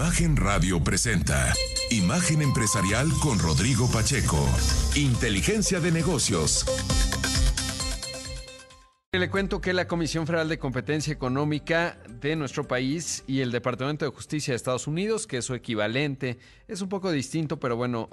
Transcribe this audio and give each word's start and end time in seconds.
Imagen 0.00 0.34
Radio 0.34 0.82
presenta 0.82 1.52
Imagen 1.90 2.40
Empresarial 2.40 3.06
con 3.22 3.38
Rodrigo 3.38 3.86
Pacheco. 3.92 4.48
Inteligencia 4.96 5.78
de 5.78 5.92
negocios. 5.92 6.64
Le 9.12 9.28
cuento 9.28 9.60
que 9.60 9.74
la 9.74 9.86
Comisión 9.86 10.26
Federal 10.26 10.48
de 10.48 10.58
Competencia 10.58 11.12
Económica 11.12 11.98
de 12.08 12.34
nuestro 12.34 12.66
país 12.66 13.24
y 13.26 13.42
el 13.42 13.52
Departamento 13.52 14.06
de 14.06 14.10
Justicia 14.10 14.52
de 14.52 14.56
Estados 14.56 14.86
Unidos, 14.86 15.26
que 15.26 15.36
es 15.36 15.44
su 15.44 15.54
equivalente, 15.54 16.38
es 16.66 16.80
un 16.80 16.88
poco 16.88 17.12
distinto, 17.12 17.60
pero 17.60 17.76
bueno, 17.76 18.08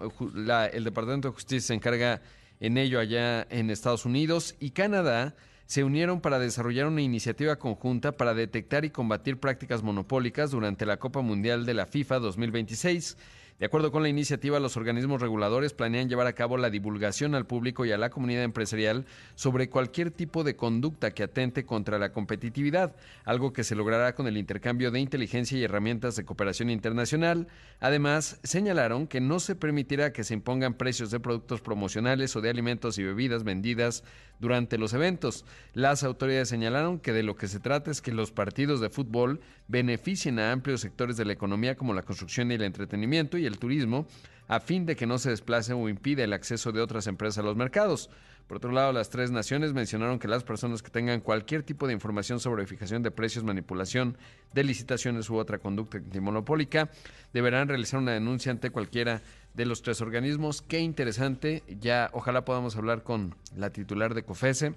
el 0.74 0.84
Departamento 0.84 1.30
de 1.30 1.36
Justicia 1.36 1.68
se 1.68 1.74
encarga 1.74 2.22
en 2.60 2.78
ello 2.78 3.00
allá 3.00 3.48
en 3.50 3.70
Estados 3.70 4.06
Unidos 4.06 4.56
y 4.60 4.72
Canadá 4.72 5.38
se 5.68 5.84
unieron 5.84 6.22
para 6.22 6.40
desarrollar 6.40 6.88
una 6.88 7.02
iniciativa 7.02 7.58
conjunta 7.58 8.14
para 8.14 8.34
detectar 8.34 8.86
y 8.86 8.90
combatir 8.90 9.38
prácticas 9.38 9.84
monopólicas 9.84 10.50
durante 10.50 10.86
la 10.86 10.98
Copa 10.98 11.22
Mundial 11.22 11.66
de 11.66 11.74
la 11.74 11.86
FIFA 11.86 12.20
2026. 12.20 13.18
De 13.60 13.66
acuerdo 13.66 13.92
con 13.92 14.04
la 14.04 14.10
iniciativa, 14.10 14.60
los 14.60 14.78
organismos 14.78 15.20
reguladores 15.20 15.74
planean 15.74 16.08
llevar 16.08 16.28
a 16.28 16.34
cabo 16.34 16.58
la 16.58 16.70
divulgación 16.70 17.34
al 17.34 17.48
público 17.48 17.86
y 17.86 17.92
a 17.92 17.98
la 17.98 18.12
comunidad 18.12 18.44
empresarial 18.44 19.08
sobre 19.34 19.68
cualquier 19.68 20.12
tipo 20.12 20.44
de 20.44 20.56
conducta 20.56 21.10
que 21.10 21.24
atente 21.24 21.66
contra 21.66 21.98
la 21.98 22.14
competitividad, 22.14 22.96
algo 23.26 23.54
que 23.54 23.64
se 23.64 23.74
logrará 23.74 24.14
con 24.14 24.28
el 24.28 24.38
intercambio 24.38 24.92
de 24.92 25.00
inteligencia 25.00 25.58
y 25.58 25.64
herramientas 25.64 26.16
de 26.16 26.24
cooperación 26.24 26.70
internacional. 26.70 27.48
Además, 27.80 28.40
señalaron 28.44 29.08
que 29.08 29.22
no 29.22 29.40
se 29.40 29.56
permitirá 29.56 30.14
que 30.14 30.24
se 30.24 30.36
impongan 30.36 30.76
precios 30.76 31.10
de 31.10 31.20
productos 31.20 31.60
promocionales 31.60 32.36
o 32.36 32.42
de 32.42 32.52
alimentos 32.52 33.00
y 33.00 33.04
bebidas 33.04 33.44
vendidas 33.44 34.04
durante 34.40 34.78
los 34.78 34.94
eventos. 34.94 35.46
Las 35.74 36.04
autoridades 36.04 36.50
señalaron 36.50 37.00
que 37.00 37.12
de 37.12 37.24
lo 37.24 37.36
que 37.36 37.48
se 37.48 37.60
trata 37.60 37.90
es 37.90 38.04
que 38.04 38.12
los 38.12 38.32
partidos 38.32 38.82
de 38.82 38.92
fútbol 38.92 39.42
beneficien 39.68 40.40
a 40.40 40.52
amplios 40.52 40.82
sectores 40.82 41.18
de 41.18 41.26
la 41.26 41.34
economía 41.34 41.76
como 41.76 41.94
la 41.94 42.04
construcción 42.04 42.52
y 42.52 42.56
el 42.56 42.64
entretenimiento 42.64 43.38
y 43.38 43.46
el 43.46 43.60
turismo, 43.60 44.08
a 44.48 44.60
fin 44.60 44.86
de 44.86 44.96
que 44.96 45.06
no 45.06 45.20
se 45.20 45.30
desplace 45.30 45.74
o 45.74 45.90
impida 45.90 46.24
el 46.24 46.34
acceso 46.34 46.72
de 46.72 46.82
otras 46.82 47.08
empresas 47.08 47.40
a 47.40 47.44
los 47.44 47.58
mercados. 47.58 48.10
Por 48.48 48.58
otro 48.58 48.72
lado, 48.72 48.94
las 48.94 49.10
tres 49.10 49.30
naciones 49.30 49.74
mencionaron 49.74 50.20
que 50.20 50.30
las 50.30 50.46
personas 50.46 50.82
que 50.82 50.90
tengan 50.90 51.20
cualquier 51.20 51.64
tipo 51.64 51.86
de 51.86 51.92
información 51.92 52.40
sobre 52.40 52.66
fijación 52.66 53.04
de 53.04 53.12
precios, 53.12 53.44
manipulación 53.44 54.18
de 54.54 54.64
licitaciones 54.64 55.30
u 55.30 55.36
otra 55.36 55.58
conducta 55.58 55.98
antimonopólica 55.98 56.90
deberán 57.34 57.68
realizar 57.68 58.00
una 58.00 58.14
denuncia 58.14 58.50
ante 58.50 58.70
cualquiera 58.70 59.22
de 59.54 59.66
los 59.66 59.82
tres 59.82 60.00
organismos. 60.00 60.62
Qué 60.62 60.80
interesante. 60.80 61.64
Ya 61.82 62.10
ojalá 62.14 62.46
podamos 62.46 62.78
hablar 62.78 63.04
con 63.04 63.36
la 63.54 63.72
titular 63.72 64.14
de 64.14 64.24
COFESE, 64.24 64.76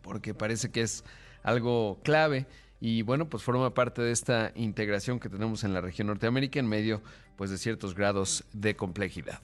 porque 0.00 0.32
parece 0.32 0.70
que 0.70 0.82
es 0.82 1.02
algo 1.42 1.98
clave 2.04 2.46
y 2.84 3.00
bueno, 3.00 3.30
pues 3.30 3.42
forma 3.42 3.72
parte 3.72 4.02
de 4.02 4.12
esta 4.12 4.52
integración 4.54 5.18
que 5.18 5.30
tenemos 5.30 5.64
en 5.64 5.72
la 5.72 5.80
región 5.80 6.08
Norteamérica 6.08 6.60
en 6.60 6.68
medio 6.68 7.00
pues 7.34 7.48
de 7.48 7.56
ciertos 7.56 7.94
grados 7.94 8.44
de 8.52 8.76
complejidad. 8.76 9.40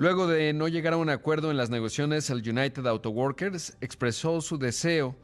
Luego 0.00 0.26
de 0.26 0.52
no 0.54 0.66
llegar 0.66 0.94
a 0.94 0.96
un 0.96 1.08
acuerdo 1.08 1.52
en 1.52 1.56
las 1.56 1.70
negociaciones, 1.70 2.30
el 2.30 2.38
United 2.38 2.84
Auto 2.88 3.10
Workers 3.10 3.76
expresó 3.80 4.40
su 4.40 4.58
deseo 4.58 5.14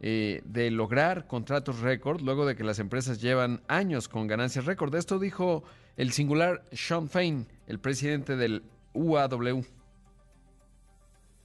eh, 0.00 0.42
de 0.44 0.70
lograr 0.70 1.26
contratos 1.26 1.80
récord 1.80 2.20
luego 2.20 2.44
de 2.44 2.56
que 2.56 2.62
las 2.62 2.78
empresas 2.78 3.22
llevan 3.22 3.62
años 3.66 4.06
con 4.06 4.26
ganancias 4.26 4.66
récord. 4.66 4.94
Esto 4.96 5.18
dijo 5.18 5.64
el 5.96 6.12
singular 6.12 6.62
Sean 6.72 7.08
Fain, 7.08 7.46
el 7.66 7.78
presidente 7.78 8.36
del 8.36 8.62
UAW. 8.92 9.64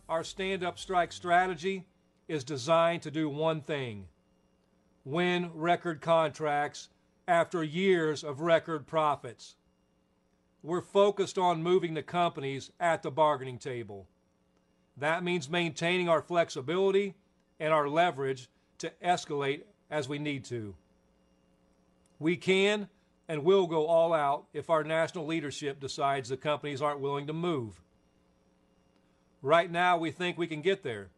Our 0.09 0.25
stand-up 0.25 0.77
strike 0.77 1.13
strategy 1.13 1.85
is 2.27 2.43
designed 2.43 3.01
to 3.03 3.09
do 3.09 3.29
one 3.29 3.61
thing: 3.61 4.09
win 5.05 5.51
record 5.53 6.01
contracts 6.01 6.89
after 7.27 7.63
years 7.63 8.23
of 8.23 8.41
record 8.41 8.85
profits. 8.85 9.55
We're 10.61 10.81
focused 10.81 11.37
on 11.37 11.63
moving 11.63 11.93
the 11.93 12.03
companies 12.03 12.71
at 12.79 13.03
the 13.03 13.11
bargaining 13.11 13.57
table. 13.57 14.07
That 14.97 15.23
means 15.23 15.49
maintaining 15.49 16.07
our 16.07 16.21
flexibility 16.21 17.15
and 17.59 17.73
our 17.73 17.87
leverage 17.87 18.49
to 18.77 18.91
escalate 19.03 19.61
as 19.89 20.07
we 20.07 20.19
need 20.19 20.45
to. 20.45 20.75
We 22.19 22.37
can 22.37 22.87
and 23.27 23.43
will 23.43 23.67
go 23.67 23.87
all 23.87 24.13
out 24.13 24.45
if 24.53 24.69
our 24.69 24.83
national 24.83 25.25
leadership 25.25 25.79
decides 25.79 26.29
the 26.29 26.37
companies 26.37 26.81
aren't 26.81 26.99
willing 26.99 27.27
to 27.27 27.33
move. 27.33 27.81
Right 29.41 29.69
now, 29.69 29.97
we 29.97 30.11
think 30.11 30.37
we 30.37 30.47
can 30.47 30.61
get 30.61 30.83
there. 30.83 31.09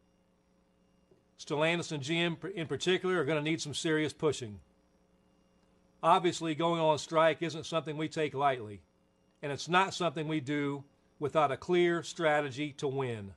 Stellantis 1.38 1.92
and 1.92 2.02
GM 2.02 2.52
in 2.54 2.66
particular 2.66 3.20
are 3.20 3.24
going 3.24 3.42
to 3.42 3.50
need 3.50 3.60
some 3.60 3.74
serious 3.74 4.12
pushing. 4.12 4.60
Obviously, 6.02 6.54
going 6.54 6.80
on 6.80 6.98
strike 6.98 7.42
isn't 7.42 7.66
something 7.66 7.96
we 7.96 8.08
take 8.08 8.34
lightly, 8.34 8.80
and 9.42 9.52
it's 9.52 9.68
not 9.68 9.94
something 9.94 10.28
we 10.28 10.40
do 10.40 10.84
without 11.18 11.52
a 11.52 11.56
clear 11.56 12.02
strategy 12.02 12.72
to 12.78 12.88
win. 12.88 13.32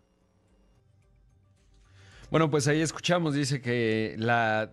Bueno, 2.32 2.52
pues 2.52 2.68
ahí 2.68 2.80
escuchamos, 2.80 3.34
dice 3.34 3.60
que 3.60 4.14
la, 4.20 4.70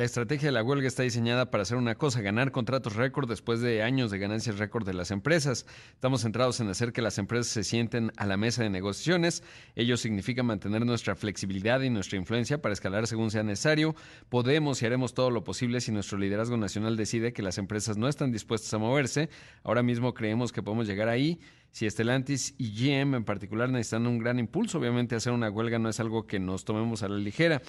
estrategia 0.00 0.48
de 0.48 0.52
la 0.52 0.64
huelga 0.64 0.88
está 0.88 1.04
diseñada 1.04 1.52
para 1.52 1.62
hacer 1.62 1.76
una 1.76 1.94
cosa, 1.94 2.20
ganar 2.20 2.50
contratos 2.50 2.96
récord 2.96 3.28
después 3.28 3.60
de 3.60 3.84
años 3.84 4.10
de 4.10 4.18
ganancias 4.18 4.58
récord 4.58 4.84
de 4.84 4.92
las 4.92 5.12
empresas. 5.12 5.66
Estamos 5.92 6.22
centrados 6.22 6.58
en 6.58 6.68
hacer 6.68 6.92
que 6.92 7.02
las 7.02 7.18
empresas 7.18 7.46
se 7.46 7.62
sienten 7.62 8.10
a 8.16 8.26
la 8.26 8.36
mesa 8.36 8.64
de 8.64 8.70
negociaciones. 8.70 9.44
Ello 9.76 9.96
significa 9.96 10.42
mantener 10.42 10.84
nuestra 10.84 11.14
flexibilidad 11.14 11.80
y 11.80 11.90
nuestra 11.90 12.18
influencia 12.18 12.60
para 12.60 12.72
escalar 12.72 13.06
según 13.06 13.30
sea 13.30 13.44
necesario. 13.44 13.94
Podemos 14.28 14.82
y 14.82 14.86
haremos 14.86 15.14
todo 15.14 15.30
lo 15.30 15.44
posible 15.44 15.80
si 15.80 15.92
nuestro 15.92 16.18
liderazgo 16.18 16.56
nacional 16.56 16.96
decide 16.96 17.32
que 17.32 17.42
las 17.42 17.58
empresas 17.58 17.96
no 17.96 18.08
están 18.08 18.32
dispuestas 18.32 18.74
a 18.74 18.78
moverse. 18.78 19.28
Ahora 19.62 19.84
mismo 19.84 20.12
creemos 20.12 20.50
que 20.50 20.60
podemos 20.60 20.88
llegar 20.88 21.08
ahí 21.08 21.38
si 21.76 21.84
Estelantis 21.84 22.54
y 22.56 22.72
GM 22.72 23.16
en 23.16 23.24
particular 23.26 23.68
necesitan 23.68 24.06
un 24.06 24.16
gran 24.16 24.38
impulso, 24.38 24.78
obviamente 24.78 25.14
hacer 25.14 25.34
una 25.34 25.50
huelga 25.50 25.78
no 25.78 25.90
es 25.90 26.00
algo 26.00 26.26
que 26.26 26.38
nos 26.38 26.64
tomemos 26.64 27.02
a 27.02 27.08
la 27.08 27.18
ligera. 27.18 27.60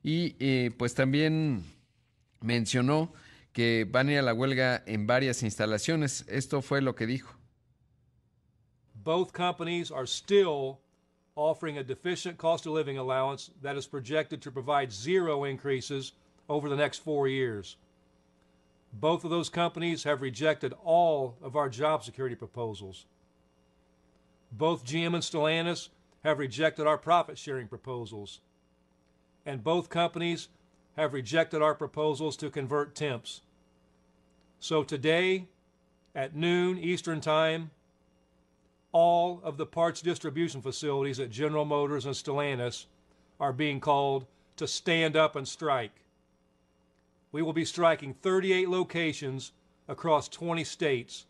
Y 0.00 0.36
eh, 0.38 0.70
pues 0.78 0.94
también 0.94 1.64
mencionó 2.40 3.12
que 3.52 3.84
van 3.90 4.10
a 4.10 4.12
ir 4.12 4.18
a 4.20 4.22
la 4.22 4.32
huelga 4.32 4.84
en 4.86 5.08
varias 5.08 5.42
instalaciones. 5.42 6.24
Esto 6.28 6.62
fue 6.62 6.82
lo 6.82 6.94
que 6.94 7.08
dijo. 7.08 7.34
Both 9.02 9.32
companies 9.32 9.90
are 9.90 10.06
still 10.06 10.78
offering 11.34 11.78
a 11.78 11.82
deficient 11.82 12.38
cost 12.38 12.64
of 12.64 12.74
living 12.74 12.96
allowance 12.96 13.50
that 13.60 13.76
is 13.76 13.88
projected 13.88 14.40
to 14.42 14.52
provide 14.52 14.92
zero 14.92 15.44
increases 15.44 16.12
over 16.48 16.68
the 16.68 16.76
next 16.76 17.02
four 17.02 17.26
years. 17.26 17.76
Both 18.92 19.24
of 19.24 19.30
those 19.30 19.50
companies 19.50 20.04
have 20.04 20.22
rejected 20.22 20.74
all 20.84 21.34
of 21.42 21.56
our 21.56 21.68
job 21.68 22.04
security 22.04 22.36
proposals. 22.36 23.06
Both 24.52 24.84
GM 24.84 25.14
and 25.14 25.22
Stellantis 25.22 25.88
have 26.24 26.38
rejected 26.38 26.86
our 26.86 26.98
profit 26.98 27.38
sharing 27.38 27.68
proposals. 27.68 28.40
And 29.46 29.62
both 29.62 29.88
companies 29.88 30.48
have 30.96 31.12
rejected 31.12 31.62
our 31.62 31.74
proposals 31.74 32.36
to 32.38 32.50
convert 32.50 32.94
temps. 32.94 33.42
So 34.58 34.82
today, 34.82 35.46
at 36.14 36.34
noon 36.34 36.78
Eastern 36.78 37.20
Time, 37.20 37.70
all 38.90 39.40
of 39.44 39.56
the 39.56 39.66
parts 39.66 40.00
distribution 40.02 40.60
facilities 40.60 41.20
at 41.20 41.30
General 41.30 41.64
Motors 41.64 42.06
and 42.06 42.14
Stellantis 42.14 42.86
are 43.38 43.52
being 43.52 43.80
called 43.80 44.26
to 44.56 44.66
stand 44.66 45.16
up 45.16 45.36
and 45.36 45.46
strike. 45.46 46.02
We 47.30 47.42
will 47.42 47.52
be 47.52 47.64
striking 47.64 48.14
38 48.14 48.68
locations 48.68 49.52
across 49.86 50.28
20 50.28 50.64
states, 50.64 51.26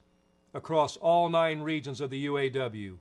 across 0.55 0.97
all 0.97 1.29
nine 1.29 1.61
regions 1.61 2.00
of 2.00 2.11
the 2.11 2.27
UAW. 2.27 2.97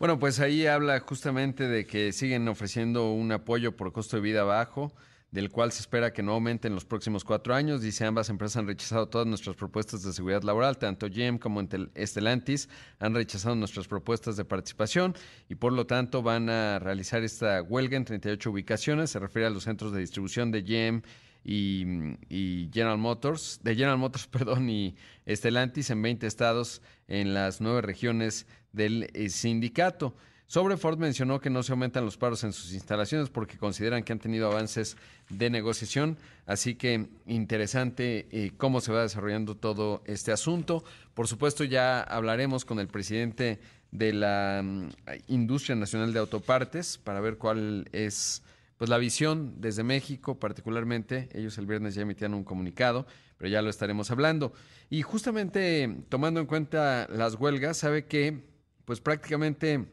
Bueno, 0.00 0.18
pues 0.18 0.40
ahí 0.40 0.66
habla 0.66 0.98
justamente 1.00 1.68
de 1.68 1.86
que 1.86 2.12
siguen 2.12 2.48
ofreciendo 2.48 3.12
un 3.12 3.32
apoyo 3.32 3.76
por 3.76 3.92
costo 3.92 4.16
de 4.16 4.22
vida 4.22 4.44
bajo, 4.44 4.94
del 5.30 5.50
cual 5.50 5.72
se 5.72 5.80
espera 5.82 6.14
que 6.14 6.22
no 6.22 6.32
aumente 6.32 6.68
en 6.68 6.74
los 6.74 6.86
próximos 6.86 7.22
cuatro 7.22 7.54
años. 7.54 7.82
Dice, 7.82 8.06
ambas 8.06 8.30
empresas 8.30 8.56
han 8.56 8.66
rechazado 8.66 9.10
todas 9.10 9.26
nuestras 9.26 9.56
propuestas 9.56 10.02
de 10.02 10.14
seguridad 10.14 10.42
laboral, 10.42 10.78
tanto 10.78 11.06
GM 11.10 11.38
como 11.38 11.60
Estelantis 11.94 12.70
han 12.98 13.14
rechazado 13.14 13.54
nuestras 13.56 13.88
propuestas 13.88 14.38
de 14.38 14.46
participación 14.46 15.14
y 15.50 15.56
por 15.56 15.74
lo 15.74 15.86
tanto 15.86 16.22
van 16.22 16.48
a 16.48 16.78
realizar 16.78 17.22
esta 17.22 17.60
huelga 17.60 17.98
en 17.98 18.06
38 18.06 18.50
ubicaciones. 18.50 19.10
Se 19.10 19.18
refiere 19.18 19.48
a 19.48 19.50
los 19.50 19.64
centros 19.64 19.92
de 19.92 20.00
distribución 20.00 20.50
de 20.50 20.62
GM 20.62 21.02
y, 21.44 22.68
General 22.72 22.98
Motors, 22.98 23.60
de 23.62 23.74
General 23.74 23.98
Motors, 23.98 24.26
perdón, 24.28 24.68
y 24.68 24.96
Estelantis 25.26 25.90
en 25.90 26.02
20 26.02 26.26
estados 26.26 26.82
en 27.08 27.34
las 27.34 27.60
nueve 27.60 27.82
regiones 27.82 28.46
del 28.72 29.10
eh, 29.14 29.28
sindicato. 29.28 30.14
Sobre 30.50 30.76
Ford 30.76 30.98
mencionó 30.98 31.40
que 31.40 31.48
no 31.48 31.62
se 31.62 31.70
aumentan 31.70 32.04
los 32.04 32.16
paros 32.16 32.42
en 32.42 32.52
sus 32.52 32.72
instalaciones 32.72 33.30
porque 33.30 33.56
consideran 33.56 34.02
que 34.02 34.12
han 34.12 34.18
tenido 34.18 34.50
avances 34.50 34.96
de 35.28 35.48
negociación, 35.48 36.18
así 36.44 36.74
que 36.74 37.06
interesante 37.26 38.26
eh, 38.32 38.50
cómo 38.56 38.80
se 38.80 38.90
va 38.90 39.02
desarrollando 39.02 39.56
todo 39.56 40.02
este 40.06 40.32
asunto. 40.32 40.82
Por 41.14 41.28
supuesto, 41.28 41.62
ya 41.62 42.00
hablaremos 42.00 42.64
con 42.64 42.80
el 42.80 42.88
presidente 42.88 43.60
de 43.92 44.12
la 44.12 44.60
mm, 44.64 44.88
Industria 45.28 45.76
Nacional 45.76 46.12
de 46.12 46.18
Autopartes 46.18 46.98
para 46.98 47.20
ver 47.20 47.38
cuál 47.38 47.88
es 47.92 48.42
pues 48.80 48.88
la 48.88 48.96
visión 48.96 49.60
desde 49.60 49.82
México 49.82 50.40
particularmente. 50.40 51.28
Ellos 51.34 51.58
el 51.58 51.66
viernes 51.66 51.94
ya 51.94 52.00
emitían 52.00 52.32
un 52.32 52.44
comunicado, 52.44 53.06
pero 53.36 53.50
ya 53.50 53.60
lo 53.60 53.68
estaremos 53.68 54.10
hablando. 54.10 54.54
Y 54.88 55.02
justamente 55.02 55.98
tomando 56.08 56.40
en 56.40 56.46
cuenta 56.46 57.06
las 57.10 57.34
huelgas, 57.34 57.76
sabe 57.76 58.06
que 58.06 58.42
pues 58.86 59.02
prácticamente 59.02 59.84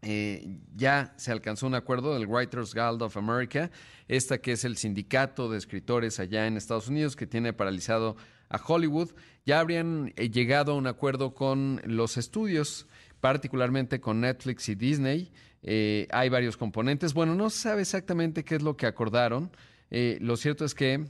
eh, 0.00 0.60
ya 0.74 1.12
se 1.18 1.30
alcanzó 1.30 1.66
un 1.66 1.74
acuerdo 1.74 2.14
del 2.14 2.26
Writers 2.26 2.72
Guild 2.72 3.02
of 3.02 3.18
America, 3.18 3.70
esta 4.08 4.38
que 4.38 4.52
es 4.52 4.64
el 4.64 4.78
sindicato 4.78 5.50
de 5.50 5.58
escritores 5.58 6.18
allá 6.18 6.46
en 6.46 6.56
Estados 6.56 6.88
Unidos 6.88 7.16
que 7.16 7.26
tiene 7.26 7.52
paralizado 7.52 8.16
a 8.48 8.56
Hollywood. 8.56 9.10
Ya 9.44 9.60
habrían 9.60 10.14
eh, 10.16 10.30
llegado 10.30 10.72
a 10.72 10.76
un 10.76 10.86
acuerdo 10.86 11.34
con 11.34 11.82
los 11.84 12.16
estudios, 12.16 12.86
particularmente 13.20 14.00
con 14.00 14.22
Netflix 14.22 14.70
y 14.70 14.74
Disney. 14.74 15.32
Eh, 15.66 16.08
hay 16.10 16.30
varios 16.30 16.56
componentes. 16.56 17.12
Bueno, 17.12 17.34
no 17.34 17.50
se 17.50 17.58
sabe 17.58 17.82
exactamente 17.82 18.44
qué 18.44 18.54
es 18.54 18.62
lo 18.62 18.76
que 18.76 18.86
acordaron. 18.86 19.50
lo 19.90 20.36
cierto 20.36 20.64
es 20.64 20.74
que 20.74 21.04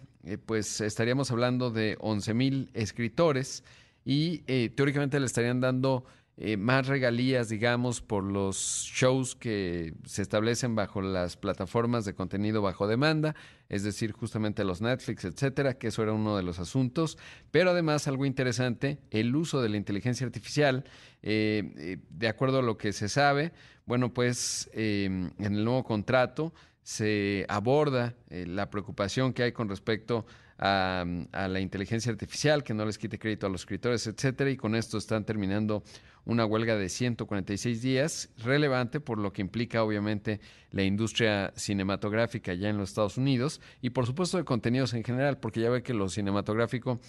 pues 0.44 0.80
estaríamos 0.80 1.30
hablando 1.30 1.70
de 1.70 1.96
11 2.00 2.34
mil 2.34 2.70
escritores 2.74 3.62
y 4.04 4.38
teóricamente 4.70 5.20
le 5.20 5.26
estarían 5.26 5.60
dando 5.60 6.04
eh, 6.38 6.58
más 6.58 6.86
regalías, 6.86 7.48
digamos, 7.48 8.02
por 8.02 8.22
los 8.22 8.56
shows 8.92 9.34
que 9.34 9.94
se 10.04 10.20
establecen 10.20 10.74
bajo 10.74 11.00
las 11.00 11.38
plataformas 11.38 12.04
de 12.04 12.14
contenido 12.14 12.60
bajo 12.60 12.86
demanda, 12.86 13.34
es 13.70 13.84
decir, 13.84 14.12
justamente 14.12 14.62
los 14.62 14.82
Netflix, 14.82 15.24
etcétera, 15.24 15.78
que 15.78 15.86
eso 15.86 16.02
era 16.02 16.12
uno 16.12 16.36
de 16.36 16.42
los 16.42 16.58
asuntos. 16.58 17.16
Pero 17.50 17.70
además, 17.70 18.06
algo 18.06 18.26
interesante, 18.26 18.98
el 19.10 19.34
uso 19.34 19.62
de 19.62 19.70
la 19.70 19.78
inteligencia 19.78 20.26
artificial, 20.26 20.84
eh, 21.22 21.72
eh, 21.78 21.96
de 22.10 22.28
acuerdo 22.28 22.58
a 22.58 22.62
lo 22.62 22.76
que 22.76 22.92
se 22.92 23.08
sabe, 23.08 23.52
bueno, 23.86 24.12
pues 24.12 24.68
en 24.74 25.32
el 25.38 25.64
nuevo 25.64 25.84
contrato 25.84 26.52
se 26.82 27.46
aborda 27.48 28.14
la 28.28 28.68
preocupación 28.68 29.32
que 29.32 29.44
hay 29.44 29.52
con 29.52 29.68
respecto 29.68 30.26
a, 30.28 30.45
a, 30.58 31.04
la 31.32 31.60
inteligencia 31.60 32.10
artificial, 32.10 32.64
que 32.64 32.74
no 32.74 32.84
les 32.84 32.98
quite 32.98 33.18
crédito 33.18 33.46
a 33.46 33.50
los 33.50 33.62
escritores, 33.62 34.06
etcétera, 34.06 34.50
y 34.50 34.56
con 34.56 34.74
esto 34.74 34.98
están 34.98 35.24
terminando 35.24 35.82
una 36.24 36.44
huelga 36.44 36.76
de 36.76 36.88
146 36.88 37.82
días, 37.82 38.30
relevante 38.38 39.00
por 39.00 39.18
lo 39.18 39.32
que 39.32 39.42
implica 39.42 39.82
obviamente 39.82 40.40
la 40.70 40.82
industria 40.82 41.52
cinematográfica 41.56 42.52
ya 42.54 42.68
en 42.68 42.78
los 42.78 42.90
Estados 42.90 43.16
Unidos 43.16 43.60
y 43.80 43.90
por 43.90 44.06
supuesto 44.06 44.36
de 44.36 44.44
contenidos 44.44 44.92
en 44.94 45.04
general, 45.04 45.38
porque 45.38 45.60
ya 45.60 45.70
ve 45.70 45.82
que 45.82 45.94
lo 45.94 46.08
cinematográfico 46.08 47.00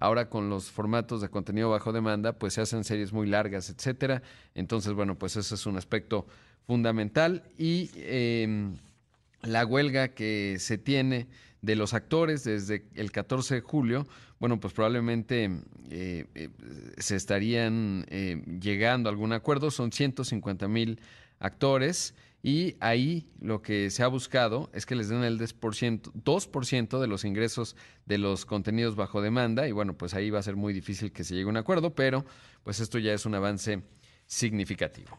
ahora 0.00 0.28
con 0.28 0.48
los 0.48 0.70
formatos 0.70 1.20
de 1.20 1.28
contenido 1.28 1.70
bajo 1.70 1.92
demanda, 1.92 2.32
pues 2.32 2.54
se 2.54 2.62
hacen 2.62 2.84
series 2.84 3.12
muy 3.12 3.26
largas, 3.26 3.68
etcétera. 3.68 4.22
Entonces, 4.54 4.94
bueno, 4.94 5.18
pues 5.18 5.36
ese 5.36 5.54
es 5.54 5.66
un 5.66 5.76
aspecto 5.76 6.26
fundamental 6.66 7.42
y 7.58 7.90
em, 7.96 8.76
la 9.42 9.66
huelga 9.66 10.08
que 10.08 10.56
se 10.58 10.78
tiene 10.78 11.28
de 11.60 11.76
los 11.76 11.94
actores 11.94 12.44
desde 12.44 12.86
el 12.94 13.12
14 13.12 13.56
de 13.56 13.60
julio, 13.60 14.06
bueno, 14.40 14.58
pues 14.58 14.74
probablemente 14.74 15.44
eh, 15.90 16.26
eh, 16.34 16.48
se 16.98 17.14
estarían 17.14 18.04
eh, 18.08 18.42
llegando 18.60 19.08
a 19.08 19.12
algún 19.12 19.32
acuerdo. 19.32 19.70
Son 19.70 19.92
150 19.92 20.66
mil 20.66 21.00
actores 21.38 22.16
y 22.42 22.74
ahí 22.80 23.28
lo 23.40 23.62
que 23.62 23.88
se 23.90 24.02
ha 24.02 24.08
buscado 24.08 24.68
es 24.74 24.84
que 24.84 24.96
les 24.96 25.08
den 25.08 25.22
el 25.22 25.38
2% 25.38 27.00
de 27.00 27.06
los 27.06 27.24
ingresos 27.24 27.76
de 28.04 28.18
los 28.18 28.44
contenidos 28.44 28.96
bajo 28.96 29.22
demanda 29.22 29.68
y 29.68 29.72
bueno, 29.72 29.96
pues 29.96 30.14
ahí 30.14 30.30
va 30.30 30.40
a 30.40 30.42
ser 30.42 30.56
muy 30.56 30.72
difícil 30.72 31.12
que 31.12 31.22
se 31.22 31.34
llegue 31.34 31.46
a 31.46 31.50
un 31.50 31.56
acuerdo, 31.56 31.94
pero 31.94 32.24
pues 32.64 32.80
esto 32.80 32.98
ya 32.98 33.12
es 33.12 33.24
un 33.26 33.36
avance 33.36 33.80
significativo. 34.26 35.16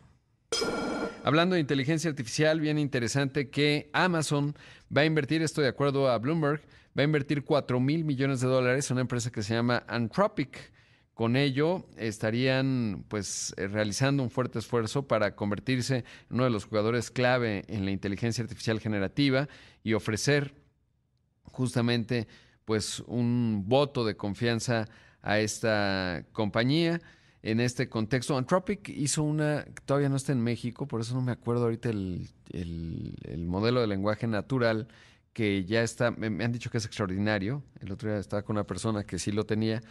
Hablando 1.25 1.55
de 1.55 1.61
inteligencia 1.61 2.09
artificial, 2.09 2.59
bien 2.59 2.77
interesante 2.77 3.49
que 3.49 3.89
Amazon 3.93 4.53
va 4.95 5.01
a 5.01 5.05
invertir, 5.05 5.41
esto 5.41 5.61
de 5.61 5.69
acuerdo 5.69 6.09
a 6.09 6.17
Bloomberg, 6.17 6.59
va 6.97 7.01
a 7.01 7.05
invertir 7.05 7.45
4 7.45 7.79
mil 7.79 8.03
millones 8.03 8.41
de 8.41 8.49
dólares 8.49 8.91
en 8.91 8.95
una 8.95 9.03
empresa 9.03 9.31
que 9.31 9.41
se 9.41 9.53
llama 9.53 9.85
Anthropic. 9.87 10.73
Con 11.13 11.37
ello 11.37 11.87
estarían 11.95 13.05
pues 13.07 13.53
eh, 13.55 13.69
realizando 13.69 14.21
un 14.21 14.31
fuerte 14.31 14.59
esfuerzo 14.59 15.07
para 15.07 15.33
convertirse 15.33 15.99
en 15.99 16.05
uno 16.31 16.43
de 16.43 16.49
los 16.49 16.65
jugadores 16.65 17.09
clave 17.09 17.63
en 17.69 17.85
la 17.85 17.91
inteligencia 17.91 18.43
artificial 18.43 18.81
generativa 18.81 19.47
y 19.81 19.93
ofrecer 19.93 20.53
justamente 21.45 22.27
pues 22.65 22.99
un 23.07 23.63
voto 23.65 24.03
de 24.03 24.17
confianza 24.17 24.89
a 25.21 25.39
esta 25.39 26.25
compañía. 26.33 26.99
En 27.43 27.59
este 27.59 27.89
contexto, 27.89 28.37
Anthropic 28.37 28.89
hizo 28.89 29.21
una, 29.21 29.65
todavía 29.85 30.09
no 30.09 30.15
está 30.15 30.31
en 30.31 30.41
México, 30.41 30.87
por 30.87 31.01
eso 31.01 31.13
no 31.13 31.21
me 31.21 31.33
acuerdo 31.33 31.63
ahorita 31.63 31.89
el, 31.89 32.29
el 32.51 33.45
modelo 33.45 33.81
de 33.81 33.87
lenguaje 33.87 34.27
natural, 34.27 34.87
que 35.33 35.65
ya 35.65 35.81
está, 35.81 36.11
me, 36.11 36.27
han 36.43 36.51
dicho 36.51 36.69
que 36.69 36.77
es 36.77 36.85
extraordinario. 36.85 37.63
El 37.81 37.91
otro 37.91 38.09
día 38.09 38.19
estaba 38.19 38.43
con 38.43 38.55
una 38.55 38.65
persona 38.65 39.03
que 39.03 39.19
sí 39.19 39.31
lo 39.31 39.45
tenía. 39.45 39.81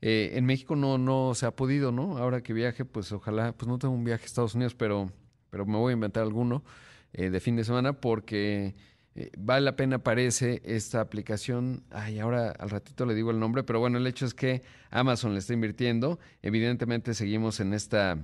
Eh, 0.00 0.32
en 0.34 0.46
México 0.46 0.76
no, 0.76 0.96
no 0.96 1.34
se 1.34 1.46
ha 1.46 1.54
podido, 1.54 1.92
¿no? 1.92 2.18
Ahora 2.18 2.42
que 2.42 2.52
viaje, 2.52 2.84
pues 2.84 3.12
ojalá, 3.12 3.52
pues 3.52 3.68
no 3.68 3.78
tengo 3.78 3.94
un 3.94 4.04
viaje 4.04 4.22
a 4.22 4.26
Estados 4.26 4.54
Unidos, 4.54 4.74
pero, 4.74 5.12
pero 5.50 5.66
me 5.66 5.76
voy 5.76 5.90
a 5.90 5.94
inventar 5.94 6.22
alguno 6.22 6.64
eh, 7.12 7.30
de 7.30 7.40
fin 7.40 7.56
de 7.56 7.64
semana 7.64 7.92
porque 7.92 8.74
eh, 9.14 9.30
vale 9.36 9.64
la 9.64 9.76
pena, 9.76 9.98
parece, 9.98 10.62
esta 10.64 11.00
aplicación. 11.00 11.84
Ay, 11.90 12.18
ahora 12.18 12.50
al 12.50 12.70
ratito 12.70 13.06
le 13.06 13.14
digo 13.14 13.30
el 13.30 13.38
nombre, 13.38 13.62
pero 13.62 13.80
bueno, 13.80 13.98
el 13.98 14.06
hecho 14.06 14.26
es 14.26 14.34
que 14.34 14.62
Amazon 14.90 15.32
le 15.32 15.38
está 15.38 15.52
invirtiendo. 15.52 16.18
Evidentemente 16.42 17.14
seguimos 17.14 17.60
en 17.60 17.74
esta, 17.74 18.18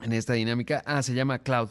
en 0.00 0.12
esta 0.12 0.34
dinámica. 0.34 0.82
Ah, 0.86 1.02
se 1.02 1.14
llama 1.14 1.38
Cloud, 1.40 1.70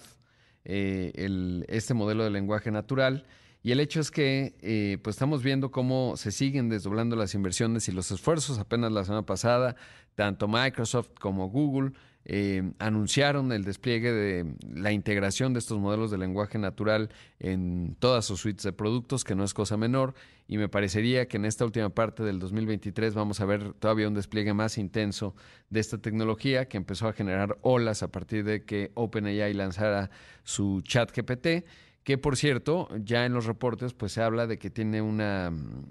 el, 0.64 1.66
este 1.68 1.94
modelo 1.94 2.24
de 2.24 2.30
lenguaje 2.32 2.72
natural. 2.72 3.26
Y 3.64 3.72
el 3.72 3.80
hecho 3.80 4.00
es 4.00 4.10
que 4.10 4.56
eh, 4.62 4.98
pues 5.04 5.16
estamos 5.16 5.44
viendo 5.44 5.70
cómo 5.70 6.18
se 6.18 6.32
siguen 6.32 6.68
desdoblando 6.70 7.16
las 7.16 7.36
inversiones 7.36 7.88
y 7.88 7.92
los 7.92 8.10
esfuerzos. 8.12 8.58
Apenas 8.58 8.92
la 8.92 9.04
semana 9.04 9.26
pasada, 9.26 9.76
tanto 10.16 10.48
Microsoft 10.48 11.10
como 11.20 11.48
Google 11.50 11.92
eh, 12.26 12.72
anunciaron 12.80 13.52
el 13.52 13.64
despliegue 13.64 14.12
de 14.12 14.56
la 14.74 14.92
integración 14.92 15.54
de 15.54 15.60
estos 15.60 15.80
modelos 15.80 16.12
de 16.12 16.18
lenguaje 16.18 16.58
natural 16.60 17.10
en 17.40 17.96
todas 18.00 18.26
sus 18.26 18.42
suites 18.42 18.64
de 18.64 18.74
productos, 18.74 19.24
que 19.24 19.36
no 19.36 19.44
es 19.44 19.54
cosa 19.54 19.78
menor. 19.78 20.14
Y 20.48 20.58
me 20.58 20.70
parecería 20.70 21.28
que 21.28 21.38
en 21.38 21.46
esta 21.46 21.66
última 21.66 21.90
parte 21.90 22.24
del 22.24 22.40
2023 22.40 23.14
vamos 23.14 23.40
a 23.40 23.46
ver 23.46 23.74
todavía 23.74 24.08
un 24.08 24.14
despliegue 24.14 24.54
más 24.54 24.78
intenso 24.78 25.34
de 25.70 25.80
esta 25.80 25.98
tecnología 25.98 26.68
que 26.68 26.78
empezó 26.78 27.08
a 27.08 27.14
generar 27.14 27.58
olas 27.62 28.04
a 28.04 28.12
partir 28.12 28.44
de 28.44 28.66
que 28.66 28.92
OpenAI 28.94 29.54
lanzara 29.54 30.12
su 30.44 30.82
chat 30.82 31.12
GPT 31.16 31.66
que 32.03 32.18
por 32.18 32.36
cierto, 32.36 32.89
ya 33.03 33.25
en 33.25 33.33
los 33.33 33.45
reportes 33.45 33.94
pues 33.94 34.12
se 34.13 34.21
habla 34.21 34.48
de 34.48 34.57
que 34.57 34.69
tiene 34.69 35.01
una 35.01 35.51
mm, 35.51 35.86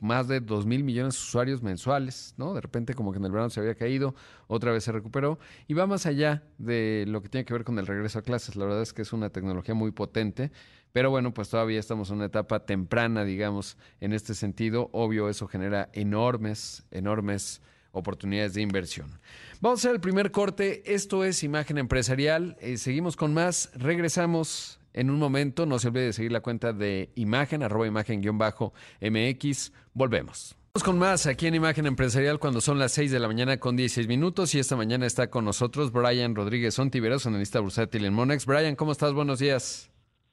más 0.00 0.28
de 0.28 0.40
2 0.40 0.66
mil 0.66 0.84
millones 0.84 1.14
de 1.14 1.18
usuarios 1.18 1.62
mensuales, 1.62 2.34
¿no? 2.36 2.54
De 2.54 2.60
repente 2.60 2.94
como 2.94 3.10
que 3.12 3.18
en 3.18 3.24
el 3.24 3.32
verano 3.32 3.50
se 3.50 3.60
había 3.60 3.74
caído, 3.74 4.14
otra 4.46 4.70
vez 4.70 4.84
se 4.84 4.92
recuperó 4.92 5.38
y 5.66 5.74
va 5.74 5.86
más 5.86 6.06
allá 6.06 6.44
de 6.58 7.04
lo 7.08 7.22
que 7.22 7.28
tiene 7.28 7.44
que 7.44 7.54
ver 7.54 7.64
con 7.64 7.78
el 7.78 7.86
regreso 7.86 8.20
a 8.20 8.22
clases. 8.22 8.54
La 8.54 8.66
verdad 8.66 8.82
es 8.82 8.92
que 8.92 9.02
es 9.02 9.12
una 9.12 9.30
tecnología 9.30 9.74
muy 9.74 9.90
potente, 9.90 10.52
pero 10.92 11.10
bueno, 11.10 11.34
pues 11.34 11.48
todavía 11.48 11.80
estamos 11.80 12.10
en 12.10 12.16
una 12.16 12.26
etapa 12.26 12.64
temprana, 12.64 13.24
digamos, 13.24 13.76
en 14.00 14.12
este 14.12 14.34
sentido. 14.34 14.90
Obvio, 14.92 15.28
eso 15.28 15.48
genera 15.48 15.90
enormes, 15.92 16.86
enormes 16.92 17.60
oportunidades 17.90 18.54
de 18.54 18.62
inversión. 18.62 19.18
Vamos 19.60 19.80
a 19.80 19.80
hacer 19.80 19.94
el 19.96 20.00
primer 20.00 20.30
corte. 20.30 20.94
Esto 20.94 21.24
es 21.24 21.42
Imagen 21.42 21.78
Empresarial. 21.78 22.56
Eh, 22.60 22.76
seguimos 22.76 23.16
con 23.16 23.34
más. 23.34 23.70
Regresamos 23.74 24.78
en 24.96 25.10
un 25.10 25.20
momento. 25.20 25.64
No 25.66 25.78
se 25.78 25.86
olvide 25.88 26.06
de 26.06 26.12
seguir 26.12 26.32
la 26.32 26.40
cuenta 26.40 26.72
de 26.72 27.10
imagen, 27.14 27.62
arroba 27.62 27.86
imagen-mx. 27.86 29.72
Volvemos. 29.94 30.56
Vamos 30.74 30.84
con 30.84 30.98
más 30.98 31.26
aquí 31.26 31.46
en 31.46 31.54
Imagen 31.54 31.86
Empresarial 31.86 32.38
cuando 32.38 32.60
son 32.60 32.78
las 32.78 32.92
6 32.92 33.10
de 33.10 33.18
la 33.18 33.28
mañana 33.28 33.58
con 33.58 33.76
16 33.76 34.08
minutos 34.08 34.54
y 34.54 34.58
esta 34.58 34.76
mañana 34.76 35.06
está 35.06 35.30
con 35.30 35.46
nosotros 35.46 35.90
Brian 35.90 36.34
Rodríguez 36.34 36.78
Ontiveros, 36.78 37.26
analista 37.26 37.60
bursátil 37.60 38.04
en 38.04 38.12
Monex. 38.12 38.44
Brian, 38.44 38.76
¿cómo 38.76 38.92
estás? 38.92 39.14
Buenos 39.14 39.38
días. 39.38 39.90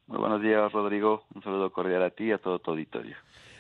Muy 0.08 0.18
buenos 0.18 0.42
días, 0.42 0.70
Rodrigo. 0.74 1.24
Un 1.34 1.44
saludo 1.44 1.72
cordial 1.72 2.04
a 2.04 2.10
ti 2.10 2.26
y 2.26 2.32
a 2.32 2.40
todo 2.40 2.60
tu 2.60 2.72
auditorio. 2.72 3.16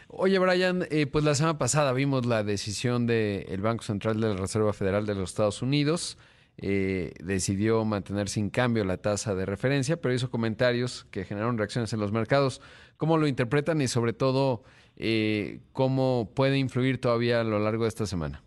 Oye, 0.10 0.38
Brian, 0.39 0.86
eh, 0.91 1.07
pues 1.07 1.24
la 1.24 1.36
semana 1.36 1.57
pasada 1.57 1.93
vimos 1.93 2.25
la 2.25 2.43
decisión 2.43 3.07
del 3.07 3.62
Banco 3.62 3.83
Central 3.83 4.19
de 4.19 4.33
la 4.33 4.36
Reserva 4.36 4.74
Federal 4.74 5.05
de 5.05 5.15
los 5.15 5.29
Estados 5.29 5.62
Unidos 5.62 6.17
eh, 6.57 7.13
decidió 7.19 7.83
mantener 7.83 8.29
sin 8.29 8.50
cambio 8.50 8.86
la 8.86 8.98
tasa 8.98 9.33
de 9.33 9.45
referencia, 9.45 10.00
pero 10.00 10.13
hizo 10.13 10.29
comentarios 10.29 11.05
que 11.05 11.25
generaron 11.25 11.57
reacciones 11.57 11.91
en 11.93 12.00
los 12.00 12.12
mercados. 12.12 12.62
¿Cómo 12.98 13.17
lo 13.17 13.27
interpretan 13.27 13.81
y 13.81 13.88
sobre 13.88 14.13
todo 14.13 14.63
eh, 14.95 15.62
cómo 15.72 16.29
puede 16.36 16.60
influir 16.60 17.01
todavía 17.01 17.41
a 17.41 17.43
lo 17.43 17.60
largo 17.60 17.83
de 17.83 17.89
esta 17.89 18.05
semana? 18.05 18.43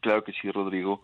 Claro 0.00 0.22
que 0.22 0.32
sí, 0.32 0.50
Rodrigo. 0.52 1.02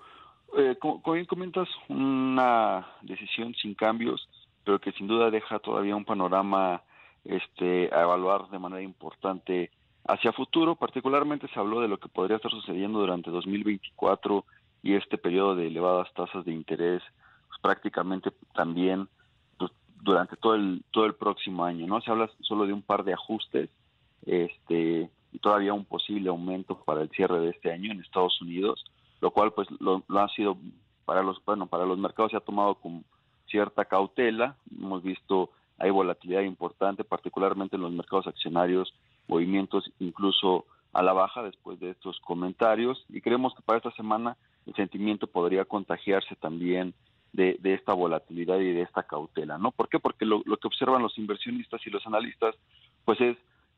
Eh, 0.57 0.77
como, 0.79 1.01
bien 1.13 1.27
comentas, 1.27 1.69
una 1.89 2.87
decisión 3.03 3.55
sin 3.55 3.75
cambios, 3.75 4.29
pero 4.65 4.81
que 4.81 4.93
sin 4.93 5.09
duda 5.09 5.31
deja 5.31 5.59
todavía 5.59 5.97
un 5.97 6.05
panorama 6.05 6.83
este, 7.25 7.93
a 7.93 8.03
evaluar 8.03 8.49
de 8.51 8.59
manera 8.59 8.83
importante 8.83 9.71
hacia 10.07 10.33
futuro. 10.33 10.77
Particularmente 10.77 11.49
se 11.49 11.59
habló 11.59 11.81
de 11.81 11.89
lo 11.89 11.99
que 11.99 12.09
podría 12.09 12.37
estar 12.37 12.53
sucediendo 12.53 13.01
durante 13.01 13.31
2024 13.31 14.45
y 14.83 14.95
este 14.95 15.19
periodo 15.19 15.55
de 15.55 15.69
elevadas 15.69 16.13
tasas 16.15 16.45
de 16.45 16.53
interés 16.53 17.03
pues, 17.49 17.61
prácticamente 17.61 18.31
también 18.55 19.09
pues, 19.59 19.71
durante 20.01 20.37
todo 20.37 20.55
el 20.55 20.83
todo 20.91 21.07
el 21.07 21.15
próximo 21.15 21.65
año. 21.65 21.87
No 21.87 22.01
se 22.01 22.11
habla 22.11 22.31
solo 22.41 22.67
de 22.67 22.73
un 22.73 22.83
par 22.83 23.05
de 23.05 23.15
ajustes, 23.15 23.71
este 24.27 25.11
y 25.33 25.39
todavía 25.39 25.73
un 25.73 25.85
posible 25.85 26.29
aumento 26.29 26.79
para 26.85 27.03
el 27.03 27.11
cierre 27.11 27.41
de 27.41 27.51
este 27.51 27.73
año 27.73 27.91
en 27.91 28.01
Estados 28.01 28.41
Unidos, 28.43 28.85
lo 29.21 29.31
cual 29.31 29.53
pues 29.53 29.69
lo, 29.81 30.03
ha 30.19 30.29
sido 30.29 30.59
para 31.07 31.23
los 31.23 31.43
bueno 31.45 31.67
para 31.67 31.87
los 31.87 31.99
mercados 31.99 32.33
se 32.33 32.37
ha 32.37 32.41
tomado 32.41 32.75
con 32.75 33.05
cierta 33.47 33.85
cautela. 33.85 34.57
Hemos 34.71 35.03
visto 35.03 35.51
hay 35.79 35.91
volatilidad 35.91 36.43
importante, 36.43 37.03
particularmente 37.03 37.77
en 37.77 37.83
los 37.83 37.93
mercados 37.93 38.27
accionarios, 38.27 38.95
movimientos 39.27 39.91
incluso 39.99 40.67
a 40.93 41.03
la 41.03 41.13
baja 41.13 41.43
después 41.43 41.81
de 41.81 41.91
estos 41.91 42.21
comentarios 42.21 43.05
y 43.09 43.21
creemos 43.21 43.55
que 43.55 43.63
para 43.63 43.79
esta 43.79 43.91
semana 43.93 44.37
el 44.67 44.75
sentimiento 44.75 45.27
podría 45.27 45.65
contagiarse 45.65 46.37
también 46.37 46.95
de, 47.33 47.59
esta 47.63 47.95
volatilidad 47.95 48.59
y 48.59 48.73
de 48.73 48.83
esta 48.83 49.03
cautela, 49.03 49.59
¿no? 49.59 49.71
¿Por 49.71 49.89
qué? 49.89 49.99
Porque 49.99 50.27
lo, 50.27 50.43
que 50.43 50.67
observan 50.67 51.03
los 51.03 51.17
inversionistas 51.19 51.81
y 51.87 51.91
los 51.91 52.07
analistas, 52.07 52.55
pues 53.05 53.21
es 53.21 53.37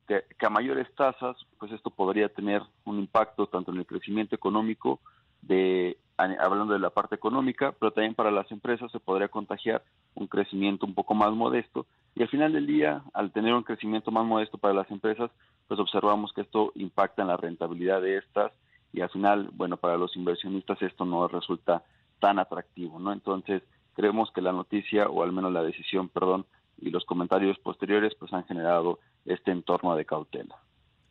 que, 0.08 0.24
a 0.44 0.50
mayores 0.50 0.92
tasas, 0.94 1.36
pues 1.58 1.72
esto 1.72 1.90
podría 1.90 2.28
tener 2.28 2.62
un 2.84 2.98
impacto 2.98 3.46
tanto 3.46 3.72
en 3.72 3.78
el 3.78 3.86
crecimiento 3.86 4.34
económico, 4.34 5.00
de 5.42 5.96
hablando 6.16 6.72
de 6.72 6.78
la 6.78 6.90
parte 6.90 7.16
económica, 7.16 7.74
pero 7.78 7.92
también 7.92 8.14
para 8.14 8.30
las 8.30 8.50
empresas 8.52 8.90
se 8.92 9.00
podría 9.00 9.28
contagiar 9.28 9.82
un 10.14 10.28
crecimiento 10.28 10.86
un 10.86 10.94
poco 10.94 11.12
más 11.12 11.32
modesto 11.32 11.86
y 12.14 12.22
al 12.22 12.28
final 12.28 12.52
del 12.52 12.66
día, 12.66 13.02
al 13.12 13.32
tener 13.32 13.52
un 13.52 13.64
crecimiento 13.64 14.10
más 14.12 14.24
modesto 14.24 14.58
para 14.58 14.74
las 14.74 14.90
empresas, 14.90 15.30
pues 15.66 15.80
observamos 15.80 16.32
que 16.32 16.42
esto 16.42 16.72
impacta 16.76 17.22
en 17.22 17.28
la 17.28 17.36
rentabilidad 17.36 18.00
de 18.00 18.18
estas 18.18 18.52
y 18.94 19.00
al 19.00 19.10
final, 19.10 19.50
bueno, 19.52 19.76
para 19.76 19.96
los 19.96 20.16
inversionistas 20.16 20.80
esto 20.80 21.04
no 21.04 21.26
resulta 21.26 21.82
tan 22.20 22.38
atractivo, 22.38 23.00
¿no? 23.00 23.12
Entonces, 23.12 23.62
creemos 23.94 24.30
que 24.32 24.40
la 24.40 24.52
noticia, 24.52 25.08
o 25.08 25.24
al 25.24 25.32
menos 25.32 25.52
la 25.52 25.64
decisión, 25.64 26.08
perdón, 26.08 26.46
y 26.78 26.90
los 26.90 27.04
comentarios 27.04 27.58
posteriores, 27.58 28.14
pues 28.14 28.32
han 28.32 28.44
generado 28.44 29.00
este 29.24 29.50
entorno 29.50 29.96
de 29.96 30.04
cautela. 30.04 30.56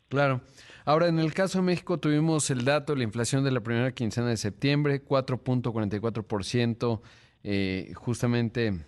Claro. 0.07 0.39
Ahora, 0.85 1.07
en 1.07 1.19
el 1.19 1.33
caso 1.33 1.57
de 1.57 1.65
México 1.65 1.97
tuvimos 1.97 2.49
el 2.51 2.63
dato, 2.63 2.95
la 2.95 3.03
inflación 3.03 3.43
de 3.43 3.51
la 3.51 3.59
primera 3.59 3.91
quincena 3.91 4.27
de 4.27 4.37
septiembre, 4.37 5.03
4.44%, 5.03 7.01
eh, 7.43 7.91
justamente 7.95 8.85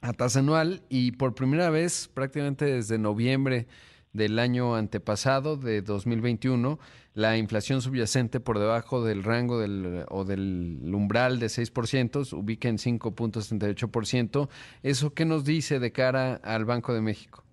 a 0.00 0.12
tasa 0.12 0.40
anual, 0.40 0.82
y 0.88 1.12
por 1.12 1.36
primera 1.36 1.70
vez, 1.70 2.08
prácticamente 2.12 2.64
desde 2.64 2.98
noviembre 2.98 3.68
del 4.18 4.38
año 4.38 4.74
antepasado, 4.74 5.56
de 5.56 5.80
2021, 5.80 6.78
la 7.14 7.38
inflación 7.38 7.80
subyacente 7.80 8.40
por 8.40 8.58
debajo 8.58 9.02
del 9.02 9.22
rango 9.22 9.58
del, 9.58 10.04
o 10.08 10.24
del 10.24 10.80
umbral 10.92 11.38
de 11.38 11.46
6%, 11.46 12.32
ubica 12.34 12.68
en 12.68 12.76
5.78%. 12.76 14.48
¿Eso 14.82 15.14
qué 15.14 15.24
nos 15.24 15.44
dice 15.44 15.78
de 15.78 15.92
cara 15.92 16.34
al 16.44 16.66
Banco 16.66 16.92
de 16.92 17.00
México? 17.00 17.44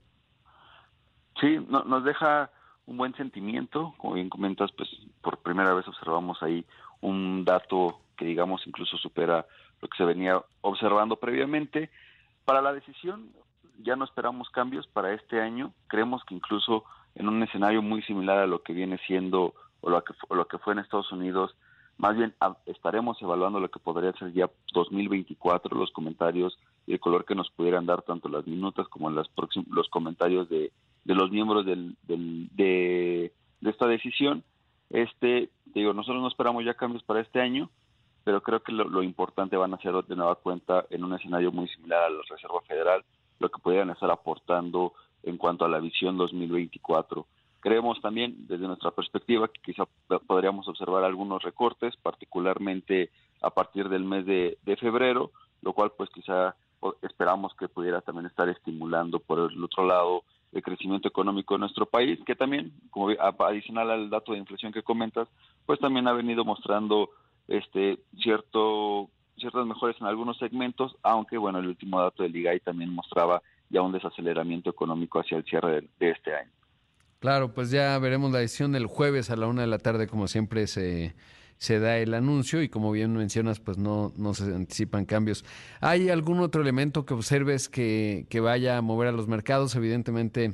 Sí, 1.39 1.57
nos 1.69 2.03
deja 2.03 2.51
un 2.85 2.97
buen 2.97 3.13
sentimiento. 3.15 3.93
Como 3.97 4.15
bien 4.15 4.29
comentas, 4.29 4.71
pues 4.75 4.89
por 5.21 5.37
primera 5.37 5.73
vez 5.73 5.87
observamos 5.87 6.41
ahí 6.41 6.65
un 7.01 7.45
dato 7.45 7.99
que 8.17 8.25
digamos 8.25 8.65
incluso 8.65 8.97
supera 8.97 9.45
lo 9.81 9.87
que 9.87 9.97
se 9.97 10.05
venía 10.05 10.41
observando 10.61 11.17
previamente. 11.17 11.89
Para 12.45 12.61
la 12.61 12.73
decisión, 12.73 13.29
ya 13.79 13.95
no 13.95 14.05
esperamos 14.05 14.49
cambios 14.49 14.87
para 14.87 15.13
este 15.13 15.41
año. 15.41 15.73
Creemos 15.87 16.23
que 16.25 16.35
incluso 16.35 16.83
en 17.15 17.27
un 17.27 17.41
escenario 17.43 17.81
muy 17.81 18.01
similar 18.03 18.39
a 18.39 18.47
lo 18.47 18.61
que 18.61 18.73
viene 18.73 18.97
siendo 19.07 19.53
o 19.81 19.89
lo 19.89 20.03
que, 20.03 20.13
lo 20.29 20.47
que 20.47 20.57
fue 20.57 20.73
en 20.73 20.79
Estados 20.79 21.11
Unidos, 21.11 21.55
más 21.97 22.17
bien 22.17 22.33
estaremos 22.65 23.21
evaluando 23.21 23.59
lo 23.59 23.69
que 23.69 23.79
podría 23.79 24.11
ser 24.13 24.33
ya 24.33 24.49
2024, 24.73 25.77
los 25.77 25.91
comentarios 25.91 26.57
y 26.85 26.93
el 26.93 26.99
color 26.99 27.23
que 27.23 27.35
nos 27.35 27.49
pudieran 27.51 27.85
dar 27.85 28.01
tanto 28.01 28.27
las 28.27 28.45
minutas 28.45 28.87
como 28.89 29.09
las 29.09 29.27
los 29.69 29.89
comentarios 29.89 30.49
de, 30.49 30.71
de 31.05 31.15
los 31.15 31.31
miembros 31.31 31.65
del, 31.65 31.95
del, 32.03 32.49
de, 32.51 33.31
de 33.61 33.69
esta 33.69 33.87
decisión. 33.87 34.43
Este, 34.89 35.49
digo, 35.65 35.93
nosotros 35.93 36.21
no 36.21 36.27
esperamos 36.27 36.65
ya 36.65 36.73
cambios 36.73 37.03
para 37.03 37.21
este 37.21 37.39
año, 37.39 37.69
pero 38.23 38.41
creo 38.41 38.61
que 38.61 38.71
lo, 38.71 38.85
lo, 38.85 39.03
importante 39.03 39.55
van 39.55 39.73
a 39.73 39.77
ser 39.77 39.93
de 39.93 40.15
nueva 40.15 40.35
cuenta 40.35 40.85
en 40.89 41.03
un 41.03 41.13
escenario 41.13 41.51
muy 41.51 41.67
similar 41.69 42.03
a 42.03 42.09
la 42.09 42.21
Reserva 42.29 42.61
Federal, 42.67 43.05
lo 43.39 43.49
que 43.49 43.61
pudieran 43.61 43.89
estar 43.89 44.09
aportando 44.11 44.93
en 45.23 45.37
cuanto 45.37 45.65
a 45.65 45.69
la 45.69 45.79
visión 45.79 46.17
2024. 46.17 47.25
Creemos 47.59 47.99
también, 47.99 48.35
desde 48.47 48.67
nuestra 48.67 48.91
perspectiva, 48.91 49.47
que 49.47 49.61
quizá 49.61 49.85
podríamos 50.27 50.67
observar 50.67 51.03
algunos 51.03 51.41
recortes, 51.41 51.95
particularmente 51.97 53.09
a 53.41 53.49
partir 53.49 53.89
del 53.89 54.03
mes 54.03 54.25
de, 54.25 54.77
febrero, 54.79 55.31
lo 55.61 55.73
cual 55.73 55.91
pues 55.97 56.09
quizá 56.11 56.55
esperamos 57.01 57.55
que 57.55 57.67
pudiera 57.67 58.01
también 58.01 58.27
estar 58.27 58.47
estimulando 58.49 59.19
por 59.19 59.51
el 59.51 59.63
otro 59.63 59.85
lado 59.85 60.23
el 60.51 60.61
crecimiento 60.61 61.07
económico 61.07 61.55
de 61.55 61.61
nuestro 61.61 61.87
país, 61.87 62.19
que 62.25 62.35
también, 62.35 62.71
como 62.91 63.09
adicional 63.09 63.89
al 63.89 64.09
dato 64.09 64.31
de 64.31 64.37
inflación 64.37 64.71
que 64.71 64.83
comentas, 64.83 65.27
pues 65.65 65.79
también 65.79 66.07
ha 66.07 66.13
venido 66.13 66.45
mostrando 66.45 67.09
este 67.47 67.99
cierto 68.19 69.09
ciertas 69.37 69.65
mejores 69.65 69.95
en 69.99 70.07
algunos 70.07 70.37
segmentos, 70.37 70.95
aunque 71.03 71.37
bueno, 71.37 71.59
el 71.59 71.67
último 71.67 72.01
dato 72.01 72.23
del 72.23 72.35
IGAI 72.35 72.59
también 72.61 72.89
mostraba 72.89 73.41
ya 73.69 73.81
un 73.81 73.91
desaceleramiento 73.91 74.69
económico 74.69 75.19
hacia 75.19 75.37
el 75.37 75.43
cierre 75.45 75.87
de, 75.99 76.09
este 76.11 76.35
año. 76.35 76.51
Claro, 77.19 77.53
pues 77.53 77.71
ya 77.71 77.97
veremos 77.99 78.31
la 78.31 78.39
decisión 78.39 78.71
del 78.71 78.85
jueves 78.85 79.29
a 79.29 79.35
la 79.35 79.47
una 79.47 79.61
de 79.61 79.67
la 79.67 79.79
tarde, 79.79 80.07
como 80.07 80.27
siempre 80.27 80.67
se, 80.67 81.15
se 81.57 81.79
da 81.79 81.97
el 81.97 82.13
anuncio 82.13 82.61
y 82.61 82.69
como 82.69 82.91
bien 82.91 83.13
mencionas, 83.13 83.59
pues 83.59 83.77
no, 83.77 84.13
no 84.17 84.33
se 84.33 84.43
anticipan 84.53 85.05
cambios. 85.05 85.43
¿Hay 85.81 86.09
algún 86.09 86.39
otro 86.39 86.61
elemento 86.61 87.05
que 87.05 87.13
observes 87.13 87.67
que, 87.67 88.27
que 88.29 88.39
vaya 88.39 88.77
a 88.77 88.81
mover 88.81 89.07
a 89.07 89.11
los 89.11 89.27
mercados? 89.27 89.75
Evidentemente, 89.75 90.53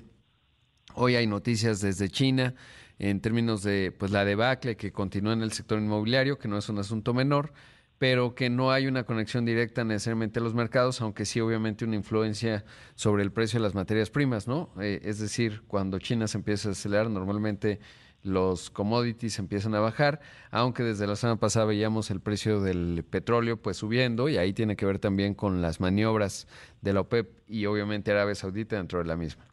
hoy 0.95 1.15
hay 1.15 1.27
noticias 1.27 1.81
desde 1.81 2.09
China 2.09 2.55
en 2.99 3.19
términos 3.19 3.63
de 3.63 3.91
pues 3.91 4.11
la 4.11 4.23
debacle 4.23 4.77
que 4.77 4.91
continúa 4.91 5.33
en 5.33 5.41
el 5.41 5.51
sector 5.51 5.79
inmobiliario, 5.79 6.37
que 6.37 6.47
no 6.47 6.57
es 6.57 6.69
un 6.69 6.77
asunto 6.77 7.13
menor 7.13 7.51
pero 8.01 8.33
que 8.33 8.49
no 8.49 8.71
hay 8.71 8.87
una 8.87 9.03
conexión 9.03 9.45
directa 9.45 9.83
necesariamente 9.83 10.39
a 10.39 10.41
los 10.41 10.55
mercados, 10.55 11.01
aunque 11.01 11.23
sí 11.23 11.39
obviamente 11.39 11.85
una 11.85 11.95
influencia 11.95 12.65
sobre 12.95 13.21
el 13.21 13.31
precio 13.31 13.59
de 13.59 13.63
las 13.63 13.75
materias 13.75 14.09
primas, 14.09 14.47
¿no? 14.47 14.69
Eh, 14.81 15.01
es 15.03 15.19
decir, 15.19 15.61
cuando 15.67 15.99
China 15.99 16.27
se 16.27 16.39
empieza 16.39 16.69
a 16.69 16.71
acelerar, 16.71 17.11
normalmente 17.11 17.79
los 18.23 18.71
commodities 18.71 19.37
empiezan 19.37 19.75
a 19.75 19.81
bajar, 19.81 20.19
aunque 20.49 20.81
desde 20.81 21.05
la 21.05 21.15
semana 21.15 21.39
pasada 21.39 21.67
veíamos 21.67 22.09
el 22.09 22.21
precio 22.21 22.59
del 22.59 23.03
petróleo 23.07 23.57
pues 23.57 23.77
subiendo 23.77 24.29
y 24.29 24.37
ahí 24.37 24.51
tiene 24.51 24.75
que 24.75 24.87
ver 24.87 24.97
también 24.97 25.35
con 25.35 25.61
las 25.61 25.79
maniobras 25.79 26.47
de 26.81 26.93
la 26.93 27.01
OPEP 27.01 27.29
y 27.47 27.67
obviamente 27.67 28.09
Arabia 28.09 28.33
Saudita 28.33 28.77
dentro 28.77 28.97
de 28.97 29.05
la 29.05 29.15
misma. 29.15 29.45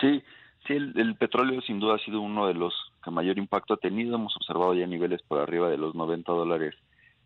Sí, 0.00 0.22
sí, 0.68 0.74
el, 0.74 0.96
el 0.96 1.16
petróleo 1.16 1.60
sin 1.62 1.80
duda 1.80 1.96
ha 1.96 2.04
sido 2.04 2.20
uno 2.20 2.46
de 2.46 2.54
los 2.54 2.72
que 3.02 3.10
mayor 3.10 3.36
impacto 3.36 3.74
ha 3.74 3.78
tenido, 3.78 4.14
hemos 4.14 4.36
observado 4.36 4.74
ya 4.74 4.86
niveles 4.86 5.22
por 5.22 5.40
arriba 5.40 5.68
de 5.68 5.78
los 5.78 5.96
90 5.96 6.30
dólares 6.30 6.76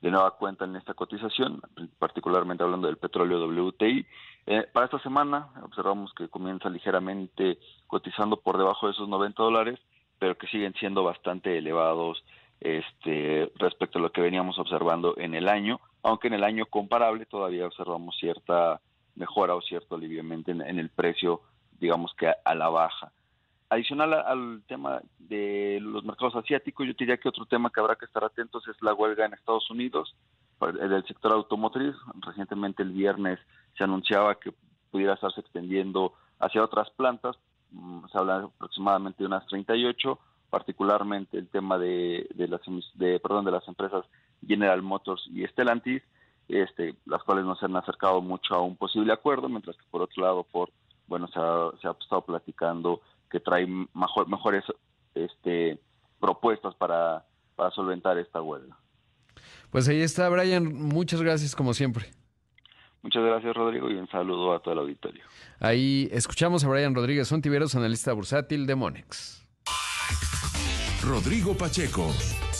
de 0.00 0.10
nueva 0.10 0.32
cuenta 0.32 0.64
en 0.64 0.76
esta 0.76 0.94
cotización, 0.94 1.60
particularmente 1.98 2.62
hablando 2.62 2.86
del 2.86 2.98
petróleo 2.98 3.46
WTI. 3.46 4.06
Eh, 4.46 4.66
para 4.72 4.86
esta 4.86 4.98
semana 5.00 5.48
observamos 5.62 6.12
que 6.14 6.28
comienza 6.28 6.68
ligeramente 6.68 7.58
cotizando 7.86 8.36
por 8.36 8.58
debajo 8.58 8.86
de 8.86 8.92
esos 8.92 9.08
90 9.08 9.42
dólares, 9.42 9.80
pero 10.18 10.36
que 10.36 10.46
siguen 10.46 10.74
siendo 10.74 11.02
bastante 11.02 11.58
elevados 11.58 12.22
este, 12.60 13.50
respecto 13.56 13.98
a 13.98 14.02
lo 14.02 14.12
que 14.12 14.20
veníamos 14.20 14.58
observando 14.58 15.14
en 15.18 15.34
el 15.34 15.48
año, 15.48 15.80
aunque 16.02 16.28
en 16.28 16.34
el 16.34 16.44
año 16.44 16.66
comparable 16.66 17.26
todavía 17.26 17.66
observamos 17.66 18.16
cierta 18.18 18.80
mejora 19.14 19.54
o 19.54 19.62
cierto 19.62 19.94
aliviamiento 19.94 20.50
en, 20.50 20.60
en 20.62 20.78
el 20.78 20.90
precio, 20.90 21.40
digamos 21.78 22.14
que 22.14 22.30
a 22.44 22.54
la 22.54 22.68
baja. 22.68 23.12
Adicional 23.68 24.14
al 24.14 24.62
tema 24.68 25.00
de 25.18 25.78
los 25.82 26.04
mercados 26.04 26.36
asiáticos, 26.36 26.86
yo 26.86 26.92
diría 26.96 27.16
que 27.16 27.28
otro 27.28 27.46
tema 27.46 27.70
que 27.70 27.80
habrá 27.80 27.96
que 27.96 28.04
estar 28.04 28.22
atentos 28.22 28.66
es 28.68 28.80
la 28.80 28.94
huelga 28.94 29.26
en 29.26 29.34
Estados 29.34 29.68
Unidos 29.70 30.14
del 30.60 31.04
sector 31.06 31.32
automotriz. 31.32 31.94
Recientemente 32.20 32.84
el 32.84 32.92
viernes 32.92 33.40
se 33.76 33.82
anunciaba 33.82 34.36
que 34.36 34.54
pudiera 34.92 35.14
estarse 35.14 35.40
extendiendo 35.40 36.12
hacia 36.38 36.62
otras 36.62 36.90
plantas, 36.90 37.36
mm, 37.72 38.06
se 38.10 38.18
habla 38.18 38.44
aproximadamente 38.44 39.24
de 39.24 39.26
unas 39.26 39.44
38, 39.46 40.18
particularmente 40.48 41.36
el 41.36 41.48
tema 41.48 41.76
de, 41.76 42.28
de 42.34 42.46
las 42.46 42.60
de, 42.94 43.18
perdón, 43.18 43.46
de 43.46 43.50
las 43.50 43.66
empresas 43.66 44.04
General 44.46 44.80
Motors 44.80 45.28
y 45.32 45.44
Stellantis, 45.44 46.02
este, 46.48 46.94
las 47.04 47.22
cuales 47.24 47.44
no 47.44 47.56
se 47.56 47.64
han 47.64 47.74
acercado 47.76 48.20
mucho 48.20 48.54
a 48.54 48.62
un 48.62 48.76
posible 48.76 49.12
acuerdo, 49.12 49.48
mientras 49.48 49.76
que 49.76 49.84
por 49.90 50.02
otro 50.02 50.22
lado, 50.22 50.44
por 50.44 50.70
bueno, 51.08 51.28
se 51.28 51.38
ha, 51.38 51.70
se 51.80 51.88
ha 51.88 51.92
estado 51.92 52.22
platicando 52.22 53.00
que 53.36 53.40
trae 53.40 53.66
mejor, 53.66 54.28
mejores 54.30 54.64
este, 55.14 55.78
propuestas 56.18 56.74
para, 56.76 57.26
para 57.54 57.70
solventar 57.72 58.16
esta 58.16 58.40
huelga. 58.40 58.78
Pues 59.70 59.86
ahí 59.88 60.00
está, 60.00 60.30
Brian. 60.30 60.72
Muchas 60.72 61.20
gracias, 61.20 61.54
como 61.54 61.74
siempre. 61.74 62.06
Muchas 63.02 63.22
gracias, 63.22 63.54
Rodrigo, 63.54 63.90
y 63.90 63.94
un 63.94 64.08
saludo 64.08 64.54
a 64.54 64.60
todo 64.60 64.72
el 64.72 64.80
auditorio. 64.80 65.22
Ahí 65.60 66.08
escuchamos 66.12 66.64
a 66.64 66.68
Brian 66.68 66.94
Rodríguez 66.94 67.28
Sontiveros, 67.28 67.74
analista 67.74 68.14
bursátil 68.14 68.66
de 68.66 68.74
Monex. 68.74 69.46
Rodrigo 71.04 71.54
Pacheco, 71.54 72.10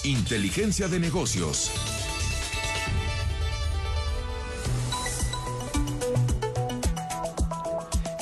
Inteligencia 0.04 0.88
de 0.88 1.00
Negocios. 1.00 1.95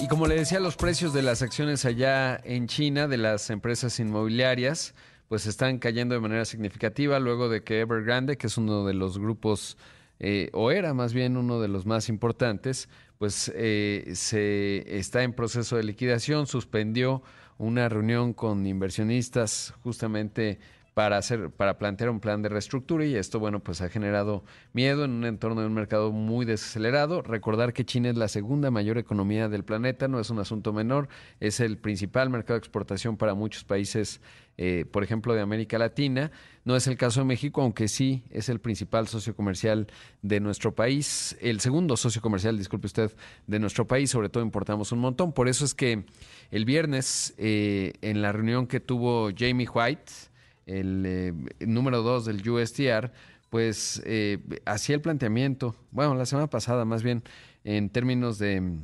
Y 0.05 0.07
como 0.07 0.27
le 0.27 0.35
decía, 0.35 0.61
los 0.61 0.77
precios 0.77 1.15
de 1.15 1.23
las 1.23 1.41
acciones 1.41 1.87
allá 1.87 2.39
en 2.45 2.67
China, 2.67 3.09
de 3.09 3.17
las 3.17 3.49
empresas 3.49 3.99
inmobiliarias, 3.99 4.95
pues 5.29 5.47
están 5.47 5.79
cayendo 5.79 6.15
de 6.15 6.21
manera 6.21 6.45
significativa 6.45 7.19
luego 7.21 7.49
de 7.49 7.65
que 7.65 7.81
Evergrande, 7.81 8.37
que 8.37 8.49
es 8.49 8.59
uno 8.59 8.85
de 8.85 8.93
los 8.93 9.19
grupos, 9.19 9.79
eh, 10.21 10.51
o 10.53 10.71
era 10.71 10.93
más 10.93 11.15
bien 11.15 11.39
uno 11.39 11.59
de 11.59 11.69
los 11.69 11.87
más 11.87 12.11
importantes, 12.11 12.91
pues 13.17 13.51
eh, 13.55 14.11
se 14.13 14.99
está 14.99 15.23
en 15.23 15.33
proceso 15.33 15.79
de 15.79 15.85
liquidación, 15.85 16.47
suspendió 16.47 17.23
una 17.57 17.89
reunión 17.89 18.35
con 18.35 18.67
inversionistas 18.67 19.73
justamente 19.83 20.59
para 20.95 21.19
hacer 21.19 21.51
para 21.51 21.77
plantear 21.77 22.09
un 22.09 22.21
plan 22.21 22.41
de 22.41 22.49
reestructura 22.49 23.05
y 23.05 23.17
esto 23.17 23.41
bueno 23.41 23.59
pues 23.59 23.81
ha 23.81 23.89
generado 23.89 24.45
miedo 24.73 25.05
en 25.05 25.11
un 25.11 25.25
entorno 25.25 25.61
de 25.61 25.67
un 25.67 25.75
mercado 25.75 26.13
muy 26.13 26.47
desacelerado. 26.47 27.21
Recordar 27.21 27.73
que 27.73 27.85
China 27.85 28.11
es 28.11 28.17
la 28.17 28.29
segunda 28.29 28.71
mayor 28.71 28.97
economía 28.97 29.49
del 29.49 29.65
planeta 29.65 30.07
no 30.07 30.21
es 30.21 30.31
un 30.31 30.39
asunto 30.39 30.73
menor 30.73 31.09
es 31.41 31.59
el 31.59 31.79
principal 31.79 32.31
mercado 32.31 32.55
de 32.55 32.59
exportación 32.61 33.17
para 33.17 33.35
muchos 33.35 33.65
países 33.65 34.21
eh, 34.57 34.85
por 34.91 35.03
ejemplo 35.03 35.35
de 35.35 35.41
América 35.41 35.79
Latina. 35.79 36.31
No 36.65 36.77
es 36.77 36.87
el 36.87 36.97
caso 36.97 37.21
de 37.21 37.27
México 37.27 37.61
aunque 37.61 37.89
sí 37.89 38.23
es 38.31 38.49
el 38.49 38.61
principal 38.61 39.09
socio 39.09 39.35
comercial 39.35 39.89
de 40.23 40.39
nuestro 40.39 40.77
país 40.77 41.37
el 41.41 41.59
segundo 41.59 41.97
socio 41.97 42.23
comercial 42.23 42.57
disculpe 42.57 42.87
usted 42.87 43.11
de 43.49 43.59
nuestro 43.59 43.85
país 43.89 44.11
sobre 44.11 44.29
todo 44.29 44.45
importamos 44.45 44.93
un 44.93 45.01
montón. 45.01 45.33
Por 45.33 45.49
eso 45.49 45.65
es 45.65 45.75
que 45.75 46.05
el 46.53 46.65
viernes 46.65 47.35
eh, 47.37 47.95
en 48.01 48.23
la 48.23 48.31
reunión 48.31 48.69
que 48.69 48.79
tuvo 48.79 49.31
Jamie 49.37 49.69
White 49.69 50.34
el, 50.67 51.05
eh, 51.07 51.33
número 51.61 52.03
dos 52.03 52.25
del 52.25 52.49
USTR, 52.49 53.13
pues 53.51 54.03
eh, 54.05 54.39
hacía 54.65 54.97
el 54.97 55.01
planteamiento, 55.01 55.77
bueno, 55.91 56.15
la 56.15 56.27
semana 56.27 56.49
pasada 56.49 56.85
más 56.85 57.03
bien, 57.03 57.23
en 57.65 57.91
términos 57.91 58.39
de 58.39 58.79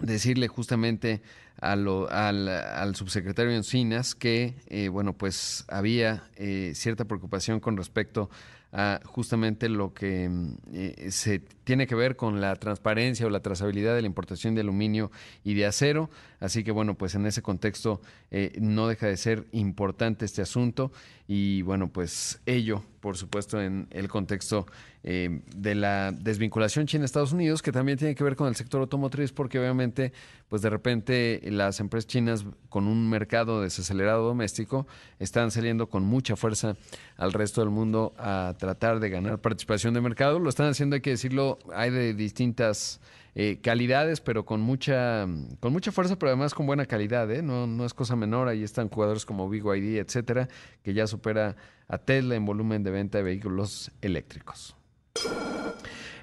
decirle 0.00 0.48
justamente 0.48 1.22
a 1.60 1.76
lo, 1.76 2.08
al, 2.10 2.48
al, 2.48 2.94
subsecretario 2.94 3.52
Encinas 3.52 4.14
que, 4.14 4.54
eh, 4.68 4.88
bueno, 4.88 5.12
pues 5.12 5.64
había 5.68 6.24
eh, 6.36 6.72
cierta 6.74 7.04
preocupación 7.04 7.60
con 7.60 7.76
respecto 7.76 8.30
a 8.72 9.00
justamente 9.04 9.68
lo 9.68 9.94
que 9.94 10.30
eh, 10.72 11.08
se 11.10 11.42
tiene 11.68 11.86
que 11.86 11.94
ver 11.94 12.16
con 12.16 12.40
la 12.40 12.56
transparencia 12.56 13.26
o 13.26 13.28
la 13.28 13.40
trazabilidad 13.40 13.94
de 13.94 14.00
la 14.00 14.06
importación 14.06 14.54
de 14.54 14.62
aluminio 14.62 15.10
y 15.44 15.52
de 15.52 15.66
acero. 15.66 16.08
Así 16.40 16.64
que 16.64 16.70
bueno, 16.70 16.94
pues 16.94 17.14
en 17.14 17.26
ese 17.26 17.42
contexto 17.42 18.00
eh, 18.30 18.56
no 18.58 18.88
deja 18.88 19.06
de 19.06 19.18
ser 19.18 19.46
importante 19.52 20.24
este 20.24 20.40
asunto 20.40 20.92
y 21.30 21.60
bueno, 21.60 21.88
pues 21.88 22.40
ello, 22.46 22.82
por 23.00 23.18
supuesto, 23.18 23.60
en 23.60 23.86
el 23.90 24.08
contexto 24.08 24.64
eh, 25.02 25.42
de 25.54 25.74
la 25.74 26.10
desvinculación 26.10 26.86
China-Estados 26.86 27.32
Unidos, 27.32 27.60
que 27.60 27.70
también 27.70 27.98
tiene 27.98 28.14
que 28.14 28.24
ver 28.24 28.34
con 28.34 28.48
el 28.48 28.56
sector 28.56 28.80
automotriz, 28.80 29.30
porque 29.32 29.58
obviamente, 29.58 30.14
pues 30.48 30.62
de 30.62 30.70
repente 30.70 31.40
las 31.44 31.80
empresas 31.80 32.06
chinas 32.06 32.46
con 32.70 32.86
un 32.86 33.10
mercado 33.10 33.60
desacelerado 33.60 34.26
doméstico 34.26 34.86
están 35.18 35.50
saliendo 35.50 35.90
con 35.90 36.02
mucha 36.02 36.34
fuerza 36.34 36.76
al 37.18 37.34
resto 37.34 37.60
del 37.60 37.68
mundo 37.68 38.14
a 38.16 38.54
tratar 38.58 38.98
de 38.98 39.10
ganar 39.10 39.38
participación 39.38 39.92
de 39.92 40.00
mercado. 40.00 40.38
Lo 40.38 40.48
están 40.48 40.68
haciendo, 40.68 40.94
hay 40.94 41.02
que 41.02 41.10
decirlo, 41.10 41.57
hay 41.74 41.90
de 41.90 42.14
distintas 42.14 43.00
eh, 43.40 43.60
calidades, 43.62 44.20
pero 44.20 44.44
con 44.44 44.60
mucha, 44.60 45.24
con 45.60 45.72
mucha 45.72 45.92
fuerza, 45.92 46.18
pero 46.18 46.30
además 46.30 46.54
con 46.54 46.66
buena 46.66 46.86
calidad, 46.86 47.30
¿eh? 47.30 47.40
no, 47.40 47.68
no 47.68 47.84
es 47.84 47.94
cosa 47.94 48.16
menor. 48.16 48.48
Ahí 48.48 48.64
están 48.64 48.88
jugadores 48.88 49.24
como 49.24 49.48
BYD, 49.48 49.98
etcétera, 49.98 50.48
que 50.82 50.92
ya 50.92 51.06
supera 51.06 51.54
a 51.86 51.98
Tesla 51.98 52.34
en 52.34 52.44
volumen 52.44 52.82
de 52.82 52.90
venta 52.90 53.18
de 53.18 53.24
vehículos 53.24 53.92
eléctricos. 54.02 54.74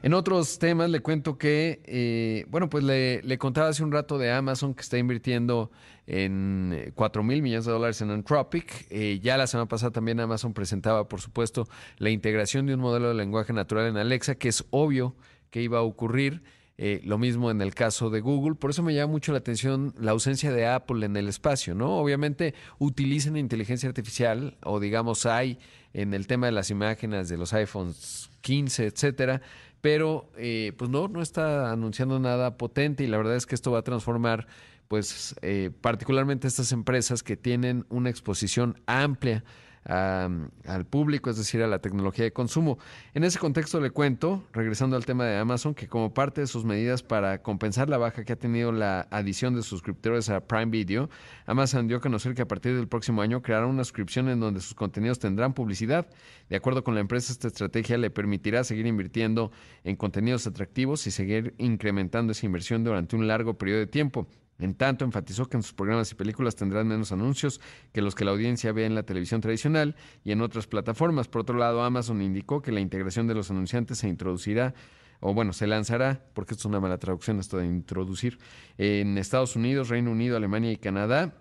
En 0.03 0.13
otros 0.13 0.59
temas 0.59 0.89
le 0.89 0.99
cuento 0.99 1.37
que, 1.37 1.81
eh, 1.85 2.45
bueno, 2.49 2.69
pues 2.69 2.83
le, 2.83 3.21
le, 3.23 3.37
contaba 3.37 3.69
hace 3.69 3.83
un 3.83 3.93
rato 3.93 4.17
de 4.17 4.31
Amazon 4.31 4.73
que 4.75 4.81
está 4.81 4.97
invirtiendo 4.97 5.71
en 6.07 6.91
4 6.95 7.23
mil 7.23 7.41
millones 7.41 7.63
de 7.63 7.71
dólares 7.71 8.01
en 8.01 8.11
Anthropic. 8.11 8.89
Ya 9.21 9.37
la 9.37 9.47
semana 9.47 9.69
pasada 9.69 9.91
también 9.91 10.19
Amazon 10.19 10.53
presentaba, 10.53 11.07
por 11.07 11.21
supuesto, 11.21 11.67
la 11.97 12.09
integración 12.09 12.65
de 12.65 12.73
un 12.75 12.81
modelo 12.81 13.07
de 13.07 13.13
lenguaje 13.15 13.53
natural 13.53 13.87
en 13.87 13.95
Alexa, 13.97 14.35
que 14.35 14.49
es 14.49 14.65
obvio 14.69 15.15
que 15.55 15.61
iba 15.61 15.77
a 15.77 15.83
ocurrir. 15.83 16.43
Eh, 16.77 16.99
lo 17.05 17.17
mismo 17.17 17.49
en 17.49 17.61
el 17.61 17.73
caso 17.73 18.09
de 18.09 18.19
Google. 18.19 18.55
Por 18.55 18.71
eso 18.71 18.83
me 18.83 18.93
llama 18.93 19.13
mucho 19.13 19.31
la 19.31 19.37
atención 19.37 19.95
la 19.97 20.11
ausencia 20.11 20.51
de 20.51 20.67
Apple 20.67 21.05
en 21.05 21.15
el 21.15 21.29
espacio, 21.29 21.73
¿no? 21.73 21.97
Obviamente 21.97 22.53
utilizan 22.77 23.37
inteligencia 23.37 23.87
artificial 23.87 24.57
o 24.65 24.81
digamos 24.81 25.25
hay 25.25 25.57
en 25.93 26.13
el 26.13 26.27
tema 26.27 26.47
de 26.47 26.51
las 26.51 26.71
imágenes 26.71 27.29
de 27.29 27.37
los 27.37 27.53
iPhones 27.53 28.29
15, 28.41 28.87
etcétera, 28.87 29.41
pero 29.79 30.29
eh, 30.35 30.73
pues 30.77 30.89
no, 30.89 31.07
no 31.07 31.21
está 31.21 31.71
anunciando 31.71 32.19
nada 32.19 32.57
potente 32.57 33.05
y 33.05 33.07
la 33.07 33.15
verdad 33.15 33.37
es 33.37 33.45
que 33.45 33.55
esto 33.55 33.71
va 33.71 33.79
a 33.79 33.83
transformar 33.83 34.47
pues 34.89 35.35
eh, 35.41 35.71
particularmente 35.79 36.49
estas 36.49 36.73
empresas 36.73 37.23
que 37.23 37.37
tienen 37.37 37.85
una 37.87 38.09
exposición 38.09 38.81
amplia 38.87 39.45
a, 39.85 40.29
al 40.65 40.85
público, 40.85 41.29
es 41.29 41.37
decir, 41.37 41.61
a 41.61 41.67
la 41.67 41.79
tecnología 41.79 42.25
de 42.25 42.33
consumo. 42.33 42.77
En 43.13 43.23
ese 43.23 43.39
contexto 43.39 43.79
le 43.79 43.91
cuento, 43.91 44.43
regresando 44.53 44.95
al 44.95 45.05
tema 45.05 45.25
de 45.25 45.37
Amazon, 45.37 45.73
que 45.73 45.87
como 45.87 46.13
parte 46.13 46.41
de 46.41 46.47
sus 46.47 46.65
medidas 46.65 47.03
para 47.03 47.41
compensar 47.41 47.89
la 47.89 47.97
baja 47.97 48.23
que 48.23 48.33
ha 48.33 48.35
tenido 48.35 48.71
la 48.71 49.07
adición 49.11 49.55
de 49.55 49.61
suscriptores 49.61 50.29
a 50.29 50.41
Prime 50.41 50.67
Video, 50.67 51.09
Amazon 51.45 51.87
dio 51.87 51.97
a 51.97 52.01
conocer 52.01 52.33
que 52.33 52.41
a 52.41 52.47
partir 52.47 52.75
del 52.75 52.87
próximo 52.87 53.21
año 53.21 53.41
creará 53.41 53.67
una 53.67 53.83
suscripción 53.83 54.29
en 54.29 54.39
donde 54.39 54.61
sus 54.61 54.73
contenidos 54.73 55.19
tendrán 55.19 55.53
publicidad. 55.53 56.07
De 56.49 56.55
acuerdo 56.55 56.83
con 56.83 56.95
la 56.95 57.01
empresa, 57.01 57.31
esta 57.31 57.47
estrategia 57.47 57.97
le 57.97 58.09
permitirá 58.09 58.63
seguir 58.63 58.87
invirtiendo 58.87 59.51
en 59.83 59.95
contenidos 59.95 60.47
atractivos 60.47 61.05
y 61.07 61.11
seguir 61.11 61.53
incrementando 61.57 62.31
esa 62.31 62.45
inversión 62.45 62.83
durante 62.83 63.15
un 63.15 63.27
largo 63.27 63.57
periodo 63.57 63.79
de 63.79 63.87
tiempo. 63.87 64.27
En 64.57 64.73
tanto, 64.75 65.03
enfatizó 65.03 65.47
que 65.47 65.57
en 65.57 65.63
sus 65.63 65.73
programas 65.73 66.11
y 66.11 66.15
películas 66.15 66.55
tendrán 66.55 66.87
menos 66.87 67.11
anuncios 67.11 67.59
que 67.91 68.01
los 68.01 68.15
que 68.15 68.23
la 68.23 68.31
audiencia 68.31 68.71
ve 68.71 68.85
en 68.85 68.95
la 68.95 69.03
televisión 69.03 69.41
tradicional 69.41 69.95
y 70.23 70.31
en 70.31 70.41
otras 70.41 70.65
plataformas. 70.67 71.27
Por 71.27 71.41
otro 71.41 71.57
lado, 71.57 71.83
Amazon 71.83 72.21
indicó 72.21 72.61
que 72.61 72.71
la 72.71 72.79
integración 72.79 73.27
de 73.27 73.35
los 73.35 73.51
anunciantes 73.51 73.97
se 73.97 74.07
introducirá 74.07 74.73
o 75.19 75.33
bueno, 75.33 75.53
se 75.53 75.67
lanzará, 75.67 76.25
porque 76.33 76.53
esto 76.53 76.63
es 76.63 76.65
una 76.65 76.79
mala 76.79 76.97
traducción, 76.97 77.39
esto 77.39 77.57
de 77.57 77.65
introducir, 77.65 78.37
en 78.77 79.17
Estados 79.17 79.55
Unidos, 79.55 79.89
Reino 79.89 80.11
Unido, 80.11 80.37
Alemania 80.37 80.71
y 80.71 80.77
Canadá 80.77 81.33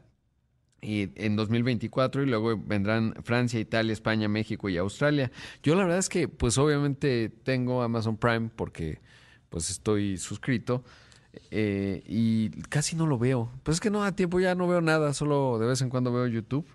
y 0.80 1.10
en 1.16 1.36
2024 1.36 2.22
y 2.22 2.26
luego 2.26 2.58
vendrán 2.58 3.14
Francia, 3.24 3.58
Italia, 3.58 3.92
España, 3.92 4.28
México 4.28 4.68
y 4.68 4.76
Australia. 4.76 5.30
Yo 5.62 5.74
la 5.74 5.84
verdad 5.84 5.98
es 5.98 6.08
que 6.08 6.28
pues 6.28 6.58
obviamente 6.58 7.30
tengo 7.42 7.82
Amazon 7.82 8.16
Prime 8.16 8.50
porque 8.54 9.00
pues 9.48 9.70
estoy 9.70 10.18
suscrito 10.18 10.84
eh, 11.50 12.02
y 12.06 12.50
casi 12.68 12.96
no 12.96 13.06
lo 13.06 13.18
veo. 13.18 13.50
Pues 13.62 13.76
es 13.76 13.80
que 13.80 13.90
no, 13.90 14.04
a 14.04 14.12
tiempo 14.12 14.40
ya 14.40 14.54
no 14.54 14.68
veo 14.68 14.80
nada, 14.80 15.12
solo 15.14 15.58
de 15.58 15.66
vez 15.66 15.80
en 15.82 15.90
cuando 15.90 16.12
veo 16.12 16.26
YouTube, 16.26 16.66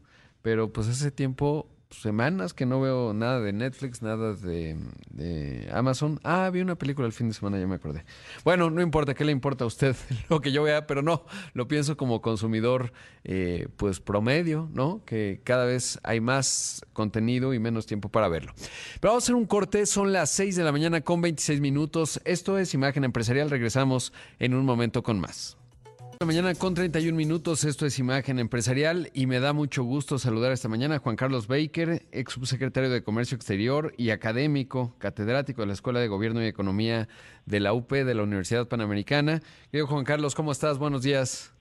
pero 0.42 0.72
pues 0.72 0.88
ese 0.88 1.12
tiempo 1.12 1.68
semanas 1.92 2.54
que 2.54 2.66
no 2.66 2.80
veo 2.80 3.14
nada 3.14 3.40
de 3.42 3.52
Netflix, 3.52 4.02
nada 4.02 4.34
de, 4.34 4.78
de, 5.10 5.70
Amazon. 5.72 6.20
Ah, 6.24 6.50
vi 6.52 6.62
una 6.62 6.76
película 6.76 7.08
el 7.08 7.14
fin 7.14 7.30
de 7.30 7.34
semana, 7.34 7.60
ya 7.60 7.68
me 7.68 7.76
acordé. 7.76 8.06
Bueno, 8.44 8.70
no 8.70 8.82
importa, 8.82 9.14
¿qué 9.14 9.26
le 9.26 9.32
importa 9.32 9.64
a 9.64 9.68
usted 9.68 9.96
lo 10.30 10.40
que 10.42 10.52
yo 10.52 10.64
vea? 10.64 10.88
Pero 10.88 11.02
no, 11.02 11.26
lo 11.54 11.68
pienso 11.68 11.98
como 11.98 12.22
consumidor, 12.22 12.94
eh, 13.24 13.68
pues 13.78 14.00
promedio, 14.00 14.70
¿no? 14.74 15.04
Que 15.06 15.42
cada 15.44 15.66
vez 15.66 16.00
hay 16.04 16.22
más 16.22 16.86
contenido 16.94 17.54
y 17.54 17.60
menos 17.60 17.86
tiempo 17.86 18.10
para 18.10 18.28
verlo. 18.28 18.54
Pero 19.00 19.12
vamos 19.12 19.24
a 19.24 19.26
hacer 19.26 19.36
un 19.36 19.46
corte, 19.46 19.86
son 19.86 20.14
las 20.14 20.30
6 20.32 20.56
de 20.56 20.64
la 20.64 20.72
mañana 20.72 21.02
con 21.02 21.22
26 21.22 21.60
minutos. 21.60 22.22
Esto 22.26 22.58
es 22.58 22.74
Imagen 22.74 23.04
Empresarial, 23.04 23.50
regresamos 23.50 24.14
en 24.40 24.54
un 24.54 24.66
momento 24.66 25.04
con 25.04 25.20
más. 25.20 25.59
Mañana 26.26 26.54
con 26.54 26.74
31 26.74 27.16
minutos, 27.16 27.64
esto 27.64 27.86
es 27.86 27.98
Imagen 27.98 28.40
Empresarial 28.40 29.10
y 29.14 29.26
me 29.26 29.40
da 29.40 29.54
mucho 29.54 29.86
gusto 29.86 30.20
saludar 30.20 30.52
esta 30.52 30.68
mañana 30.68 30.96
a 30.96 31.00
Juan 31.00 31.16
Carlos 31.16 31.48
Baker, 31.48 32.06
ex 32.12 32.34
subsecretario 32.34 32.90
de 32.90 33.02
Comercio 33.04 33.38
Exterior 33.38 33.94
y 33.96 34.10
académico, 34.10 34.98
catedrático 34.98 35.62
de 35.62 35.68
la 35.68 35.74
Escuela 35.74 36.02
de 36.02 36.10
Gobierno 36.10 36.44
y 36.44 36.48
Economía 36.48 37.08
de 37.46 37.62
la 37.62 37.72
UP 37.72 37.90
de 37.94 38.14
la 38.14 38.24
Universidad 38.24 38.68
Panamericana. 38.68 39.42
Querido 39.72 39.88
Juan 39.88 40.04
Carlos, 40.04 40.36
¿cómo 40.36 40.52
estás? 40.52 40.78
Buenos 40.78 41.04
días. 41.04 41.54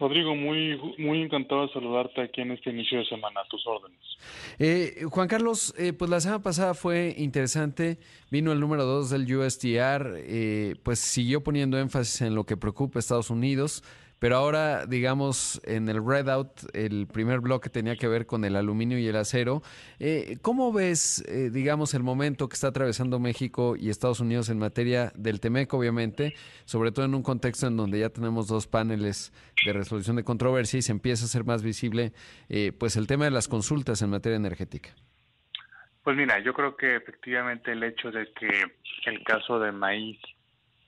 Rodrigo, 0.00 0.34
muy, 0.34 0.80
muy 0.96 1.20
encantado 1.20 1.66
de 1.66 1.72
saludarte 1.74 2.22
aquí 2.22 2.40
en 2.40 2.52
este 2.52 2.70
inicio 2.70 3.00
de 3.00 3.04
semana, 3.04 3.42
a 3.42 3.48
tus 3.48 3.64
órdenes. 3.66 4.00
Eh, 4.58 5.04
Juan 5.10 5.28
Carlos, 5.28 5.74
eh, 5.78 5.92
pues 5.92 6.10
la 6.10 6.20
semana 6.20 6.42
pasada 6.42 6.72
fue 6.72 7.14
interesante, 7.18 7.98
vino 8.30 8.50
el 8.50 8.60
número 8.60 8.86
2 8.86 9.10
del 9.10 9.36
USDR, 9.36 10.16
eh, 10.16 10.74
pues 10.82 11.00
siguió 11.00 11.42
poniendo 11.42 11.78
énfasis 11.78 12.22
en 12.22 12.34
lo 12.34 12.44
que 12.44 12.56
preocupa 12.56 12.98
a 12.98 13.00
Estados 13.00 13.28
Unidos, 13.28 13.84
pero 14.20 14.36
ahora, 14.36 14.84
digamos, 14.86 15.62
en 15.64 15.88
el 15.88 16.04
readout, 16.06 16.50
el 16.74 17.06
primer 17.06 17.40
bloque 17.40 17.70
tenía 17.70 17.96
que 17.96 18.06
ver 18.06 18.26
con 18.26 18.44
el 18.44 18.54
aluminio 18.54 18.98
y 18.98 19.06
el 19.08 19.16
acero. 19.16 19.62
Eh, 19.98 20.36
¿Cómo 20.42 20.74
ves, 20.74 21.24
eh, 21.26 21.48
digamos, 21.50 21.94
el 21.94 22.02
momento 22.02 22.46
que 22.46 22.54
está 22.54 22.68
atravesando 22.68 23.18
México 23.18 23.76
y 23.76 23.88
Estados 23.88 24.20
Unidos 24.20 24.50
en 24.50 24.58
materia 24.58 25.10
del 25.16 25.40
TEMEC, 25.40 25.72
obviamente, 25.72 26.34
sobre 26.66 26.92
todo 26.92 27.06
en 27.06 27.14
un 27.14 27.22
contexto 27.22 27.66
en 27.66 27.78
donde 27.78 27.98
ya 27.98 28.10
tenemos 28.10 28.46
dos 28.46 28.66
paneles 28.66 29.32
de 29.64 29.72
resolución 29.72 30.16
de 30.16 30.22
controversia 30.22 30.78
y 30.78 30.82
se 30.82 30.92
empieza 30.92 31.24
a 31.24 31.26
hacer 31.26 31.44
más 31.44 31.62
visible, 31.62 32.12
eh, 32.50 32.72
pues, 32.78 32.96
el 32.96 33.06
tema 33.06 33.24
de 33.24 33.30
las 33.30 33.48
consultas 33.48 34.02
en 34.02 34.10
materia 34.10 34.36
energética? 34.36 34.90
Pues 36.04 36.14
mira, 36.14 36.38
yo 36.40 36.52
creo 36.52 36.76
que 36.76 36.96
efectivamente 36.96 37.72
el 37.72 37.82
hecho 37.82 38.10
de 38.10 38.30
que 38.34 38.48
el 39.06 39.24
caso 39.24 39.58
de 39.58 39.72
maíz 39.72 40.18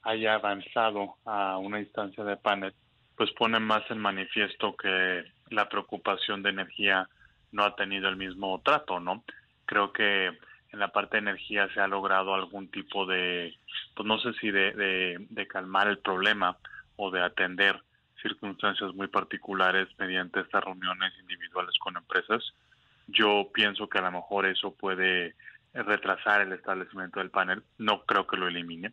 haya 0.02 0.34
avanzado 0.34 1.14
a 1.24 1.56
una 1.56 1.80
instancia 1.80 2.24
de 2.24 2.36
panel 2.36 2.74
pues 3.22 3.34
pone 3.34 3.60
más 3.60 3.88
en 3.88 4.00
manifiesto 4.00 4.74
que 4.74 5.22
la 5.50 5.68
preocupación 5.68 6.42
de 6.42 6.50
energía 6.50 7.08
no 7.52 7.62
ha 7.62 7.76
tenido 7.76 8.08
el 8.08 8.16
mismo 8.16 8.60
trato, 8.64 8.98
¿no? 8.98 9.22
Creo 9.64 9.92
que 9.92 10.26
en 10.26 10.78
la 10.80 10.88
parte 10.88 11.18
de 11.18 11.30
energía 11.30 11.72
se 11.72 11.78
ha 11.78 11.86
logrado 11.86 12.34
algún 12.34 12.66
tipo 12.66 13.06
de, 13.06 13.56
pues 13.94 14.08
no 14.08 14.18
sé 14.18 14.32
si 14.40 14.50
de, 14.50 15.46
calmar 15.48 15.86
el 15.86 15.98
problema 15.98 16.56
o 16.96 17.12
de 17.12 17.22
atender 17.22 17.80
circunstancias 18.20 18.92
muy 18.92 19.06
particulares 19.06 19.86
mediante 19.98 20.40
estas 20.40 20.64
reuniones 20.64 21.12
individuales 21.20 21.78
con 21.78 21.96
empresas. 21.96 22.42
Yo 23.06 23.50
pienso 23.54 23.88
que 23.88 23.98
a 23.98 24.02
lo 24.02 24.10
mejor 24.10 24.46
eso 24.46 24.74
puede 24.74 25.36
retrasar 25.74 26.40
el 26.40 26.54
establecimiento 26.54 27.20
del 27.20 27.30
panel, 27.30 27.62
no 27.78 28.02
creo 28.02 28.26
que 28.26 28.36
lo 28.36 28.48
elimine, 28.48 28.92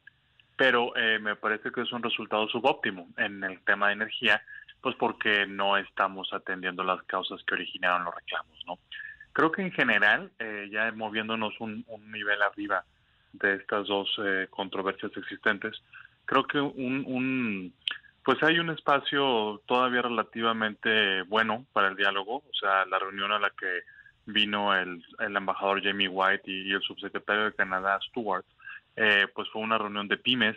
pero 0.59 0.93
eh, 0.97 1.19
me 1.19 1.37
parece 1.37 1.71
que 1.71 1.83
es 1.83 1.91
un 1.93 2.03
resultado 2.03 2.45
subóptimo 2.49 3.07
en 3.15 3.41
el 3.45 3.61
tema 3.61 3.87
de 3.87 3.93
energía, 3.93 4.43
pues 4.81 4.93
porque 4.97 5.45
no 5.47 5.77
estamos 5.77 6.33
atendiendo 6.33 6.83
las 6.83 7.01
causas 7.03 7.41
que 7.45 7.53
originaron 7.53 8.03
los 8.03 8.13
reclamos, 8.13 8.61
¿no? 8.67 8.77
Creo 9.31 9.53
que 9.53 9.61
en 9.61 9.71
general, 9.71 10.29
eh, 10.37 10.67
ya 10.69 10.91
moviéndonos 10.91 11.53
un, 11.61 11.85
nivel 12.11 12.41
arriba 12.41 12.83
de 13.31 13.55
estas 13.55 13.87
dos 13.87 14.13
eh, 14.21 14.47
controversias 14.49 15.15
existentes, 15.15 15.81
creo 16.25 16.43
que 16.43 16.59
un, 16.59 17.05
un, 17.07 17.73
pues 18.25 18.43
hay 18.43 18.59
un 18.59 18.69
espacio 18.69 19.61
todavía 19.65 20.01
relativamente 20.01 21.21
bueno 21.21 21.67
para 21.71 21.87
el 21.87 21.95
diálogo, 21.95 22.39
o 22.39 22.53
sea, 22.59 22.85
la 22.85 22.99
reunión 22.99 23.31
a 23.31 23.39
la 23.39 23.51
que 23.51 23.83
vino 24.25 24.75
el, 24.75 25.01
el 25.19 25.37
embajador 25.37 25.81
Jamie 25.81 26.09
White 26.09 26.51
y, 26.51 26.73
el 26.73 26.81
subsecretario 26.81 27.45
de 27.45 27.53
Canadá, 27.53 27.97
Stuart, 28.09 28.45
eh, 28.95 29.27
pues 29.33 29.49
fue 29.49 29.61
una 29.61 29.77
reunión 29.77 30.07
de 30.07 30.17
pymes 30.17 30.55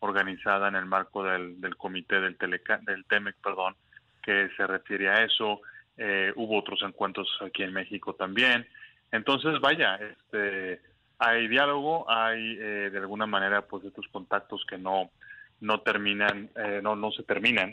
organizada 0.00 0.68
en 0.68 0.76
el 0.76 0.86
marco 0.86 1.22
del, 1.22 1.60
del 1.60 1.76
comité 1.76 2.20
del, 2.20 2.36
Teleca, 2.36 2.78
del 2.78 3.04
TEMEC, 3.04 3.36
perdón, 3.42 3.76
que 4.22 4.48
se 4.56 4.66
refiere 4.66 5.08
a 5.08 5.24
eso. 5.24 5.60
Eh, 5.96 6.32
hubo 6.36 6.58
otros 6.58 6.82
encuentros 6.82 7.28
aquí 7.40 7.62
en 7.62 7.72
México 7.72 8.14
también. 8.14 8.66
Entonces, 9.10 9.60
vaya, 9.60 9.96
este, 9.96 10.80
hay 11.18 11.48
diálogo, 11.48 12.10
hay 12.10 12.56
eh, 12.58 12.90
de 12.90 12.98
alguna 12.98 13.26
manera 13.26 13.62
pues 13.62 13.84
estos 13.84 14.06
contactos 14.08 14.64
que 14.68 14.78
no 14.78 15.10
no 15.60 15.80
terminan, 15.82 16.50
no 16.82 16.96
no 16.96 17.12
se 17.12 17.22
terminan, 17.22 17.72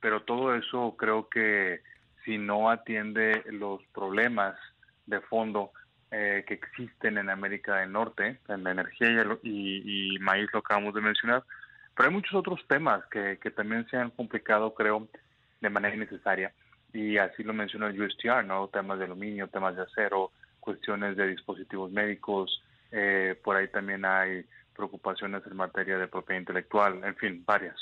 pero 0.00 0.22
todo 0.22 0.56
eso 0.56 0.96
creo 0.98 1.28
que 1.28 1.82
si 2.24 2.36
no 2.36 2.68
atiende 2.68 3.44
los 3.46 3.80
problemas 3.94 4.56
de 5.06 5.20
fondo 5.20 5.70
eh, 6.14 6.44
que 6.46 6.52
existen 6.52 7.16
en 7.16 7.30
América 7.30 7.76
del 7.76 7.90
Norte, 7.90 8.38
en 8.48 8.64
la 8.64 8.72
energía 8.72 9.08
y, 9.42 10.18
maíz 10.20 10.46
lo 10.52 10.58
acabamos 10.58 10.94
de 10.94 11.00
mencionar, 11.00 11.42
pero 11.96 12.10
hay 12.10 12.14
muchos 12.14 12.34
otros 12.34 12.60
temas 12.68 13.02
que, 13.06 13.38
que 13.38 13.50
también 13.50 13.88
se 13.88 13.96
han 13.96 14.10
complicado, 14.10 14.74
creo, 14.74 15.08
de 15.62 15.70
manera 15.70 15.96
innecesaria. 15.96 16.52
Y 16.92 17.16
así 17.16 17.42
lo 17.42 17.54
menciona 17.54 17.86
el 17.86 17.98
USTR, 17.98 18.44
¿no? 18.44 18.68
Temas 18.68 18.98
de 18.98 19.06
aluminio, 19.06 19.48
temas 19.48 19.74
de 19.74 19.84
acero, 19.84 20.32
cuestiones 20.60 21.16
de 21.16 21.28
dispositivos 21.28 21.90
médicos, 21.90 22.62
eh, 22.90 23.34
por 23.42 23.56
ahí 23.56 23.68
también 23.68 24.04
hay 24.04 24.44
preocupaciones 24.76 25.42
en 25.46 25.56
materia 25.56 25.96
de 25.96 26.08
propiedad 26.08 26.40
intelectual, 26.40 27.02
en 27.04 27.16
fin, 27.16 27.42
varias. 27.46 27.76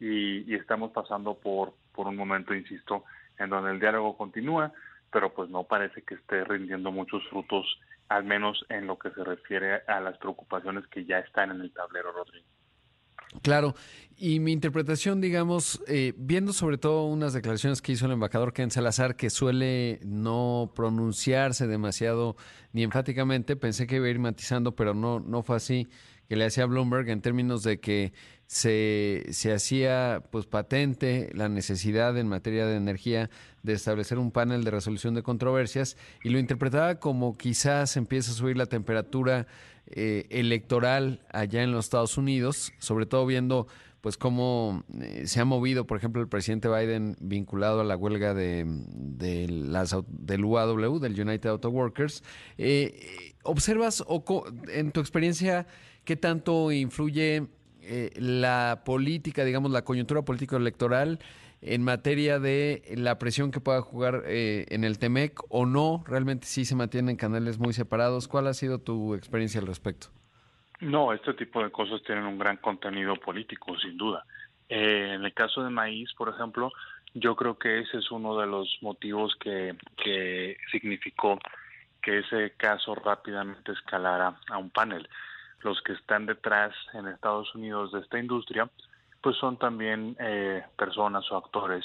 Y, 0.00 0.52
y 0.52 0.56
estamos 0.56 0.90
pasando 0.90 1.34
por, 1.34 1.72
por 1.94 2.08
un 2.08 2.16
momento, 2.16 2.52
insisto, 2.52 3.04
en 3.38 3.48
donde 3.50 3.70
el 3.70 3.78
diálogo 3.78 4.16
continúa, 4.16 4.72
pero 5.12 5.32
pues 5.34 5.48
no 5.50 5.64
parece 5.64 6.02
que 6.02 6.14
esté 6.14 6.44
rindiendo 6.44 6.92
muchos 6.92 7.22
frutos, 7.28 7.66
al 8.08 8.24
menos 8.24 8.64
en 8.68 8.86
lo 8.86 8.98
que 8.98 9.10
se 9.10 9.24
refiere 9.24 9.82
a 9.86 10.00
las 10.00 10.16
preocupaciones 10.18 10.86
que 10.88 11.04
ya 11.04 11.18
están 11.18 11.50
en 11.50 11.60
el 11.60 11.72
tablero, 11.72 12.12
Rodrigo. 12.12 12.46
Claro, 13.42 13.74
y 14.16 14.40
mi 14.40 14.52
interpretación, 14.52 15.20
digamos, 15.20 15.82
eh, 15.88 16.14
viendo 16.16 16.52
sobre 16.52 16.78
todo 16.78 17.06
unas 17.06 17.32
declaraciones 17.32 17.82
que 17.82 17.92
hizo 17.92 18.06
el 18.06 18.12
embajador 18.12 18.52
Ken 18.52 18.70
Salazar, 18.70 19.16
que 19.16 19.30
suele 19.30 20.00
no 20.04 20.72
pronunciarse 20.74 21.66
demasiado 21.66 22.36
ni 22.72 22.82
enfáticamente, 22.82 23.56
pensé 23.56 23.86
que 23.86 23.96
iba 23.96 24.06
a 24.06 24.10
ir 24.10 24.18
matizando, 24.18 24.74
pero 24.74 24.94
no, 24.94 25.20
no 25.20 25.42
fue 25.42 25.56
así, 25.56 25.88
que 26.28 26.36
le 26.36 26.46
hacía 26.46 26.66
Bloomberg 26.66 27.08
en 27.10 27.20
términos 27.20 27.62
de 27.62 27.78
que 27.78 28.12
se, 28.46 29.26
se 29.30 29.52
hacía 29.52 30.22
pues 30.30 30.46
patente 30.46 31.30
la 31.34 31.48
necesidad 31.48 32.16
en 32.16 32.28
materia 32.28 32.66
de 32.66 32.76
energía 32.76 33.30
de 33.62 33.72
establecer 33.72 34.18
un 34.18 34.30
panel 34.30 34.64
de 34.64 34.70
resolución 34.70 35.14
de 35.14 35.22
controversias 35.22 35.96
y 36.22 36.30
lo 36.30 36.38
interpretaba 36.38 37.00
como 37.00 37.36
quizás 37.36 37.96
empieza 37.96 38.30
a 38.30 38.34
subir 38.34 38.56
la 38.56 38.66
temperatura 38.66 39.46
eh, 39.88 40.26
electoral 40.30 41.24
allá 41.32 41.62
en 41.62 41.72
los 41.72 41.86
Estados 41.86 42.18
Unidos, 42.18 42.72
sobre 42.78 43.06
todo 43.06 43.26
viendo 43.26 43.66
pues 44.00 44.16
cómo 44.16 44.84
eh, 45.00 45.24
se 45.26 45.40
ha 45.40 45.44
movido, 45.44 45.86
por 45.86 45.98
ejemplo, 45.98 46.22
el 46.22 46.28
presidente 46.28 46.68
Biden 46.68 47.16
vinculado 47.20 47.80
a 47.80 47.84
la 47.84 47.96
huelga 47.96 48.34
de, 48.34 48.64
de 48.66 49.48
las, 49.48 49.96
del 50.06 50.44
UAW, 50.44 51.00
del 51.00 51.20
United 51.20 51.50
Auto 51.50 51.70
Workers. 51.70 52.22
Eh, 52.56 53.34
¿Observas 53.42 54.04
o 54.06 54.22
en 54.68 54.92
tu 54.92 55.00
experiencia 55.00 55.66
qué 56.04 56.14
tanto 56.14 56.70
influye 56.70 57.48
eh, 57.86 58.10
la 58.16 58.82
política, 58.84 59.44
digamos, 59.44 59.70
la 59.70 59.82
coyuntura 59.82 60.22
política 60.22 60.56
electoral 60.56 61.18
en 61.62 61.82
materia 61.82 62.38
de 62.38 62.82
la 62.96 63.18
presión 63.18 63.50
que 63.50 63.60
pueda 63.60 63.80
jugar 63.80 64.22
eh, 64.26 64.66
en 64.68 64.84
el 64.84 64.98
TEMEC 64.98 65.40
o 65.48 65.66
no, 65.66 66.04
realmente 66.06 66.46
sí 66.46 66.64
se 66.64 66.74
mantienen 66.74 67.16
canales 67.16 67.58
muy 67.58 67.72
separados. 67.72 68.28
¿Cuál 68.28 68.46
ha 68.46 68.54
sido 68.54 68.78
tu 68.78 69.14
experiencia 69.14 69.60
al 69.60 69.66
respecto? 69.66 70.08
No, 70.80 71.12
este 71.12 71.32
tipo 71.34 71.62
de 71.62 71.70
cosas 71.70 72.02
tienen 72.02 72.24
un 72.24 72.38
gran 72.38 72.58
contenido 72.58 73.16
político, 73.16 73.76
sin 73.78 73.96
duda. 73.96 74.24
Eh, 74.68 75.12
en 75.14 75.24
el 75.24 75.32
caso 75.32 75.62
de 75.62 75.70
maíz, 75.70 76.12
por 76.14 76.28
ejemplo, 76.28 76.70
yo 77.14 77.34
creo 77.34 77.58
que 77.58 77.80
ese 77.80 77.98
es 77.98 78.10
uno 78.10 78.38
de 78.38 78.46
los 78.46 78.76
motivos 78.82 79.34
que, 79.40 79.74
que 79.96 80.58
significó 80.70 81.38
que 82.02 82.18
ese 82.18 82.52
caso 82.56 82.94
rápidamente 82.94 83.72
escalara 83.72 84.36
a 84.50 84.58
un 84.58 84.70
panel 84.70 85.08
los 85.60 85.80
que 85.82 85.92
están 85.92 86.26
detrás 86.26 86.74
en 86.94 87.08
Estados 87.08 87.54
Unidos 87.54 87.92
de 87.92 88.00
esta 88.00 88.18
industria, 88.18 88.70
pues 89.22 89.36
son 89.38 89.58
también 89.58 90.16
eh, 90.20 90.62
personas 90.76 91.30
o 91.32 91.36
actores 91.36 91.84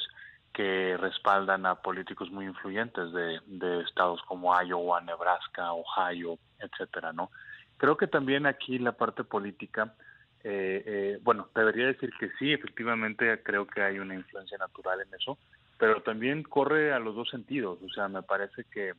que 0.54 0.98
respaldan 0.98 1.66
a 1.66 1.76
políticos 1.76 2.30
muy 2.30 2.46
influyentes 2.46 3.12
de, 3.14 3.40
de, 3.48 3.82
estados 3.82 4.22
como 4.28 4.54
Iowa, 4.62 5.02
Nebraska, 5.02 5.72
Ohio, 5.72 6.38
etcétera, 6.60 7.14
¿no? 7.14 7.32
Creo 7.78 7.96
que 7.98 8.08
también 8.08 8.46
aquí 8.46 8.78
la 8.78 8.92
parte 8.92 9.24
política, 9.24 9.96
eh, 10.44 10.84
eh, 10.86 11.20
bueno, 11.24 11.50
debería 11.56 11.88
decir 11.88 12.12
que 12.20 12.30
sí, 12.38 12.52
efectivamente 12.52 13.42
creo 13.42 13.66
que 13.66 13.82
hay 13.82 13.98
una 13.98 14.14
influencia 14.14 14.58
natural 14.58 15.00
en 15.02 15.14
eso, 15.14 15.38
pero 15.80 16.04
también 16.04 16.44
corre 16.44 16.94
a 16.94 17.00
los 17.00 17.16
dos 17.16 17.30
sentidos, 17.30 17.80
o 17.82 17.90
sea, 17.90 18.08
me 18.08 18.22
parece 18.22 18.66
que 18.66 18.94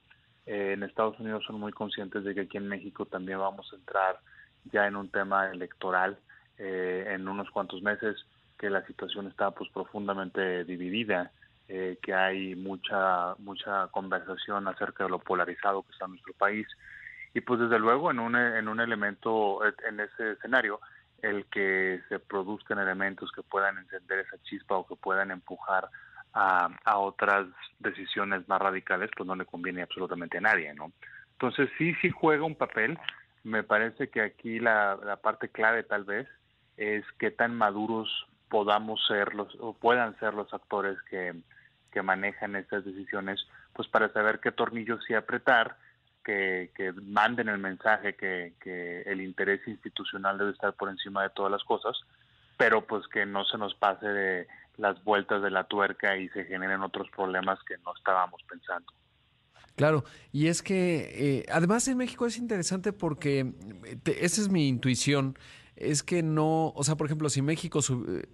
en 0.46 0.82
Estados 0.82 1.20
Unidos 1.20 1.44
son 1.46 1.60
muy 1.60 1.70
conscientes 1.70 2.24
de 2.24 2.34
que 2.34 2.40
aquí 2.40 2.56
en 2.56 2.66
México 2.66 3.06
también 3.06 3.38
vamos 3.38 3.72
a 3.72 3.76
entrar 3.76 4.18
ya 4.70 4.86
en 4.86 4.96
un 4.96 5.08
tema 5.08 5.50
electoral 5.50 6.18
eh, 6.58 7.06
en 7.08 7.26
unos 7.28 7.50
cuantos 7.50 7.82
meses 7.82 8.16
que 8.58 8.70
la 8.70 8.86
situación 8.86 9.26
está 9.26 9.50
pues 9.50 9.70
profundamente 9.70 10.64
dividida 10.64 11.32
eh, 11.68 11.98
que 12.02 12.12
hay 12.12 12.54
mucha 12.54 13.34
mucha 13.38 13.86
conversación 13.88 14.68
acerca 14.68 15.04
de 15.04 15.10
lo 15.10 15.18
polarizado 15.18 15.82
que 15.82 15.92
está 15.92 16.06
nuestro 16.06 16.34
país. 16.34 16.66
Y 17.34 17.40
pues 17.40 17.60
desde 17.60 17.78
luego 17.78 18.10
en 18.10 18.18
un 18.18 18.36
en 18.36 18.68
un 18.68 18.80
elemento 18.80 19.60
en 19.64 20.00
ese 20.00 20.32
escenario 20.32 20.80
el 21.22 21.46
que 21.46 22.00
se 22.08 22.18
produzcan 22.18 22.78
elementos 22.78 23.30
que 23.32 23.42
puedan 23.42 23.78
encender 23.78 24.18
esa 24.18 24.42
chispa 24.42 24.76
o 24.76 24.86
que 24.86 24.96
puedan 24.96 25.30
empujar 25.30 25.88
a, 26.34 26.68
a 26.84 26.98
otras 26.98 27.46
decisiones 27.78 28.46
más 28.48 28.60
radicales 28.60 29.10
pues 29.16 29.26
no 29.26 29.36
le 29.36 29.46
conviene 29.46 29.82
absolutamente 29.82 30.38
a 30.38 30.40
nadie 30.42 30.74
no 30.74 30.92
entonces 31.32 31.70
sí 31.78 31.94
sí 32.02 32.10
juega 32.10 32.44
un 32.44 32.56
papel 32.56 32.98
me 33.44 33.62
parece 33.62 34.08
que 34.08 34.22
aquí 34.22 34.58
la, 34.58 34.98
la 35.04 35.16
parte 35.16 35.48
clave 35.48 35.82
tal 35.82 36.04
vez 36.04 36.28
es 36.76 37.04
qué 37.18 37.30
tan 37.30 37.54
maduros 37.54 38.26
podamos 38.48 39.04
ser 39.06 39.34
los 39.34 39.48
o 39.60 39.72
puedan 39.72 40.18
ser 40.18 40.34
los 40.34 40.52
actores 40.52 41.00
que, 41.08 41.34
que 41.90 42.02
manejan 42.02 42.56
estas 42.56 42.84
decisiones, 42.84 43.46
pues 43.72 43.88
para 43.88 44.12
saber 44.12 44.40
qué 44.40 44.52
tornillos 44.52 45.02
sí 45.06 45.14
apretar, 45.14 45.76
que, 46.24 46.70
que 46.76 46.92
manden 46.92 47.48
el 47.48 47.58
mensaje 47.58 48.14
que, 48.14 48.54
que 48.60 49.02
el 49.02 49.20
interés 49.20 49.66
institucional 49.66 50.38
debe 50.38 50.52
estar 50.52 50.74
por 50.74 50.88
encima 50.88 51.22
de 51.22 51.30
todas 51.30 51.50
las 51.50 51.64
cosas, 51.64 51.98
pero 52.56 52.86
pues 52.86 53.06
que 53.08 53.26
no 53.26 53.44
se 53.44 53.58
nos 53.58 53.74
pase 53.74 54.06
de 54.06 54.46
las 54.76 55.02
vueltas 55.02 55.42
de 55.42 55.50
la 55.50 55.64
tuerca 55.64 56.16
y 56.16 56.28
se 56.28 56.44
generen 56.44 56.82
otros 56.82 57.08
problemas 57.10 57.58
que 57.64 57.76
no 57.78 57.94
estábamos 57.96 58.42
pensando. 58.48 58.92
Claro, 59.76 60.04
y 60.32 60.48
es 60.48 60.62
que 60.62 61.10
eh, 61.14 61.46
además 61.50 61.88
en 61.88 61.96
México 61.96 62.26
es 62.26 62.36
interesante 62.36 62.92
porque 62.92 63.52
esa 64.04 64.42
es 64.42 64.48
mi 64.50 64.68
intuición, 64.68 65.38
es 65.76 66.02
que 66.02 66.22
no, 66.22 66.72
o 66.76 66.84
sea, 66.84 66.96
por 66.96 67.06
ejemplo, 67.06 67.30
si 67.30 67.40
México, 67.40 67.80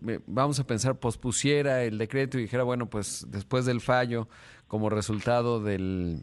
eh, 0.07 0.20
vamos 0.27 0.59
a 0.59 0.66
pensar, 0.66 0.98
pospusiera 0.98 1.85
el 1.85 1.96
decreto 1.96 2.38
y 2.38 2.42
dijera, 2.42 2.64
bueno, 2.64 2.90
pues 2.90 3.27
después 3.29 3.64
del 3.64 3.81
fallo, 3.81 4.29
como 4.66 4.90
resultado 4.90 5.62
del, 5.62 6.22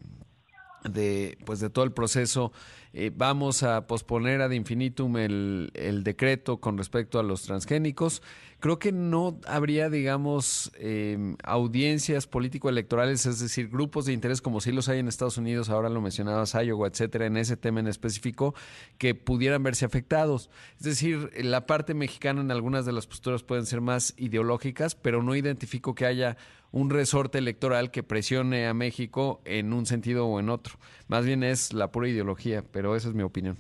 de, 0.84 1.38
pues 1.46 1.60
de 1.60 1.70
todo 1.70 1.86
el 1.86 1.94
proceso, 1.94 2.52
eh, 2.98 3.12
vamos 3.14 3.62
a 3.62 3.88
posponer 3.88 4.42
ad 4.42 4.52
infinitum 4.52 5.18
el, 5.18 5.70
el, 5.74 6.06
decreto 6.06 6.62
con 6.62 6.78
respecto 6.78 7.20
a 7.20 7.24
los 7.24 7.42
transgénicos. 7.42 8.22
Creo 8.62 8.80
que 8.80 8.94
no 8.94 9.38
habría, 9.46 9.90
digamos, 9.90 10.72
eh, 10.80 11.36
audiencias 11.44 12.26
político-electorales, 12.26 13.26
es 13.26 13.42
decir, 13.42 13.68
grupos 13.68 14.06
de 14.06 14.14
interés 14.14 14.42
como 14.42 14.62
sí 14.62 14.72
los 14.72 14.88
hay 14.88 15.00
en 15.00 15.10
Estados 15.10 15.38
Unidos, 15.38 15.70
ahora 15.70 15.90
lo 15.90 16.00
mencionabas, 16.00 16.56
Iowa, 16.56 16.88
etcétera, 16.88 17.26
en 17.26 17.36
ese 17.36 17.58
tema 17.58 17.82
en 17.82 17.88
específico, 17.88 18.56
que 18.98 19.14
pudieran 19.14 19.62
verse 19.62 19.84
afectados. 19.84 20.50
Es 20.78 20.86
decir, 20.86 21.32
la 21.44 21.66
parte 21.66 21.94
mexicana 21.94 22.40
en 22.40 22.50
algunas 22.50 22.86
de 22.86 22.94
las 22.94 23.08
posturas 23.08 23.44
pueden 23.44 23.66
ser 23.66 23.82
más 23.82 24.14
ideológicas, 24.16 24.96
pero 24.96 25.22
no 25.22 25.36
identifico 25.36 25.96
que 25.96 26.06
haya 26.06 26.38
un 26.76 26.90
resorte 26.90 27.38
electoral 27.38 27.90
que 27.90 28.04
presione 28.04 28.68
a 28.68 28.74
México 28.74 29.42
en 29.46 29.72
un 29.72 29.86
sentido 29.86 30.28
o 30.28 30.42
en 30.42 30.50
otro. 30.50 30.76
Más 31.08 31.26
bien 31.26 31.42
es 31.42 31.72
la 31.72 31.90
pura 31.90 32.10
ideología, 32.10 32.66
pero 32.70 32.85
esa 32.94 33.08
es 33.08 33.16
mi 33.16 33.24
opinión. 33.24 33.58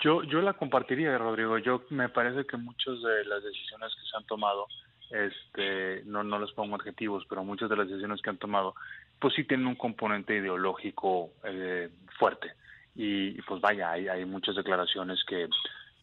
Yo, 0.00 0.22
yo 0.22 0.40
la 0.40 0.54
compartiría, 0.54 1.18
Rodrigo. 1.18 1.58
Yo 1.58 1.84
me 1.90 2.08
parece 2.08 2.46
que 2.46 2.56
muchas 2.56 3.02
de 3.02 3.24
las 3.26 3.42
decisiones 3.42 3.92
que 3.94 4.08
se 4.08 4.16
han 4.16 4.24
tomado, 4.24 4.66
este, 5.10 6.02
no, 6.06 6.22
no 6.22 6.38
les 6.38 6.52
pongo 6.52 6.76
adjetivos, 6.76 7.24
pero 7.28 7.44
muchas 7.44 7.68
de 7.68 7.76
las 7.76 7.88
decisiones 7.88 8.22
que 8.22 8.30
han 8.30 8.38
tomado, 8.38 8.74
pues 9.20 9.34
sí 9.34 9.44
tienen 9.44 9.66
un 9.66 9.74
componente 9.74 10.36
ideológico 10.36 11.32
eh, 11.44 11.90
fuerte. 12.18 12.52
Y, 12.94 13.40
pues 13.42 13.60
vaya, 13.60 13.90
hay, 13.90 14.08
hay 14.08 14.24
muchas 14.24 14.56
declaraciones 14.56 15.22
que, 15.24 15.48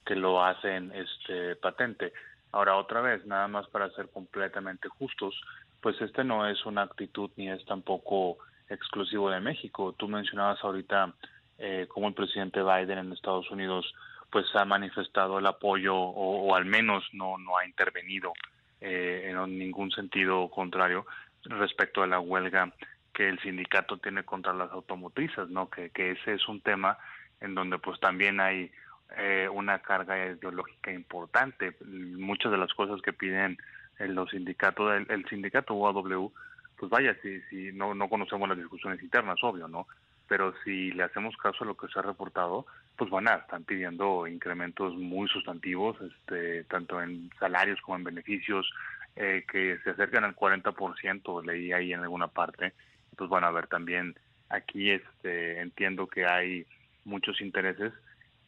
que 0.06 0.16
lo 0.16 0.44
hacen 0.44 0.92
este 0.94 1.56
patente. 1.56 2.14
Ahora 2.52 2.78
otra 2.78 3.02
vez, 3.02 3.26
nada 3.26 3.48
más 3.48 3.68
para 3.68 3.90
ser 3.92 4.10
completamente 4.10 4.88
justos, 4.88 5.36
pues 5.82 6.00
este 6.02 6.24
no 6.24 6.48
es 6.48 6.66
una 6.66 6.84
actitud 6.84 7.30
ni 7.36 7.50
es 7.50 7.64
tampoco 7.66 8.38
exclusivo 8.70 9.30
de 9.30 9.40
México. 9.40 9.94
Tú 9.98 10.08
mencionabas 10.08 10.64
ahorita 10.64 11.14
eh, 11.58 11.88
cómo 11.88 12.08
el 12.08 12.14
presidente 12.14 12.62
Biden 12.62 12.98
en 12.98 13.14
Estados 13.14 13.50
Unidos 13.52 13.94
pues 14.30 14.46
ha 14.56 14.66
manifestado 14.66 15.40
el 15.40 15.46
apoyo 15.46 15.96
o, 15.96 16.56
al 16.56 16.66
menos 16.66 17.04
no 17.14 17.38
no 17.38 17.58
ha 17.58 17.66
intervenido 17.66 18.34
eh, 18.82 19.34
en 19.34 19.58
ningún 19.58 19.92
sentido 19.92 20.50
contrario 20.50 21.06
respecto 21.44 22.02
a 22.04 22.08
la 22.08 22.20
huelga 22.20 22.74
que 23.14 23.30
el 23.30 23.40
sindicato 23.40 23.98
tiene 23.98 24.24
contra 24.24 24.54
las 24.54 24.72
automotrices, 24.72 25.48
¿no? 25.50 25.70
Que, 25.70 25.90
que 25.90 26.12
ese 26.12 26.34
es 26.34 26.48
un 26.50 26.60
tema 26.60 26.98
en 27.40 27.56
donde 27.56 27.78
pues 27.78 28.00
también 28.00 28.42
hay 28.42 28.72
eh, 29.18 29.48
una 29.52 29.80
carga 29.80 30.18
ideológica 30.26 30.92
importante. 30.92 31.76
Muchas 31.86 32.52
de 32.52 32.58
las 32.58 32.74
cosas 32.74 33.02
que 33.02 33.14
piden 33.14 33.58
en 34.00 34.16
los 34.16 34.30
sindicatos, 34.32 34.94
el, 34.94 35.06
el 35.10 35.26
sindicato 35.30 35.74
UAW, 35.74 36.32
pues 36.78 36.90
vaya, 36.92 37.16
si, 37.22 37.40
si 37.44 37.72
no, 37.72 37.94
no 37.96 38.10
conocemos 38.10 38.50
las 38.50 38.58
discusiones 38.58 39.02
internas, 39.02 39.38
obvio, 39.42 39.68
¿no? 39.68 39.88
Pero 40.28 40.54
si 40.64 40.92
le 40.92 41.04
hacemos 41.04 41.36
caso 41.38 41.64
a 41.64 41.68
lo 41.68 41.78
que 41.78 41.88
se 41.88 42.00
ha 42.00 42.02
reportado, 42.02 42.66
pues 42.98 43.10
bueno, 43.10 43.34
están 43.34 43.64
pidiendo 43.64 44.28
incrementos 44.28 44.96
muy 44.96 45.28
sustantivos, 45.28 45.98
este, 46.02 46.64
tanto 46.66 47.02
en 47.02 47.30
salarios 47.40 47.80
como 47.82 47.98
en 47.98 48.04
beneficios, 48.06 48.70
eh, 49.16 49.46
que 49.50 49.78
se 49.84 49.92
acercan 49.92 50.24
al 50.24 50.36
40%, 50.36 51.46
leí 51.46 51.72
ahí 51.72 51.94
en 51.94 52.02
alguna 52.02 52.28
parte. 52.28 52.74
Pues 53.16 53.30
bueno, 53.30 53.48
a 53.48 53.52
ver, 53.52 53.68
también 53.68 54.16
aquí 54.50 54.92
este, 54.92 55.62
entiendo 55.62 56.08
que 56.08 56.26
hay 56.26 56.66
muchos 57.06 57.40
intereses, 57.42 57.94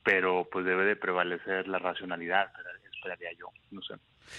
pero 0.03 0.47
pues 0.51 0.65
debe 0.65 0.85
de 0.85 0.95
prevalecer 0.95 1.67
la 1.67 1.79
racionalidad, 1.79 2.51
esperaría 2.91 3.31
yo, 3.33 3.49
no 3.71 3.81
sé. 3.81 3.95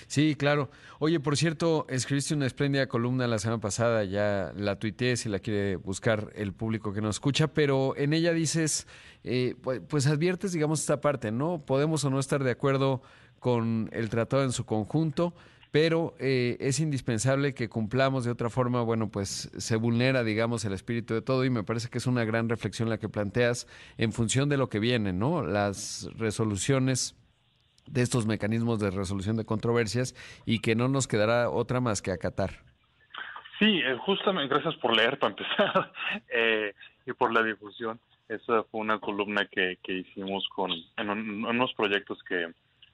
Sí, 0.07 0.35
claro. 0.37 0.70
Oye, 0.98 1.20
por 1.20 1.37
cierto, 1.37 1.87
escribiste 1.88 2.35
una 2.35 2.46
espléndida 2.46 2.87
columna 2.88 3.27
la 3.27 3.38
semana 3.38 3.61
pasada, 3.61 4.05
ya 4.05 4.53
la 4.57 4.79
tuiteé 4.79 5.16
si 5.16 5.29
la 5.29 5.38
quiere 5.38 5.77
buscar 5.77 6.31
el 6.35 6.53
público 6.53 6.92
que 6.92 7.01
nos 7.01 7.16
escucha, 7.16 7.48
pero 7.48 7.96
en 7.96 8.12
ella 8.12 8.33
dices, 8.33 8.87
eh, 9.24 9.55
pues, 9.62 9.81
pues, 9.88 10.07
adviertes, 10.07 10.53
digamos, 10.53 10.81
esta 10.81 11.01
parte, 11.01 11.31
¿no? 11.31 11.59
Podemos 11.64 12.05
o 12.05 12.11
no 12.11 12.18
estar 12.18 12.42
de 12.42 12.51
acuerdo 12.51 13.03
con 13.38 13.88
el 13.92 14.09
tratado 14.09 14.42
en 14.42 14.53
su 14.53 14.64
conjunto, 14.64 15.35
pero 15.70 16.14
eh, 16.18 16.57
es 16.61 16.81
indispensable 16.81 17.55
que 17.55 17.68
cumplamos 17.68 18.24
de 18.24 18.31
otra 18.31 18.51
forma, 18.51 18.81
bueno, 18.83 19.11
pues 19.11 19.51
se 19.57 19.77
vulnera, 19.77 20.24
digamos, 20.24 20.64
el 20.64 20.72
espíritu 20.72 21.14
de 21.14 21.22
todo 21.22 21.44
y 21.44 21.51
me 21.51 21.62
parece 21.62 21.88
que 21.88 21.98
es 21.98 22.07
una 22.07 22.24
gran 22.24 22.48
reflexión 22.48 22.88
la 22.88 22.98
que 22.98 23.09
planteas 23.09 23.66
en 23.98 24.12
función 24.12 24.48
de 24.48 24.57
lo 24.57 24.68
que 24.68 24.79
viene, 24.79 25.12
¿no? 25.12 25.42
Las 25.42 26.09
resoluciones 26.16 27.16
de 27.90 28.03
estos 28.03 28.27
mecanismos 28.27 28.79
de 28.79 28.90
resolución 28.90 29.37
de 29.37 29.44
controversias 29.44 30.14
y 30.46 30.61
que 30.61 30.74
no 30.74 30.88
nos 30.88 31.07
quedará 31.07 31.51
otra 31.51 31.81
más 31.81 32.03
que 32.03 32.11
acatar. 32.11 32.51
Sí, 33.59 33.81
eh, 33.85 33.96
justamente, 34.05 34.55
gracias 34.55 34.77
por 34.77 34.96
leer 34.96 35.18
para 35.18 35.31
empezar 35.31 35.92
eh, 36.33 36.74
y 37.07 37.12
por 37.12 37.33
la 37.33 37.42
difusión. 37.42 37.98
Esa 38.29 38.62
fue 38.64 38.81
una 38.81 38.98
columna 38.98 39.46
que, 39.46 39.79
que 39.83 39.94
hicimos 39.94 40.46
con 40.55 40.70
en, 40.96 41.11
unos 41.44 41.72
proyectos 41.74 42.22
que 42.22 42.53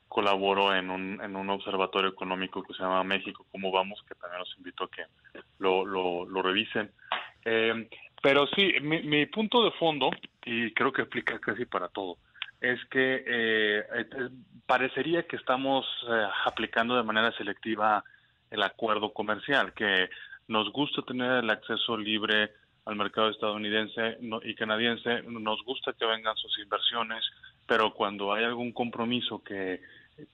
colaboró 0.08 0.74
en 0.74 0.90
un, 0.90 1.20
en 1.20 1.34
un 1.34 1.50
observatorio 1.50 2.10
económico 2.10 2.62
que 2.62 2.72
se 2.72 2.82
llama 2.82 3.02
México, 3.02 3.44
¿cómo 3.50 3.72
vamos? 3.72 4.00
Que 4.08 4.14
también 4.14 4.38
los 4.38 4.54
invito 4.56 4.84
a 4.84 4.90
que 4.90 5.02
lo, 5.58 5.84
lo, 5.84 6.24
lo 6.24 6.40
revisen. 6.40 6.90
Eh, 7.44 7.88
pero 8.22 8.46
sí, 8.54 8.74
mi, 8.80 9.02
mi 9.02 9.26
punto 9.26 9.64
de 9.64 9.72
fondo, 9.72 10.10
y 10.44 10.72
creo 10.72 10.92
que 10.92 11.02
aplica 11.02 11.38
casi 11.40 11.66
para 11.66 11.88
todo, 11.88 12.16
es 12.60 12.84
que 12.86 13.24
eh, 13.26 13.84
parecería 14.66 15.26
que 15.26 15.36
estamos 15.36 15.86
eh, 16.08 16.26
aplicando 16.46 16.96
de 16.96 17.02
manera 17.02 17.32
selectiva 17.32 18.04
el 18.50 18.62
acuerdo 18.62 19.12
comercial, 19.12 19.72
que 19.72 20.08
nos 20.48 20.70
gusta 20.72 21.02
tener 21.02 21.44
el 21.44 21.50
acceso 21.50 21.96
libre 21.96 22.52
al 22.84 22.96
mercado 22.96 23.30
estadounidense 23.30 24.18
y 24.42 24.54
canadiense, 24.54 25.22
nos 25.22 25.62
gusta 25.64 25.92
que 25.94 26.04
vengan 26.04 26.36
sus 26.36 26.58
inversiones, 26.58 27.24
pero 27.66 27.94
cuando 27.94 28.32
hay 28.32 28.44
algún 28.44 28.72
compromiso 28.72 29.42
que 29.42 29.80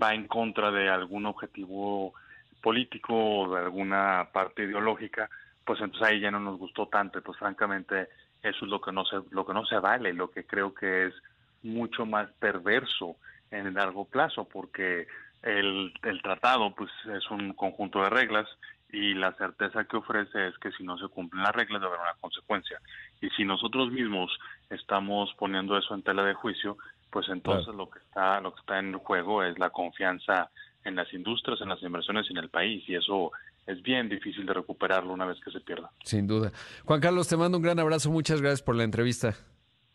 va 0.02 0.14
en 0.14 0.26
contra 0.26 0.70
de 0.70 0.88
algún 0.88 1.26
objetivo 1.26 2.12
político 2.61 3.14
o 3.14 3.54
de 3.54 3.62
alguna 3.62 4.28
parte 4.33 4.64
ideológica, 4.64 5.30
pues 5.64 5.80
entonces 5.80 6.09
ahí 6.09 6.20
ya 6.20 6.30
no 6.30 6.40
nos 6.40 6.59
gustó 6.59 6.87
tanto, 6.87 7.22
pues 7.22 7.38
francamente 7.38 8.09
eso 8.42 8.64
es 8.64 8.70
lo 8.70 8.80
que 8.80 8.92
no 8.92 9.04
se 9.04 9.16
lo 9.30 9.46
que 9.46 9.54
no 9.54 9.64
se 9.64 9.78
vale, 9.78 10.12
lo 10.12 10.30
que 10.30 10.44
creo 10.44 10.74
que 10.74 11.06
es 11.06 11.14
mucho 11.62 12.07
más 12.07 12.31
perverso 12.38 13.16
en 13.51 13.66
el 13.66 13.75
largo 13.75 14.05
plazo 14.05 14.44
porque 14.44 15.07
el, 15.42 15.92
el 16.03 16.23
tratado 16.23 16.75
pues 16.75 16.90
es 17.14 17.31
un 17.31 17.53
conjunto 17.55 18.03
de 18.03 18.11
reglas 18.11 18.49
y 18.92 19.14
la 19.14 19.33
certeza 19.35 19.85
que 19.85 19.96
ofrece 19.96 20.49
es 20.49 20.59
que 20.59 20.73
si 20.73 20.83
no 20.83 20.99
se 20.99 21.09
cumplen 21.09 21.42
las 21.42 21.55
reglas 21.55 21.81
debe 21.81 21.94
haber 21.94 22.01
una 22.01 22.20
consecuencia. 22.20 22.81
Y 23.20 23.31
si 23.31 23.44
nosotros 23.44 23.90
mismos 23.92 24.31
estamos 24.68 25.33
poniendo 25.38 25.77
eso 25.79 25.94
en 25.94 26.03
tela 26.03 26.25
de 26.25 26.35
juicio 26.35 26.77
pues 27.11 27.29
entonces 27.29 27.75
lo 27.75 27.90
que 27.90 27.99
está 27.99 28.40
lo 28.40 28.55
que 28.55 28.61
está 28.61 28.79
en 28.79 28.92
juego 28.99 29.42
es 29.42 29.59
la 29.59 29.70
confianza 29.70 30.51
en 30.85 30.94
las 30.94 31.12
industrias 31.12 31.61
en 31.61 31.68
las 31.68 31.83
inversiones 31.83 32.27
y 32.29 32.33
en 32.33 32.38
el 32.38 32.49
país 32.49 32.85
y 32.88 32.94
eso 32.94 33.33
es 33.66 33.83
bien 33.83 34.09
difícil 34.09 34.46
de 34.46 34.55
recuperarlo 34.55 35.12
una 35.12 35.27
vez 35.27 35.38
que 35.44 35.51
se 35.51 35.61
pierda. 35.61 35.90
Sin 36.03 36.27
duda. 36.27 36.51
Juan 36.85 37.01
Carlos 37.01 37.29
te 37.29 37.37
mando 37.37 37.59
un 37.59 37.62
gran 37.62 37.79
abrazo. 37.79 38.11
Muchas 38.11 38.40
gracias 38.40 38.62
por 38.62 38.75
la 38.75 38.85
entrevista 38.85 39.37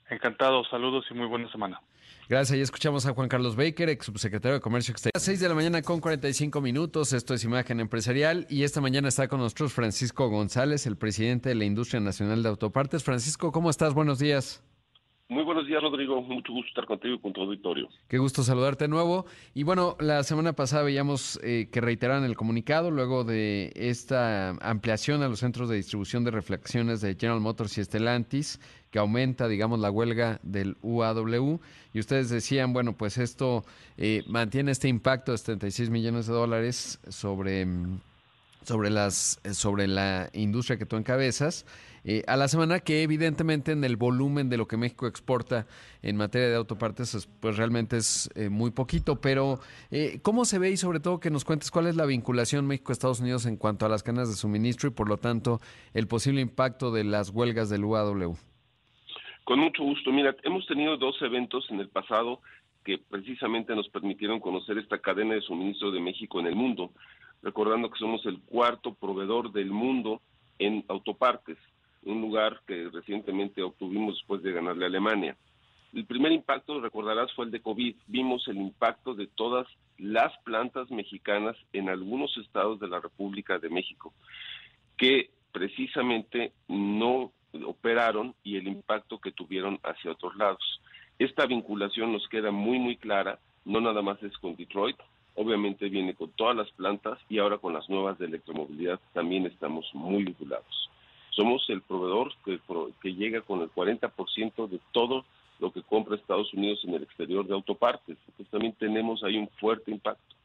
Encantado, 0.09 0.63
saludos 0.65 1.05
y 1.09 1.13
muy 1.13 1.27
buena 1.27 1.51
semana. 1.51 1.81
Gracias, 2.27 2.57
ya 2.57 2.63
escuchamos 2.63 3.05
a 3.05 3.13
Juan 3.13 3.27
Carlos 3.27 3.55
Baker, 3.55 3.87
ex 3.89 4.05
subsecretario 4.05 4.55
de 4.55 4.61
Comercio 4.61 4.91
Exterior. 4.91 5.11
A 5.13 5.17
las 5.17 5.23
6 5.23 5.39
de 5.39 5.49
la 5.49 5.53
mañana 5.53 5.81
con 5.83 5.99
45 5.99 6.59
minutos, 6.59 7.13
esto 7.13 7.35
es 7.35 7.43
Imagen 7.43 7.79
Empresarial 7.79 8.47
y 8.49 8.63
esta 8.63 8.81
mañana 8.81 9.09
está 9.09 9.27
con 9.27 9.39
nosotros 9.39 9.73
Francisco 9.73 10.27
González, 10.29 10.87
el 10.87 10.97
presidente 10.97 11.49
de 11.49 11.55
la 11.55 11.65
Industria 11.65 11.99
Nacional 11.99 12.41
de 12.41 12.49
Autopartes. 12.49 13.03
Francisco, 13.03 13.51
¿cómo 13.51 13.69
estás? 13.69 13.93
Buenos 13.93 14.17
días. 14.17 14.63
Muy 15.27 15.43
buenos 15.43 15.65
días, 15.65 15.81
Rodrigo. 15.81 16.21
Mucho 16.21 16.53
gusto 16.53 16.69
estar 16.69 16.85
contigo 16.85 17.15
y 17.15 17.19
con 17.19 17.33
tu 17.33 17.41
auditorio. 17.41 17.89
Qué 18.07 18.19
gusto 18.19 18.43
saludarte 18.43 18.83
de 18.83 18.89
nuevo. 18.89 19.25
Y 19.55 19.63
bueno, 19.63 19.97
la 19.99 20.21
semana 20.21 20.53
pasada 20.53 20.83
veíamos 20.83 21.39
eh, 21.43 21.67
que 21.71 21.81
reiteraron 21.81 22.25
el 22.25 22.35
comunicado 22.35 22.91
luego 22.91 23.23
de 23.23 23.71
esta 23.75 24.51
ampliación 24.61 25.23
a 25.23 25.27
los 25.27 25.39
centros 25.39 25.67
de 25.67 25.77
distribución 25.77 26.23
de 26.23 26.29
reflexiones 26.29 27.01
de 27.01 27.15
General 27.15 27.41
Motors 27.41 27.75
y 27.79 27.83
Stellantis, 27.83 28.59
que 28.95 28.99
aumenta, 28.99 29.49
digamos, 29.49 29.81
la 29.81 29.91
huelga 29.91 30.39
del 30.41 30.77
UAW. 30.81 31.59
Y 31.93 31.99
ustedes 31.99 32.29
decían, 32.29 32.71
bueno, 32.71 32.95
pues 32.95 33.17
esto 33.17 33.65
eh, 33.97 34.23
mantiene 34.25 34.71
este 34.71 34.87
impacto 34.87 35.33
de 35.33 35.37
76 35.37 35.89
millones 35.89 36.27
de 36.27 36.33
dólares 36.33 36.99
sobre, 37.09 37.67
sobre, 38.63 38.89
las, 38.91 39.41
sobre 39.51 39.87
la 39.87 40.29
industria 40.31 40.77
que 40.77 40.85
tú 40.85 40.95
encabezas. 40.95 41.65
Eh, 42.05 42.23
a 42.27 42.37
la 42.37 42.47
semana 42.47 42.79
que 42.79 43.03
evidentemente 43.03 43.73
en 43.73 43.83
el 43.83 43.97
volumen 43.97 44.47
de 44.47 44.55
lo 44.55 44.65
que 44.65 44.77
México 44.77 45.07
exporta 45.07 45.67
en 46.01 46.15
materia 46.15 46.47
de 46.47 46.55
autopartes 46.55 47.27
pues 47.41 47.57
realmente 47.57 47.97
es 47.97 48.29
eh, 48.35 48.47
muy 48.47 48.71
poquito, 48.71 49.19
pero 49.19 49.59
¿cómo 50.21 50.45
se 50.45 50.57
ve 50.57 50.71
y 50.71 50.77
sobre 50.77 51.01
todo 51.01 51.19
que 51.19 51.31
nos 51.31 51.43
cuentes 51.43 51.69
cuál 51.69 51.87
es 51.87 51.97
la 51.97 52.05
vinculación 52.05 52.65
México-Estados 52.65 53.19
Unidos 53.19 53.45
en 53.45 53.57
cuanto 53.57 53.85
a 53.85 53.89
las 53.89 54.03
cadenas 54.03 54.29
de 54.29 54.35
suministro 54.35 54.87
y 54.87 54.93
por 54.93 55.09
lo 55.09 55.17
tanto 55.17 55.59
el 55.93 56.07
posible 56.07 56.39
impacto 56.39 56.91
de 56.91 57.03
las 57.03 57.31
huelgas 57.31 57.67
del 57.67 57.83
UAW? 57.83 58.37
Con 59.45 59.59
mucho 59.59 59.83
gusto. 59.83 60.11
Mira, 60.11 60.35
hemos 60.43 60.67
tenido 60.67 60.97
dos 60.97 61.21
eventos 61.21 61.69
en 61.69 61.79
el 61.79 61.87
pasado 61.87 62.41
que 62.83 62.97
precisamente 62.97 63.75
nos 63.75 63.87
permitieron 63.87 64.39
conocer 64.39 64.77
esta 64.77 64.97
cadena 64.99 65.35
de 65.35 65.41
suministro 65.41 65.91
de 65.91 66.01
México 66.01 66.39
en 66.39 66.47
el 66.47 66.55
mundo, 66.55 66.91
recordando 67.41 67.89
que 67.89 67.99
somos 67.99 68.25
el 68.25 68.41
cuarto 68.41 68.93
proveedor 68.93 69.51
del 69.53 69.71
mundo 69.71 70.21
en 70.59 70.83
autopartes 70.87 71.57
un 72.05 72.21
lugar 72.21 72.61
que 72.67 72.89
recientemente 72.89 73.61
obtuvimos 73.61 74.15
después 74.15 74.41
de 74.43 74.51
ganarle 74.51 74.85
a 74.85 74.87
Alemania. 74.87 75.35
El 75.93 76.05
primer 76.05 76.31
impacto, 76.31 76.79
recordarás, 76.79 77.31
fue 77.33 77.45
el 77.45 77.51
de 77.51 77.61
COVID. 77.61 77.95
Vimos 78.07 78.47
el 78.47 78.57
impacto 78.57 79.13
de 79.13 79.27
todas 79.27 79.67
las 79.97 80.37
plantas 80.43 80.91
mexicanas 80.91 81.55
en 81.73 81.89
algunos 81.89 82.35
estados 82.37 82.79
de 82.79 82.87
la 82.87 82.99
República 82.99 83.59
de 83.59 83.69
México, 83.69 84.13
que 84.97 85.29
precisamente 85.51 86.51
no 86.67 87.31
operaron 87.63 88.35
y 88.43 88.57
el 88.57 88.67
impacto 88.67 89.19
que 89.19 89.31
tuvieron 89.31 89.79
hacia 89.83 90.11
otros 90.11 90.35
lados. 90.35 90.81
Esta 91.19 91.45
vinculación 91.45 92.11
nos 92.11 92.27
queda 92.27 92.51
muy, 92.51 92.79
muy 92.79 92.97
clara, 92.97 93.39
no 93.63 93.79
nada 93.79 94.01
más 94.01 94.21
es 94.21 94.37
con 94.37 94.55
Detroit, 94.55 94.97
obviamente 95.35 95.89
viene 95.89 96.13
con 96.13 96.31
todas 96.31 96.55
las 96.55 96.69
plantas 96.71 97.19
y 97.29 97.39
ahora 97.39 97.57
con 97.57 97.73
las 97.73 97.89
nuevas 97.89 98.17
de 98.17 98.25
electromovilidad 98.25 98.99
también 99.13 99.45
estamos 99.45 99.85
muy 99.93 100.23
vinculados. 100.23 100.89
Somos 101.31 101.65
el 101.69 101.81
proveedor 101.81 102.31
que, 102.43 102.59
que 103.01 103.13
llega 103.13 103.41
con 103.41 103.61
el 103.61 103.69
40% 103.69 104.67
de 104.67 104.79
todo 104.91 105.25
lo 105.59 105.71
que 105.71 105.81
compra 105.83 106.15
Estados 106.15 106.53
Unidos 106.53 106.81
en 106.83 106.93
el 106.95 107.03
exterior 107.03 107.45
de 107.45 107.53
autopartes. 107.53 108.17
Entonces 108.27 108.49
también 108.51 108.73
tenemos 108.73 109.23
ahí 109.23 109.37
un 109.37 109.49
fuerte 109.59 109.91
impacto. 109.91 110.35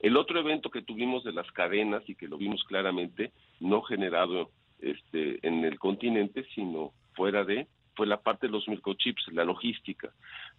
El 0.00 0.16
otro 0.16 0.38
evento 0.38 0.70
que 0.70 0.82
tuvimos 0.82 1.24
de 1.24 1.32
las 1.32 1.50
cadenas 1.52 2.02
y 2.08 2.14
que 2.14 2.28
lo 2.28 2.38
vimos 2.38 2.62
claramente, 2.64 3.32
no 3.58 3.82
generado 3.82 4.50
este, 4.80 5.46
en 5.46 5.64
el 5.64 5.78
continente, 5.78 6.44
sino 6.54 6.92
fuera 7.14 7.44
de, 7.44 7.66
fue 7.98 8.06
la 8.06 8.20
parte 8.20 8.46
de 8.46 8.52
los 8.52 8.68
microchips, 8.68 9.26
la 9.32 9.44
logística. 9.44 10.12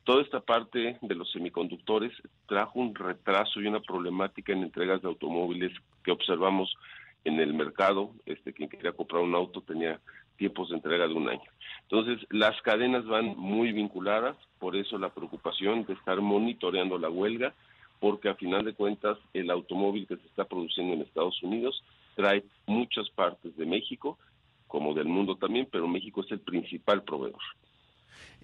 Toda 0.03 0.21
esta 0.21 0.41
parte 0.41 0.97
de 1.01 1.15
los 1.15 1.32
semiconductores 1.32 2.12
trajo 2.47 2.79
un 2.79 2.93
retraso 2.93 3.62
y 3.62 3.67
una 3.67 3.79
problemática 3.79 4.51
en 4.51 4.63
entregas 4.63 5.01
de 5.01 5.08
automóviles 5.08 5.71
que 6.03 6.12
observamos 6.12 6.75
en 7.23 7.39
el 7.39 7.53
mercado. 7.53 8.12
Este, 8.25 8.51
quien 8.51 8.67
quería 8.67 8.91
comprar 8.91 9.21
un 9.21 9.36
auto 9.36 9.62
tenía 9.62 10.01
tiempos 10.36 10.69
de 10.69 10.75
entrega 10.75 11.08
de 11.08 11.13
un 11.13 11.29
año. 11.29 11.49
Entonces, 11.84 12.25
las 12.29 12.62
cadenas 12.62 13.05
van 13.05 13.38
muy 13.38 13.71
vinculadas, 13.71 14.36
por 14.60 14.75
eso 14.75 14.97
la 14.97 15.13
preocupación 15.13 15.86
de 15.86 15.93
estar 15.93 16.19
monitoreando 16.19 16.97
la 16.97 17.10
huelga, 17.10 17.53
porque 17.99 18.29
a 18.29 18.36
final 18.36 18.65
de 18.65 18.73
cuentas 18.73 19.17
el 19.34 19.49
automóvil 19.49 20.08
que 20.08 20.17
se 20.17 20.27
está 20.27 20.45
produciendo 20.45 20.93
en 20.93 21.01
Estados 21.01 21.41
Unidos 21.43 21.84
trae 22.19 22.43
muchas 22.65 23.10
partes 23.12 23.55
de 23.55 23.65
México, 23.65 24.17
como 24.67 24.93
del 24.93 25.08
mundo 25.08 25.38
también, 25.38 25.69
pero 25.71 25.88
México 25.88 26.21
es 26.21 26.29
el 26.32 26.41
principal 26.41 27.01
proveedor. 27.03 27.39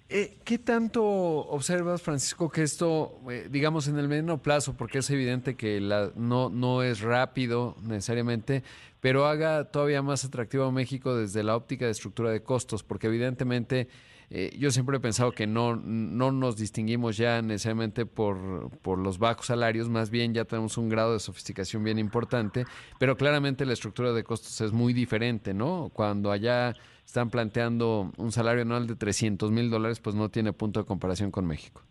Eh, 0.08 0.38
¿Qué 0.44 0.56
tanto 0.56 1.04
observas, 1.04 2.00
Francisco, 2.00 2.48
que 2.48 2.62
esto, 2.62 3.20
eh, 3.30 3.48
digamos, 3.50 3.86
en 3.86 3.98
el 3.98 4.08
mediano 4.08 4.40
plazo, 4.40 4.74
porque 4.78 4.98
es 4.98 5.10
evidente 5.10 5.56
que 5.56 5.78
la, 5.78 6.10
no, 6.16 6.48
no 6.48 6.82
es 6.82 7.02
rápido 7.02 7.76
necesariamente, 7.82 8.62
pero 9.00 9.26
haga 9.26 9.70
todavía 9.70 10.00
más 10.00 10.24
atractivo 10.24 10.64
a 10.64 10.72
México 10.72 11.14
desde 11.14 11.42
la 11.42 11.54
óptica 11.54 11.84
de 11.84 11.90
estructura 11.90 12.30
de 12.30 12.42
costos? 12.42 12.82
Porque 12.82 13.08
evidentemente 13.08 13.88
eh, 14.30 14.56
yo 14.58 14.70
siempre 14.70 14.96
he 14.96 15.00
pensado 15.00 15.32
que 15.32 15.46
no, 15.46 15.76
no 15.76 16.32
nos 16.32 16.56
distinguimos 16.56 17.16
ya 17.16 17.42
necesariamente 17.42 18.06
por, 18.06 18.76
por 18.80 18.98
los 18.98 19.18
bajos 19.18 19.46
salarios, 19.46 19.88
más 19.88 20.10
bien 20.10 20.34
ya 20.34 20.44
tenemos 20.44 20.76
un 20.78 20.88
grado 20.88 21.12
de 21.12 21.20
sofisticación 21.20 21.84
bien 21.84 21.98
importante, 21.98 22.64
pero 22.98 23.16
claramente 23.16 23.64
la 23.64 23.72
estructura 23.72 24.12
de 24.12 24.24
costos 24.24 24.60
es 24.60 24.72
muy 24.72 24.92
diferente, 24.92 25.54
¿no? 25.54 25.90
Cuando 25.92 26.32
allá 26.32 26.74
están 27.04 27.30
planteando 27.30 28.10
un 28.16 28.32
salario 28.32 28.62
anual 28.62 28.86
de 28.86 28.96
300 28.96 29.50
mil 29.52 29.70
dólares, 29.70 30.00
pues 30.00 30.16
no 30.16 30.28
tiene 30.28 30.52
punto 30.52 30.80
de 30.80 30.86
comparación 30.86 31.30
con 31.30 31.46
México. 31.46 31.82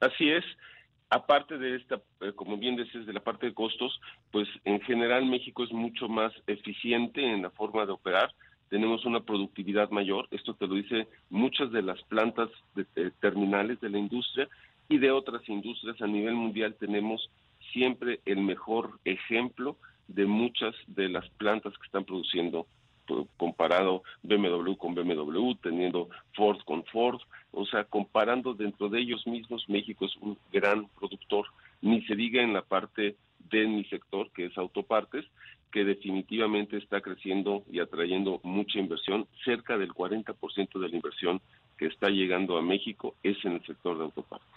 Así 0.00 0.30
es. 0.30 0.44
Aparte 1.10 1.58
de 1.58 1.76
esta, 1.76 2.00
eh, 2.20 2.32
como 2.34 2.56
bien 2.56 2.76
decías, 2.76 3.04
de 3.04 3.12
la 3.12 3.20
parte 3.20 3.46
de 3.46 3.52
costos, 3.52 4.00
pues 4.30 4.48
en 4.64 4.80
general 4.80 5.26
México 5.26 5.62
es 5.64 5.72
mucho 5.72 6.08
más 6.08 6.32
eficiente 6.46 7.22
en 7.22 7.42
la 7.42 7.50
forma 7.50 7.84
de 7.84 7.92
operar. 7.92 8.32
Tenemos 8.72 9.04
una 9.04 9.20
productividad 9.20 9.90
mayor. 9.90 10.28
Esto 10.30 10.54
te 10.54 10.66
lo 10.66 10.76
dice 10.76 11.06
muchas 11.28 11.70
de 11.72 11.82
las 11.82 12.00
plantas 12.04 12.48
de, 12.74 13.10
terminales 13.20 13.78
de 13.82 13.90
la 13.90 13.98
industria 13.98 14.48
y 14.88 14.96
de 14.96 15.10
otras 15.10 15.46
industrias 15.46 16.00
a 16.00 16.06
nivel 16.06 16.32
mundial. 16.32 16.74
Tenemos 16.80 17.28
siempre 17.74 18.20
el 18.24 18.38
mejor 18.38 18.92
ejemplo 19.04 19.76
de 20.08 20.24
muchas 20.24 20.74
de 20.86 21.10
las 21.10 21.28
plantas 21.32 21.76
que 21.76 21.84
están 21.84 22.04
produciendo 22.04 22.66
comparado 23.36 24.04
BMW 24.22 24.72
con 24.76 24.94
BMW, 24.94 25.52
teniendo 25.62 26.08
Ford 26.34 26.60
con 26.64 26.82
Ford, 26.84 27.20
o 27.50 27.66
sea, 27.66 27.84
comparando 27.84 28.54
dentro 28.54 28.88
de 28.88 29.00
ellos 29.00 29.26
mismos, 29.26 29.68
México 29.68 30.06
es 30.06 30.16
un 30.22 30.38
gran 30.50 30.88
productor, 30.98 31.44
ni 31.82 32.00
se 32.06 32.16
diga 32.16 32.40
en 32.40 32.54
la 32.54 32.62
parte 32.62 33.16
de 33.50 33.66
mi 33.66 33.84
sector, 33.84 34.30
que 34.30 34.46
es 34.46 34.56
autopartes, 34.56 35.26
que 35.72 35.84
definitivamente 35.84 36.76
está 36.76 37.00
creciendo 37.00 37.64
y 37.70 37.80
atrayendo 37.80 38.40
mucha 38.42 38.78
inversión, 38.78 39.26
cerca 39.44 39.78
del 39.78 39.90
40% 39.90 40.80
de 40.80 40.88
la 40.88 40.94
inversión 40.94 41.40
que 41.78 41.86
está 41.86 42.08
llegando 42.08 42.56
a 42.58 42.62
México 42.62 43.16
es 43.22 43.36
en 43.44 43.52
el 43.52 43.66
sector 43.66 43.96
de 43.98 44.04
autopartes. 44.04 44.48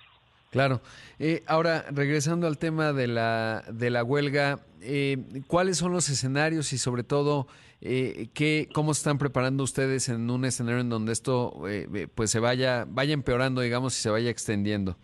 Claro. 0.52 0.82
Eh, 1.20 1.44
ahora, 1.48 1.86
regresando 1.92 2.48
al 2.48 2.58
tema 2.58 2.94
de 2.94 3.08
la, 3.08 3.64
de 3.72 3.90
la 3.90 4.04
huelga, 4.04 4.60
eh, 4.82 5.18
¿cuáles 5.48 5.78
son 5.78 5.92
los 5.92 6.10
escenarios 6.10 6.72
y 6.72 6.78
sobre 6.78 7.04
todo 7.04 7.48
eh, 7.82 8.30
qué, 8.34 8.68
cómo 8.74 8.94
se 8.94 9.00
están 9.00 9.18
preparando 9.18 9.64
ustedes 9.64 10.10
en 10.10 10.30
un 10.30 10.46
escenario 10.46 10.80
en 10.80 10.90
donde 10.90 11.12
esto 11.12 11.68
eh, 11.68 12.08
pues 12.14 12.32
se 12.32 12.40
vaya, 12.40 12.86
vaya 12.88 13.14
empeorando, 13.14 13.62
digamos, 13.62 13.98
y 13.98 14.02
se 14.02 14.10
vaya 14.10 14.30
extendiendo? 14.30 14.96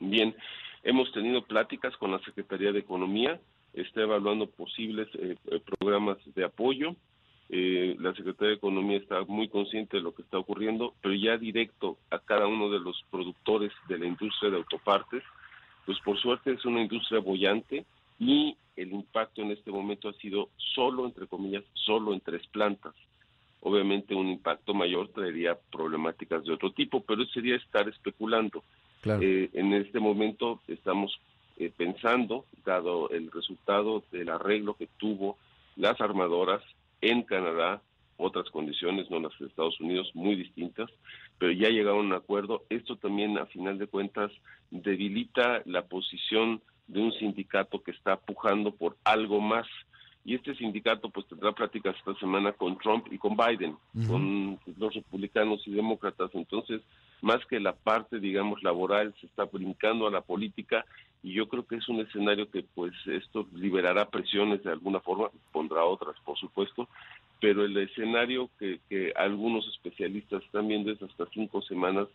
Bien, 0.00 0.34
hemos 0.82 1.12
tenido 1.12 1.44
pláticas 1.44 1.96
con 1.96 2.10
la 2.10 2.18
Secretaría 2.20 2.72
de 2.72 2.80
Economía, 2.80 3.40
está 3.76 4.02
evaluando 4.02 4.46
posibles 4.46 5.08
programas 5.78 6.18
de 6.34 6.44
apoyo. 6.44 6.96
Eh, 7.48 7.96
la 8.00 8.12
Secretaría 8.14 8.50
de 8.50 8.56
Economía 8.56 8.98
está 8.98 9.22
muy 9.22 9.48
consciente 9.48 9.98
de 9.98 10.02
lo 10.02 10.14
que 10.14 10.22
está 10.22 10.38
ocurriendo, 10.38 10.94
pero 11.00 11.14
ya 11.14 11.36
directo 11.36 11.96
a 12.10 12.18
cada 12.18 12.46
uno 12.46 12.70
de 12.70 12.80
los 12.80 13.00
productores 13.10 13.72
de 13.88 13.98
la 13.98 14.06
industria 14.06 14.50
de 14.50 14.56
autopartes, 14.56 15.22
pues 15.84 15.98
por 16.00 16.18
suerte 16.18 16.52
es 16.52 16.64
una 16.64 16.82
industria 16.82 17.20
bollante 17.20 17.84
y 18.18 18.56
el 18.74 18.92
impacto 18.92 19.42
en 19.42 19.52
este 19.52 19.70
momento 19.70 20.08
ha 20.08 20.12
sido 20.14 20.50
solo, 20.56 21.06
entre 21.06 21.28
comillas, 21.28 21.62
solo 21.74 22.12
en 22.12 22.20
tres 22.20 22.44
plantas. 22.48 22.94
Obviamente 23.60 24.14
un 24.14 24.28
impacto 24.28 24.74
mayor 24.74 25.08
traería 25.08 25.56
problemáticas 25.70 26.44
de 26.44 26.52
otro 26.52 26.72
tipo, 26.72 27.00
pero 27.00 27.24
sería 27.26 27.56
estar 27.56 27.88
especulando. 27.88 28.64
Eh, 29.04 29.50
en 29.52 29.72
este 29.72 30.00
momento 30.00 30.60
estamos 30.66 31.16
eh, 31.56 31.72
pensando, 31.76 32.44
dado 32.64 33.10
el 33.10 33.30
resultado 33.30 34.02
del 34.12 34.28
arreglo 34.28 34.74
que 34.74 34.88
tuvo 34.98 35.38
las 35.76 36.00
armadoras 36.00 36.62
en 37.00 37.22
Canadá, 37.22 37.82
otras 38.16 38.48
condiciones, 38.50 39.10
no 39.10 39.20
las 39.20 39.38
de 39.38 39.46
Estados 39.46 39.78
Unidos, 39.80 40.10
muy 40.14 40.36
distintas, 40.36 40.90
pero 41.38 41.52
ya 41.52 41.68
llegaron 41.68 41.98
a 41.98 42.08
un 42.08 42.12
acuerdo. 42.14 42.64
Esto 42.70 42.96
también, 42.96 43.38
a 43.38 43.46
final 43.46 43.78
de 43.78 43.86
cuentas, 43.86 44.32
debilita 44.70 45.62
la 45.66 45.86
posición 45.86 46.62
de 46.86 47.00
un 47.00 47.12
sindicato 47.12 47.82
que 47.82 47.90
está 47.90 48.16
pujando 48.16 48.72
por 48.72 48.96
algo 49.04 49.40
más. 49.40 49.66
Y 50.26 50.34
este 50.34 50.56
sindicato 50.56 51.08
pues 51.08 51.24
tendrá 51.28 51.52
pláticas 51.52 51.94
esta 51.96 52.12
semana 52.16 52.50
con 52.52 52.76
Trump 52.78 53.06
y 53.12 53.16
con 53.16 53.36
Biden, 53.36 53.76
con 54.08 54.58
los 54.76 54.92
republicanos 54.92 55.62
y 55.68 55.70
demócratas. 55.70 56.30
Entonces, 56.34 56.82
más 57.22 57.46
que 57.46 57.60
la 57.60 57.72
parte, 57.72 58.18
digamos, 58.18 58.60
laboral, 58.64 59.14
se 59.20 59.26
está 59.26 59.44
brincando 59.44 60.08
a 60.08 60.10
la 60.10 60.22
política 60.22 60.84
y 61.22 61.32
yo 61.32 61.48
creo 61.48 61.64
que 61.64 61.76
es 61.76 61.88
un 61.88 62.00
escenario 62.00 62.50
que 62.50 62.64
pues 62.74 62.92
esto 63.06 63.46
liberará 63.54 64.08
presiones 64.10 64.64
de 64.64 64.72
alguna 64.72 64.98
forma, 64.98 65.30
pondrá 65.52 65.84
otras 65.84 66.16
por 66.24 66.36
supuesto, 66.36 66.88
pero 67.40 67.64
el 67.64 67.76
escenario 67.76 68.50
que, 68.58 68.80
que 68.88 69.12
algunos 69.14 69.64
especialistas 69.68 70.42
están 70.42 70.66
viendo 70.66 70.90
es 70.90 71.00
hasta 71.02 71.26
cinco 71.32 71.62
semanas 71.62 72.08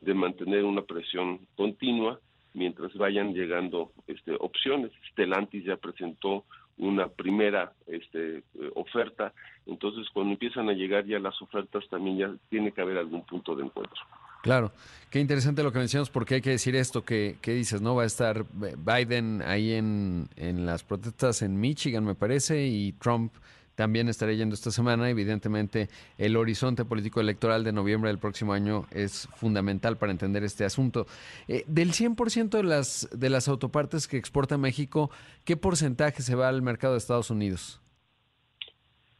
de 0.00 0.14
mantener 0.14 0.64
una 0.64 0.82
presión 0.82 1.40
continua 1.56 2.20
mientras 2.54 2.94
vayan 2.94 3.34
llegando 3.34 3.92
este, 4.06 4.32
opciones. 4.38 4.92
Stellantis 5.12 5.64
ya 5.64 5.76
presentó 5.76 6.44
una 6.78 7.08
primera 7.08 7.72
este, 7.86 8.42
oferta, 8.74 9.32
entonces 9.66 10.06
cuando 10.12 10.32
empiezan 10.32 10.68
a 10.68 10.72
llegar 10.72 11.04
ya 11.04 11.18
las 11.18 11.40
ofertas 11.42 11.84
también 11.90 12.18
ya 12.18 12.30
tiene 12.48 12.70
que 12.70 12.80
haber 12.80 12.98
algún 12.98 13.22
punto 13.26 13.56
de 13.56 13.64
encuentro. 13.64 14.00
Claro, 14.42 14.70
qué 15.10 15.18
interesante 15.18 15.64
lo 15.64 15.72
que 15.72 15.80
mencionas 15.80 16.08
porque 16.10 16.36
hay 16.36 16.40
que 16.40 16.50
decir 16.50 16.76
esto 16.76 17.04
que, 17.04 17.36
dices, 17.42 17.82
¿no? 17.82 17.96
Va 17.96 18.04
a 18.04 18.06
estar 18.06 18.46
Biden 18.52 19.42
ahí 19.42 19.72
en, 19.72 20.28
en 20.36 20.64
las 20.64 20.84
protestas 20.84 21.42
en 21.42 21.58
Michigan, 21.58 22.04
me 22.04 22.14
parece, 22.14 22.64
y 22.64 22.92
Trump 22.92 23.32
también 23.78 24.08
estaré 24.08 24.36
yendo 24.36 24.56
esta 24.56 24.72
semana. 24.72 25.08
Evidentemente, 25.08 25.88
el 26.18 26.36
horizonte 26.36 26.84
político 26.84 27.20
electoral 27.20 27.62
de 27.62 27.70
noviembre 27.70 28.10
del 28.10 28.18
próximo 28.18 28.52
año 28.52 28.86
es 28.90 29.28
fundamental 29.36 29.96
para 29.96 30.10
entender 30.10 30.42
este 30.42 30.64
asunto. 30.64 31.06
Eh, 31.46 31.62
del 31.68 31.92
100% 31.92 32.48
de 32.48 32.64
las, 32.64 33.08
de 33.12 33.30
las 33.30 33.46
autopartes 33.46 34.08
que 34.08 34.16
exporta 34.16 34.58
México, 34.58 35.12
¿qué 35.44 35.56
porcentaje 35.56 36.22
se 36.22 36.34
va 36.34 36.48
al 36.48 36.60
mercado 36.60 36.94
de 36.94 36.98
Estados 36.98 37.30
Unidos? 37.30 37.80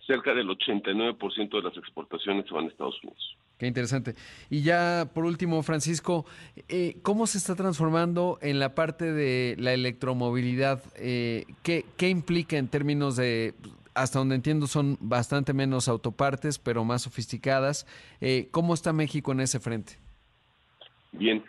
Cerca 0.05 0.35
del 0.35 0.49
89% 0.49 1.51
de 1.51 1.63
las 1.63 1.77
exportaciones 1.77 2.45
se 2.49 2.53
van 2.53 2.65
a 2.65 2.69
Estados 2.69 2.99
Unidos. 3.05 3.39
Qué 3.59 3.67
interesante. 3.67 4.15
Y 4.51 4.63
ya 4.63 5.11
por 5.13 5.25
último, 5.25 5.63
Francisco, 5.63 6.27
eh, 6.69 6.97
¿cómo 7.03 7.27
se 7.27 7.39
está 7.39 7.57
transformando 7.57 8.39
en 8.41 8.59
la 8.61 8.75
parte 8.75 9.13
de 9.13 9.57
la 9.59 9.73
electromovilidad? 9.73 10.83
Eh, 10.97 11.45
¿qué, 11.65 11.85
¿Qué 11.97 12.09
implica 12.09 12.57
en 12.57 12.69
términos 12.69 13.17
de 13.17 13.55
hasta 14.03 14.19
donde 14.19 14.35
entiendo 14.35 14.67
son 14.67 14.97
bastante 15.01 15.53
menos 15.53 15.89
autopartes, 15.89 16.59
pero 16.59 16.85
más 16.85 17.03
sofisticadas. 17.03 17.87
Eh, 18.21 18.49
¿Cómo 18.51 18.75
está 18.75 18.93
México 18.93 19.33
en 19.33 19.41
ese 19.41 19.61
frente? 19.61 19.99
Bien, 21.13 21.43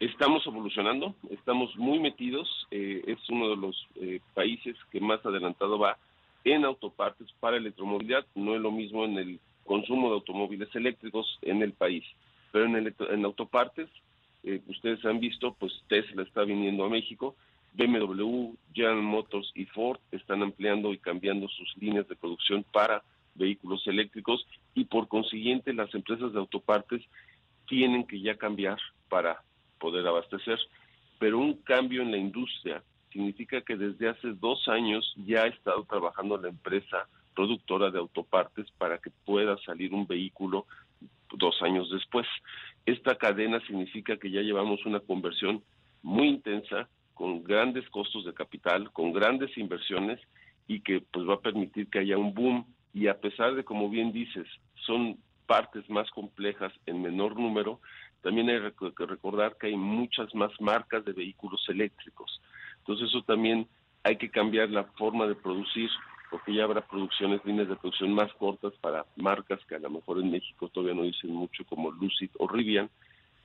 estamos 0.00 0.46
evolucionando, 0.46 1.14
estamos 1.30 1.74
muy 1.76 1.98
metidos, 1.98 2.48
eh, 2.70 3.02
es 3.06 3.18
uno 3.30 3.50
de 3.50 3.56
los 3.56 3.88
eh, 3.96 4.20
países 4.34 4.76
que 4.90 5.00
más 5.00 5.24
adelantado 5.24 5.78
va 5.78 5.98
en 6.44 6.64
autopartes 6.64 7.26
para 7.40 7.56
electromovilidad, 7.56 8.24
no 8.34 8.54
es 8.54 8.60
lo 8.60 8.70
mismo 8.70 9.04
en 9.04 9.18
el 9.18 9.40
consumo 9.64 10.08
de 10.08 10.14
automóviles 10.14 10.68
eléctricos 10.74 11.38
en 11.42 11.62
el 11.62 11.72
país, 11.72 12.04
pero 12.52 12.66
en, 12.66 12.94
en 13.10 13.24
autopartes, 13.24 13.88
eh, 14.44 14.60
ustedes 14.68 15.04
han 15.04 15.18
visto, 15.18 15.54
pues 15.58 15.72
Tesla 15.88 16.22
está 16.22 16.42
viniendo 16.44 16.84
a 16.84 16.88
México, 16.88 17.34
BMW, 17.76 18.54
General 18.72 19.02
Motors 19.02 19.50
y 19.54 19.66
Ford 19.66 20.00
están 20.10 20.42
ampliando 20.42 20.92
y 20.92 20.98
cambiando 20.98 21.48
sus 21.48 21.76
líneas 21.76 22.08
de 22.08 22.16
producción 22.16 22.64
para 22.72 23.02
vehículos 23.34 23.86
eléctricos 23.86 24.46
y 24.74 24.84
por 24.84 25.08
consiguiente 25.08 25.72
las 25.74 25.94
empresas 25.94 26.32
de 26.32 26.38
autopartes 26.38 27.02
tienen 27.66 28.06
que 28.06 28.20
ya 28.20 28.36
cambiar 28.36 28.78
para 29.08 29.42
poder 29.78 30.06
abastecer. 30.06 30.58
Pero 31.18 31.38
un 31.38 31.54
cambio 31.62 32.02
en 32.02 32.10
la 32.10 32.18
industria 32.18 32.82
significa 33.12 33.60
que 33.60 33.76
desde 33.76 34.08
hace 34.08 34.32
dos 34.32 34.68
años 34.68 35.14
ya 35.26 35.42
ha 35.42 35.46
estado 35.46 35.84
trabajando 35.84 36.38
la 36.38 36.48
empresa 36.48 37.08
productora 37.34 37.90
de 37.90 37.98
autopartes 37.98 38.70
para 38.78 38.98
que 38.98 39.10
pueda 39.24 39.56
salir 39.58 39.92
un 39.92 40.06
vehículo 40.06 40.66
dos 41.32 41.60
años 41.62 41.90
después. 41.90 42.26
Esta 42.86 43.16
cadena 43.16 43.60
significa 43.66 44.16
que 44.16 44.30
ya 44.30 44.40
llevamos 44.40 44.84
una 44.86 45.00
conversión 45.00 45.62
muy 46.02 46.28
intensa, 46.28 46.88
con 47.16 47.42
grandes 47.42 47.88
costos 47.88 48.26
de 48.26 48.34
capital, 48.34 48.92
con 48.92 49.10
grandes 49.14 49.56
inversiones 49.56 50.20
y 50.68 50.80
que 50.80 51.00
pues 51.00 51.26
va 51.26 51.34
a 51.34 51.40
permitir 51.40 51.88
que 51.88 52.00
haya 52.00 52.18
un 52.18 52.34
boom 52.34 52.66
y 52.92 53.08
a 53.08 53.18
pesar 53.18 53.54
de 53.54 53.64
como 53.64 53.88
bien 53.88 54.12
dices, 54.12 54.46
son 54.84 55.16
partes 55.46 55.88
más 55.88 56.10
complejas 56.10 56.72
en 56.84 57.00
menor 57.00 57.40
número, 57.40 57.80
también 58.20 58.50
hay 58.50 58.60
que 58.70 59.06
recordar 59.06 59.56
que 59.56 59.68
hay 59.68 59.76
muchas 59.76 60.34
más 60.34 60.52
marcas 60.60 61.06
de 61.06 61.12
vehículos 61.12 61.64
eléctricos. 61.68 62.42
Entonces 62.80 63.08
eso 63.08 63.22
también 63.22 63.66
hay 64.02 64.16
que 64.16 64.30
cambiar 64.30 64.68
la 64.68 64.84
forma 64.84 65.26
de 65.26 65.36
producir, 65.36 65.88
porque 66.30 66.54
ya 66.54 66.64
habrá 66.64 66.86
producciones, 66.86 67.42
líneas 67.46 67.68
de 67.68 67.76
producción 67.76 68.12
más 68.12 68.30
cortas 68.34 68.74
para 68.82 69.06
marcas 69.16 69.60
que 69.66 69.76
a 69.76 69.78
lo 69.78 69.88
mejor 69.88 70.20
en 70.20 70.30
México 70.30 70.68
todavía 70.68 70.94
no 70.94 71.04
dicen 71.04 71.32
mucho 71.32 71.64
como 71.64 71.90
Lucid 71.92 72.30
o 72.38 72.46
Rivian, 72.46 72.90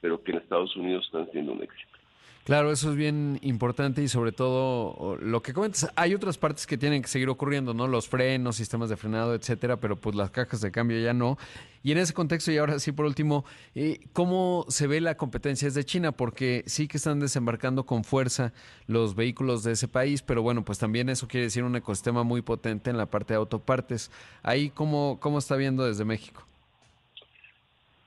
pero 0.01 0.21
que 0.21 0.31
en 0.31 0.39
Estados 0.39 0.75
Unidos 0.75 1.05
están 1.05 1.31
siendo 1.31 1.53
un 1.53 1.63
éxito. 1.63 2.00
Claro, 2.43 2.71
eso 2.71 2.89
es 2.89 2.95
bien 2.95 3.37
importante 3.43 4.01
y 4.01 4.07
sobre 4.07 4.31
todo 4.31 5.15
lo 5.21 5.43
que 5.43 5.53
comentas, 5.53 5.91
hay 5.95 6.15
otras 6.15 6.39
partes 6.39 6.65
que 6.65 6.75
tienen 6.75 7.03
que 7.03 7.07
seguir 7.07 7.29
ocurriendo, 7.29 7.75
¿no? 7.75 7.87
Los 7.87 8.07
frenos, 8.07 8.55
sistemas 8.55 8.89
de 8.89 8.97
frenado, 8.97 9.35
etcétera, 9.35 9.77
pero 9.77 9.95
pues 9.95 10.15
las 10.15 10.31
cajas 10.31 10.59
de 10.59 10.71
cambio 10.71 10.99
ya 10.99 11.13
no. 11.13 11.37
Y 11.83 11.91
en 11.91 11.99
ese 11.99 12.13
contexto, 12.13 12.51
y 12.51 12.57
ahora 12.57 12.79
sí 12.79 12.91
por 12.93 13.05
último, 13.05 13.45
eh, 13.75 13.99
¿cómo 14.13 14.65
se 14.69 14.87
ve 14.87 15.01
la 15.01 15.17
competencia 15.17 15.67
desde 15.67 15.83
China? 15.83 16.13
Porque 16.13 16.63
sí 16.65 16.87
que 16.87 16.97
están 16.97 17.19
desembarcando 17.19 17.85
con 17.85 18.03
fuerza 18.03 18.53
los 18.87 19.13
vehículos 19.13 19.63
de 19.63 19.73
ese 19.73 19.87
país, 19.87 20.23
pero 20.23 20.41
bueno, 20.41 20.65
pues 20.65 20.79
también 20.79 21.09
eso 21.09 21.27
quiere 21.27 21.45
decir 21.45 21.63
un 21.63 21.75
ecosistema 21.75 22.23
muy 22.23 22.41
potente 22.41 22.89
en 22.89 22.97
la 22.97 23.05
parte 23.05 23.35
de 23.35 23.37
autopartes. 23.37 24.09
Ahí, 24.41 24.71
¿cómo, 24.71 25.19
cómo 25.21 25.37
está 25.37 25.55
viendo 25.57 25.85
desde 25.85 26.05
México? 26.05 26.43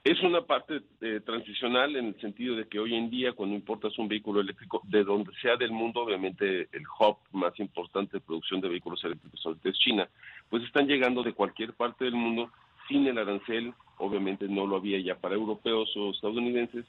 Es 0.05 0.23
una 0.23 0.43
parte 0.43 0.83
eh, 1.01 1.21
transicional 1.25 1.97
en 1.97 2.09
el 2.09 2.21
sentido 2.21 2.57
de 2.57 2.69
que 2.69 2.79
hoy 2.79 2.95
en 2.95 3.09
día 3.09 3.33
cuando 3.33 3.57
importas 3.57 3.99
un 3.99 4.07
vehículo 4.07 4.43
eléctrico 4.43 4.83
de 4.85 5.03
donde 5.03 5.33
sea 5.41 5.57
del 5.57 5.71
mundo, 5.71 6.03
obviamente 6.03 6.69
el 6.73 6.83
hub 7.01 7.17
más 7.33 7.59
importante 7.59 8.19
de 8.19 8.21
producción 8.21 8.61
de 8.61 8.69
vehículos 8.69 9.03
eléctricos 9.03 9.41
es 9.65 9.79
China, 9.79 10.07
pues 10.51 10.63
están 10.63 10.87
llegando 10.87 11.23
de 11.23 11.33
cualquier 11.33 11.73
parte 11.73 12.05
del 12.05 12.17
mundo 12.17 12.51
sin 12.87 13.07
el 13.07 13.17
arancel, 13.17 13.73
obviamente 13.97 14.47
no 14.47 14.67
lo 14.67 14.77
había 14.77 15.01
ya 15.01 15.15
para 15.15 15.37
europeos 15.37 15.91
o 15.97 16.11
estadounidenses, 16.11 16.85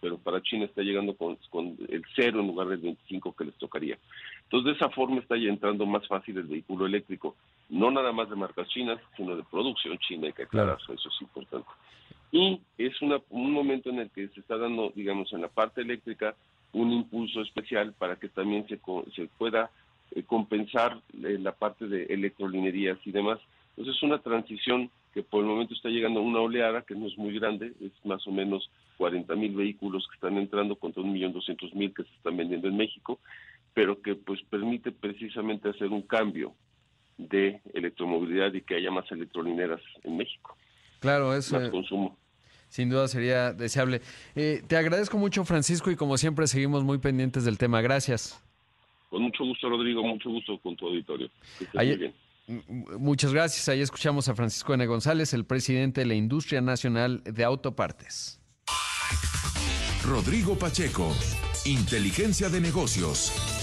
pero 0.00 0.18
para 0.18 0.42
China 0.42 0.64
está 0.64 0.82
llegando 0.82 1.14
con, 1.14 1.36
con, 1.50 1.76
el 1.88 2.02
cero 2.14 2.40
en 2.40 2.46
lugar 2.46 2.68
del 2.68 2.78
25 2.78 3.34
que 3.34 3.44
les 3.44 3.54
tocaría. 3.56 3.98
Entonces, 4.44 4.66
de 4.66 4.72
esa 4.72 4.90
forma 4.90 5.20
está 5.20 5.36
ya 5.36 5.48
entrando 5.48 5.86
más 5.86 6.06
fácil 6.06 6.38
el 6.38 6.44
vehículo 6.44 6.86
eléctrico, 6.86 7.36
no 7.68 7.90
nada 7.90 8.12
más 8.12 8.30
de 8.30 8.36
marcas 8.36 8.68
chinas, 8.68 8.98
sino 9.16 9.36
de 9.36 9.44
producción 9.44 9.98
china, 9.98 10.26
hay 10.26 10.32
que 10.32 10.44
aclarar, 10.44 10.78
eso 10.80 10.92
es 10.94 11.22
importante 11.22 11.68
y 12.30 12.60
es 12.76 13.00
una, 13.00 13.20
un 13.30 13.52
momento 13.52 13.90
en 13.90 14.00
el 14.00 14.10
que 14.10 14.28
se 14.28 14.40
está 14.40 14.56
dando, 14.58 14.92
digamos, 14.94 15.32
en 15.32 15.42
la 15.42 15.48
parte 15.48 15.80
eléctrica 15.80 16.34
un 16.72 16.92
impulso 16.92 17.40
especial 17.40 17.94
para 17.94 18.16
que 18.16 18.28
también 18.28 18.66
se, 18.68 18.78
se 19.14 19.28
pueda 19.38 19.70
eh, 20.10 20.22
compensar 20.24 21.00
eh, 21.24 21.38
la 21.40 21.52
parte 21.52 21.86
de 21.86 22.04
electrolinerías 22.04 22.98
y 23.04 23.12
demás. 23.12 23.38
Entonces 23.70 23.96
es 23.96 24.02
una 24.02 24.18
transición 24.18 24.90
que 25.12 25.22
por 25.22 25.42
el 25.42 25.50
momento 25.50 25.74
está 25.74 25.88
llegando 25.88 26.20
a 26.20 26.22
una 26.22 26.40
oleada 26.40 26.82
que 26.82 26.94
no 26.94 27.06
es 27.06 27.16
muy 27.16 27.38
grande, 27.38 27.72
es 27.80 27.92
más 28.04 28.26
o 28.26 28.30
menos 28.30 28.70
40 28.98 29.34
mil 29.36 29.54
vehículos 29.54 30.06
que 30.08 30.14
están 30.14 30.38
entrando 30.38 30.76
contra 30.76 31.02
un 31.02 31.12
millón 31.12 31.32
doscientos 31.32 31.74
mil 31.74 31.94
que 31.94 32.04
se 32.04 32.14
están 32.14 32.36
vendiendo 32.36 32.68
en 32.68 32.76
México, 32.76 33.18
pero 33.74 34.00
que 34.00 34.14
pues 34.14 34.40
permite 34.50 34.92
precisamente 34.92 35.68
hacer 35.68 35.88
un 35.88 36.02
cambio 36.02 36.54
de 37.16 37.60
electromovilidad 37.74 38.52
y 38.54 38.62
que 38.62 38.76
haya 38.76 38.90
más 38.90 39.10
electrolineras 39.10 39.80
en 40.04 40.16
México. 40.16 40.56
Claro, 41.00 41.34
eso. 41.34 41.58
Más 41.58 41.70
consumo. 41.70 42.16
Sin 42.68 42.90
duda 42.90 43.08
sería 43.08 43.52
deseable. 43.52 44.02
Eh, 44.36 44.62
te 44.66 44.76
agradezco 44.76 45.16
mucho, 45.16 45.44
Francisco, 45.44 45.90
y 45.90 45.96
como 45.96 46.18
siempre 46.18 46.46
seguimos 46.46 46.84
muy 46.84 46.98
pendientes 46.98 47.44
del 47.44 47.56
tema. 47.56 47.80
Gracias. 47.80 48.42
Con 49.08 49.22
mucho 49.22 49.44
gusto, 49.44 49.70
Rodrigo, 49.70 50.02
mucho 50.02 50.28
gusto 50.28 50.58
con 50.58 50.76
tu 50.76 50.86
auditorio. 50.86 51.30
muy 51.74 51.96
bien. 51.96 52.14
Muchas 52.48 53.32
gracias. 53.32 53.68
Ahí 53.68 53.80
escuchamos 53.80 54.28
a 54.28 54.34
Francisco 54.34 54.72
N. 54.74 54.86
González, 54.86 55.34
el 55.34 55.44
presidente 55.44 56.00
de 56.00 56.06
la 56.06 56.14
Industria 56.14 56.60
Nacional 56.60 57.22
de 57.24 57.44
Autopartes. 57.44 58.40
Rodrigo 60.04 60.56
Pacheco, 60.56 61.14
Inteligencia 61.66 62.48
de 62.48 62.60
Negocios. 62.60 63.57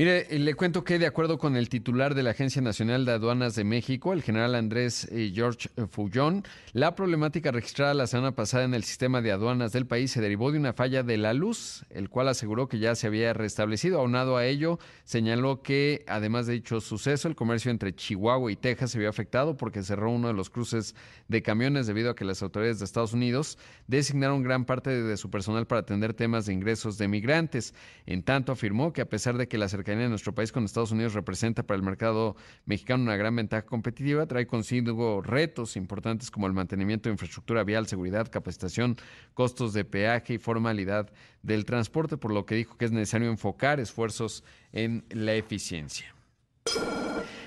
Mire, 0.00 0.34
eh, 0.34 0.38
le 0.38 0.54
cuento 0.54 0.82
que 0.82 0.98
de 0.98 1.04
acuerdo 1.04 1.36
con 1.36 1.56
el 1.56 1.68
titular 1.68 2.14
de 2.14 2.22
la 2.22 2.30
Agencia 2.30 2.62
Nacional 2.62 3.04
de 3.04 3.12
Aduanas 3.12 3.54
de 3.54 3.64
México, 3.64 4.14
el 4.14 4.22
general 4.22 4.54
Andrés 4.54 5.06
eh, 5.12 5.30
George 5.34 5.68
eh, 5.76 5.84
Fullón, 5.90 6.42
la 6.72 6.94
problemática 6.94 7.50
registrada 7.50 7.92
la 7.92 8.06
semana 8.06 8.34
pasada 8.34 8.64
en 8.64 8.72
el 8.72 8.82
sistema 8.82 9.20
de 9.20 9.30
aduanas 9.30 9.72
del 9.72 9.86
país 9.86 10.10
se 10.10 10.22
derivó 10.22 10.52
de 10.52 10.58
una 10.58 10.72
falla 10.72 11.02
de 11.02 11.18
la 11.18 11.34
luz, 11.34 11.84
el 11.90 12.08
cual 12.08 12.28
aseguró 12.28 12.66
que 12.66 12.78
ya 12.78 12.94
se 12.94 13.08
había 13.08 13.34
restablecido. 13.34 14.00
Aunado 14.00 14.38
a 14.38 14.46
ello, 14.46 14.78
señaló 15.04 15.60
que 15.60 16.02
además 16.08 16.46
de 16.46 16.54
dicho 16.54 16.80
suceso, 16.80 17.28
el 17.28 17.36
comercio 17.36 17.70
entre 17.70 17.94
Chihuahua 17.94 18.50
y 18.50 18.56
Texas 18.56 18.92
se 18.92 18.98
vio 18.98 19.10
afectado 19.10 19.58
porque 19.58 19.82
cerró 19.82 20.12
uno 20.12 20.28
de 20.28 20.34
los 20.34 20.48
cruces 20.48 20.94
de 21.28 21.42
camiones 21.42 21.86
debido 21.86 22.12
a 22.12 22.14
que 22.16 22.24
las 22.24 22.42
autoridades 22.42 22.78
de 22.78 22.86
Estados 22.86 23.12
Unidos 23.12 23.58
designaron 23.86 24.42
gran 24.42 24.64
parte 24.64 25.02
de 25.02 25.16
su 25.18 25.28
personal 25.28 25.66
para 25.66 25.82
atender 25.82 26.14
temas 26.14 26.46
de 26.46 26.54
ingresos 26.54 26.96
de 26.96 27.06
migrantes. 27.06 27.74
En 28.06 28.22
tanto, 28.22 28.52
afirmó 28.52 28.94
que 28.94 29.02
a 29.02 29.06
pesar 29.06 29.36
de 29.36 29.46
que 29.46 29.58
la 29.58 29.68
cercanía 29.68 29.89
de 29.98 30.08
nuestro 30.08 30.34
país 30.34 30.52
con 30.52 30.64
Estados 30.64 30.92
Unidos 30.92 31.14
representa 31.14 31.62
para 31.62 31.76
el 31.76 31.82
mercado 31.82 32.36
mexicano 32.64 33.02
una 33.02 33.16
gran 33.16 33.34
ventaja 33.36 33.66
competitiva, 33.66 34.26
trae 34.26 34.46
consigo 34.46 35.22
retos 35.22 35.76
importantes 35.76 36.30
como 36.30 36.46
el 36.46 36.52
mantenimiento 36.52 37.08
de 37.08 37.14
infraestructura 37.14 37.64
vial, 37.64 37.86
seguridad, 37.86 38.30
capacitación, 38.30 38.96
costos 39.34 39.72
de 39.72 39.84
peaje 39.84 40.34
y 40.34 40.38
formalidad 40.38 41.10
del 41.42 41.64
transporte, 41.64 42.16
por 42.16 42.32
lo 42.32 42.46
que 42.46 42.54
dijo 42.54 42.76
que 42.76 42.84
es 42.84 42.92
necesario 42.92 43.30
enfocar 43.30 43.80
esfuerzos 43.80 44.44
en 44.72 45.04
la 45.10 45.34
eficiencia. 45.34 46.14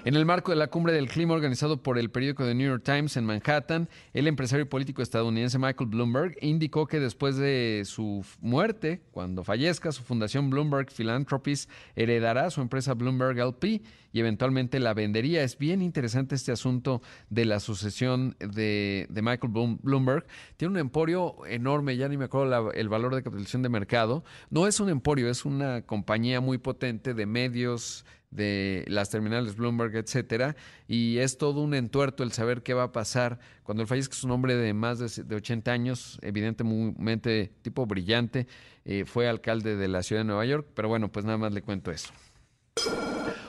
En 0.06 0.18
el 0.18 0.26
marco 0.26 0.52
de 0.52 0.58
la 0.58 0.68
cumbre 0.68 0.92
del 0.92 1.08
clima 1.08 1.34
organizado 1.34 1.82
por 1.82 1.98
el 1.98 2.12
periódico 2.12 2.44
The 2.44 2.54
New 2.54 2.68
York 2.68 2.84
Times 2.84 3.16
en 3.16 3.24
Manhattan, 3.24 3.88
el 4.12 4.28
empresario 4.28 4.68
político 4.68 5.02
estadounidense 5.02 5.58
Michael 5.58 5.90
Bloomberg 5.90 6.36
indicó 6.42 6.88
que 6.88 7.00
después 7.00 7.38
de 7.38 7.84
su 7.86 8.26
muerte, 8.42 9.02
cuando 9.12 9.46
fallezca, 9.46 9.94
su 9.94 10.04
fundación 10.04 10.50
Bloomberg 10.50 10.92
Philanthropies 10.92 11.70
heredará 11.96 12.50
su 12.50 12.60
empresa 12.60 12.96
Bloomberg 12.96 13.40
LP 13.40 13.82
y 14.12 14.20
eventualmente 14.20 14.82
la 14.82 14.94
vendería. 14.94 15.42
Es 15.42 15.58
bien 15.58 15.82
interesante 15.82 16.36
este 16.36 16.52
asunto 16.52 17.02
de 17.30 17.46
la 17.46 17.62
sucesión 17.62 18.36
de, 18.40 19.08
Michael 19.10 19.54
Bloomberg. 19.82 20.26
Tiene 20.58 20.74
un 20.74 20.80
emporio 20.80 21.46
enorme, 21.46 21.96
ya 21.96 22.10
ni 22.10 22.18
me 22.18 22.26
acuerdo 22.26 22.74
el 22.74 22.90
valor 22.90 23.16
de 23.16 23.24
capitalización 23.24 23.62
de 23.62 23.70
mercado. 23.70 24.26
No 24.50 24.68
es 24.68 24.82
un 24.82 24.90
emporio, 24.90 25.30
es 25.30 25.46
una 25.46 25.84
compañía 25.84 26.42
muy 26.42 26.58
potente 26.58 27.14
de 27.14 27.26
medios, 27.26 28.06
de 28.36 28.84
las 28.88 29.10
terminales 29.10 29.56
Bloomberg, 29.56 29.96
etcétera, 29.96 30.56
y 30.88 31.18
es 31.18 31.38
todo 31.38 31.62
un 31.62 31.74
entuerto 31.74 32.24
el 32.24 32.32
saber 32.32 32.64
qué 32.64 32.74
va 32.74 32.84
a 32.84 32.92
pasar 32.92 33.40
cuando 33.64 33.84
él 33.84 33.88
fallezca. 33.88 34.16
Es 34.16 34.24
un 34.24 34.32
hombre 34.32 34.56
de 34.56 34.74
más 34.74 35.00
de, 35.00 35.36
80 35.36 35.72
años, 35.72 36.20
evidentemente 36.22 37.52
tipo 37.62 37.86
brillante, 37.86 38.48
eh, 38.86 39.06
fue 39.06 39.28
alcalde 39.28 39.76
de 39.76 39.88
la 39.88 40.04
ciudad 40.04 40.22
de 40.22 40.26
Nueva 40.26 40.46
York, 40.46 40.68
pero 40.74 40.88
bueno, 40.88 41.12
pues 41.12 41.26
nada 41.26 41.38
más 41.38 41.54
le 41.54 41.62
cuento 41.62 41.92
eso. 41.92 42.12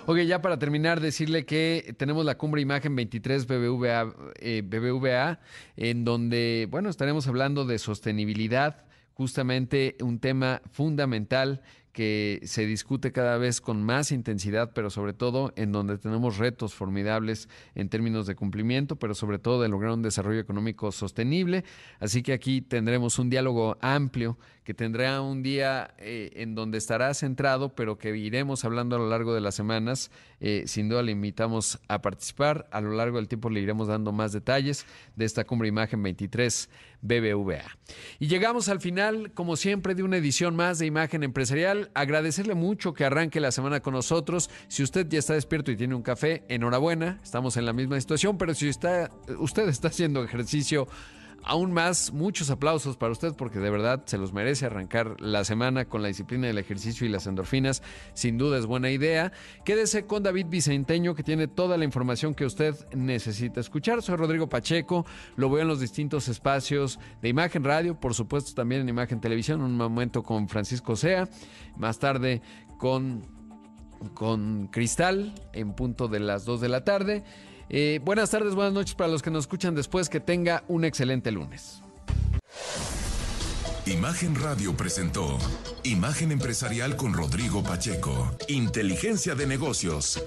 Ok, 0.06 0.18
ya 0.18 0.42
para 0.42 0.58
terminar, 0.58 1.00
decirle 1.00 1.46
que 1.46 1.94
tenemos 1.96 2.26
la 2.26 2.36
cumbre 2.36 2.60
Imagen 2.60 2.94
23 2.94 3.46
BBVA, 3.46 4.14
eh, 4.38 4.62
BBVA, 4.62 5.40
en 5.78 6.04
donde, 6.04 6.68
bueno, 6.70 6.90
estaremos 6.90 7.26
hablando 7.26 7.64
de 7.64 7.78
sostenibilidad, 7.78 8.84
justamente 9.14 9.96
un 10.02 10.18
tema 10.18 10.60
fundamental 10.70 11.62
que 11.94 12.40
se 12.42 12.66
discute 12.66 13.12
cada 13.12 13.38
vez 13.38 13.60
con 13.60 13.84
más 13.84 14.10
intensidad, 14.10 14.72
pero 14.74 14.90
sobre 14.90 15.12
todo 15.12 15.52
en 15.54 15.70
donde 15.70 15.96
tenemos 15.96 16.38
retos 16.38 16.74
formidables 16.74 17.48
en 17.76 17.88
términos 17.88 18.26
de 18.26 18.34
cumplimiento, 18.34 18.96
pero 18.96 19.14
sobre 19.14 19.38
todo 19.38 19.62
de 19.62 19.68
lograr 19.68 19.92
un 19.92 20.02
desarrollo 20.02 20.40
económico 20.40 20.90
sostenible. 20.90 21.64
Así 22.00 22.24
que 22.24 22.32
aquí 22.32 22.60
tendremos 22.60 23.20
un 23.20 23.30
diálogo 23.30 23.78
amplio 23.80 24.36
que 24.64 24.74
tendrá 24.74 25.20
un 25.20 25.42
día 25.42 25.94
eh, 25.98 26.32
en 26.34 26.56
donde 26.56 26.78
estará 26.78 27.14
centrado, 27.14 27.74
pero 27.76 27.96
que 27.96 28.16
iremos 28.16 28.64
hablando 28.64 28.96
a 28.96 28.98
lo 28.98 29.08
largo 29.08 29.32
de 29.32 29.40
las 29.40 29.54
semanas. 29.54 30.10
Eh, 30.40 30.64
sin 30.66 30.88
duda 30.88 31.02
le 31.02 31.12
invitamos 31.12 31.78
a 31.86 32.02
participar. 32.02 32.66
A 32.72 32.80
lo 32.80 32.92
largo 32.92 33.18
del 33.18 33.28
tiempo 33.28 33.50
le 33.50 33.60
iremos 33.60 33.86
dando 33.86 34.10
más 34.10 34.32
detalles 34.32 34.84
de 35.14 35.26
esta 35.26 35.44
cumbre 35.44 35.68
Imagen 35.68 36.02
23 36.02 36.68
BBVA. 37.04 37.64
Y 38.18 38.28
llegamos 38.28 38.68
al 38.70 38.80
final, 38.80 39.30
como 39.32 39.56
siempre, 39.56 39.94
de 39.94 40.02
una 40.02 40.16
edición 40.16 40.56
más 40.56 40.78
de 40.78 40.86
Imagen 40.86 41.22
Empresarial. 41.22 41.90
Agradecerle 41.94 42.54
mucho 42.54 42.94
que 42.94 43.04
arranque 43.04 43.40
la 43.40 43.52
semana 43.52 43.80
con 43.80 43.92
nosotros. 43.92 44.50
Si 44.68 44.82
usted 44.82 45.06
ya 45.08 45.18
está 45.18 45.34
despierto 45.34 45.70
y 45.70 45.76
tiene 45.76 45.94
un 45.94 46.02
café, 46.02 46.44
enhorabuena. 46.48 47.20
Estamos 47.22 47.58
en 47.58 47.66
la 47.66 47.74
misma 47.74 48.00
situación, 48.00 48.38
pero 48.38 48.54
si 48.54 48.68
está, 48.68 49.10
usted 49.38 49.68
está 49.68 49.88
haciendo 49.88 50.24
ejercicio 50.24 50.88
aún 51.44 51.72
más, 51.72 52.12
muchos 52.12 52.50
aplausos 52.50 52.96
para 52.96 53.12
usted 53.12 53.34
porque 53.34 53.58
de 53.58 53.70
verdad 53.70 54.02
se 54.06 54.18
los 54.18 54.32
merece 54.32 54.66
arrancar 54.66 55.20
la 55.20 55.44
semana 55.44 55.84
con 55.84 56.02
la 56.02 56.08
disciplina 56.08 56.46
del 56.46 56.58
ejercicio 56.58 57.06
y 57.06 57.10
las 57.10 57.26
endorfinas. 57.26 57.82
Sin 58.14 58.38
duda 58.38 58.58
es 58.58 58.66
buena 58.66 58.90
idea. 58.90 59.32
Quédese 59.64 60.06
con 60.06 60.22
David 60.22 60.46
Vicenteño 60.48 61.14
que 61.14 61.22
tiene 61.22 61.46
toda 61.46 61.76
la 61.76 61.84
información 61.84 62.34
que 62.34 62.46
usted 62.46 62.74
necesita 62.94 63.60
escuchar. 63.60 64.02
Soy 64.02 64.16
Rodrigo 64.16 64.48
Pacheco, 64.48 65.06
lo 65.36 65.50
veo 65.50 65.62
en 65.62 65.68
los 65.68 65.80
distintos 65.80 66.28
espacios 66.28 66.98
de 67.20 67.28
Imagen 67.28 67.64
Radio, 67.64 67.98
por 67.98 68.14
supuesto 68.14 68.54
también 68.54 68.82
en 68.82 68.88
Imagen 68.88 69.20
Televisión, 69.20 69.62
un 69.62 69.76
momento 69.76 70.22
con 70.22 70.48
Francisco 70.48 70.96
Sea, 70.96 71.28
más 71.76 71.98
tarde 71.98 72.40
con, 72.78 73.22
con 74.14 74.68
Cristal 74.68 75.34
en 75.52 75.74
punto 75.74 76.08
de 76.08 76.20
las 76.20 76.44
2 76.44 76.60
de 76.60 76.68
la 76.68 76.84
tarde. 76.84 77.24
Eh, 77.70 78.00
buenas 78.04 78.30
tardes, 78.30 78.54
buenas 78.54 78.72
noches 78.72 78.94
para 78.94 79.08
los 79.10 79.22
que 79.22 79.30
nos 79.30 79.44
escuchan 79.44 79.74
después. 79.74 80.08
Que 80.08 80.20
tenga 80.20 80.64
un 80.68 80.84
excelente 80.84 81.30
lunes. 81.30 81.82
Imagen 83.86 84.34
Radio 84.36 84.74
presentó 84.74 85.38
Imagen 85.82 86.32
Empresarial 86.32 86.96
con 86.96 87.12
Rodrigo 87.12 87.62
Pacheco. 87.62 88.34
Inteligencia 88.48 89.34
de 89.34 89.46
negocios. 89.46 90.24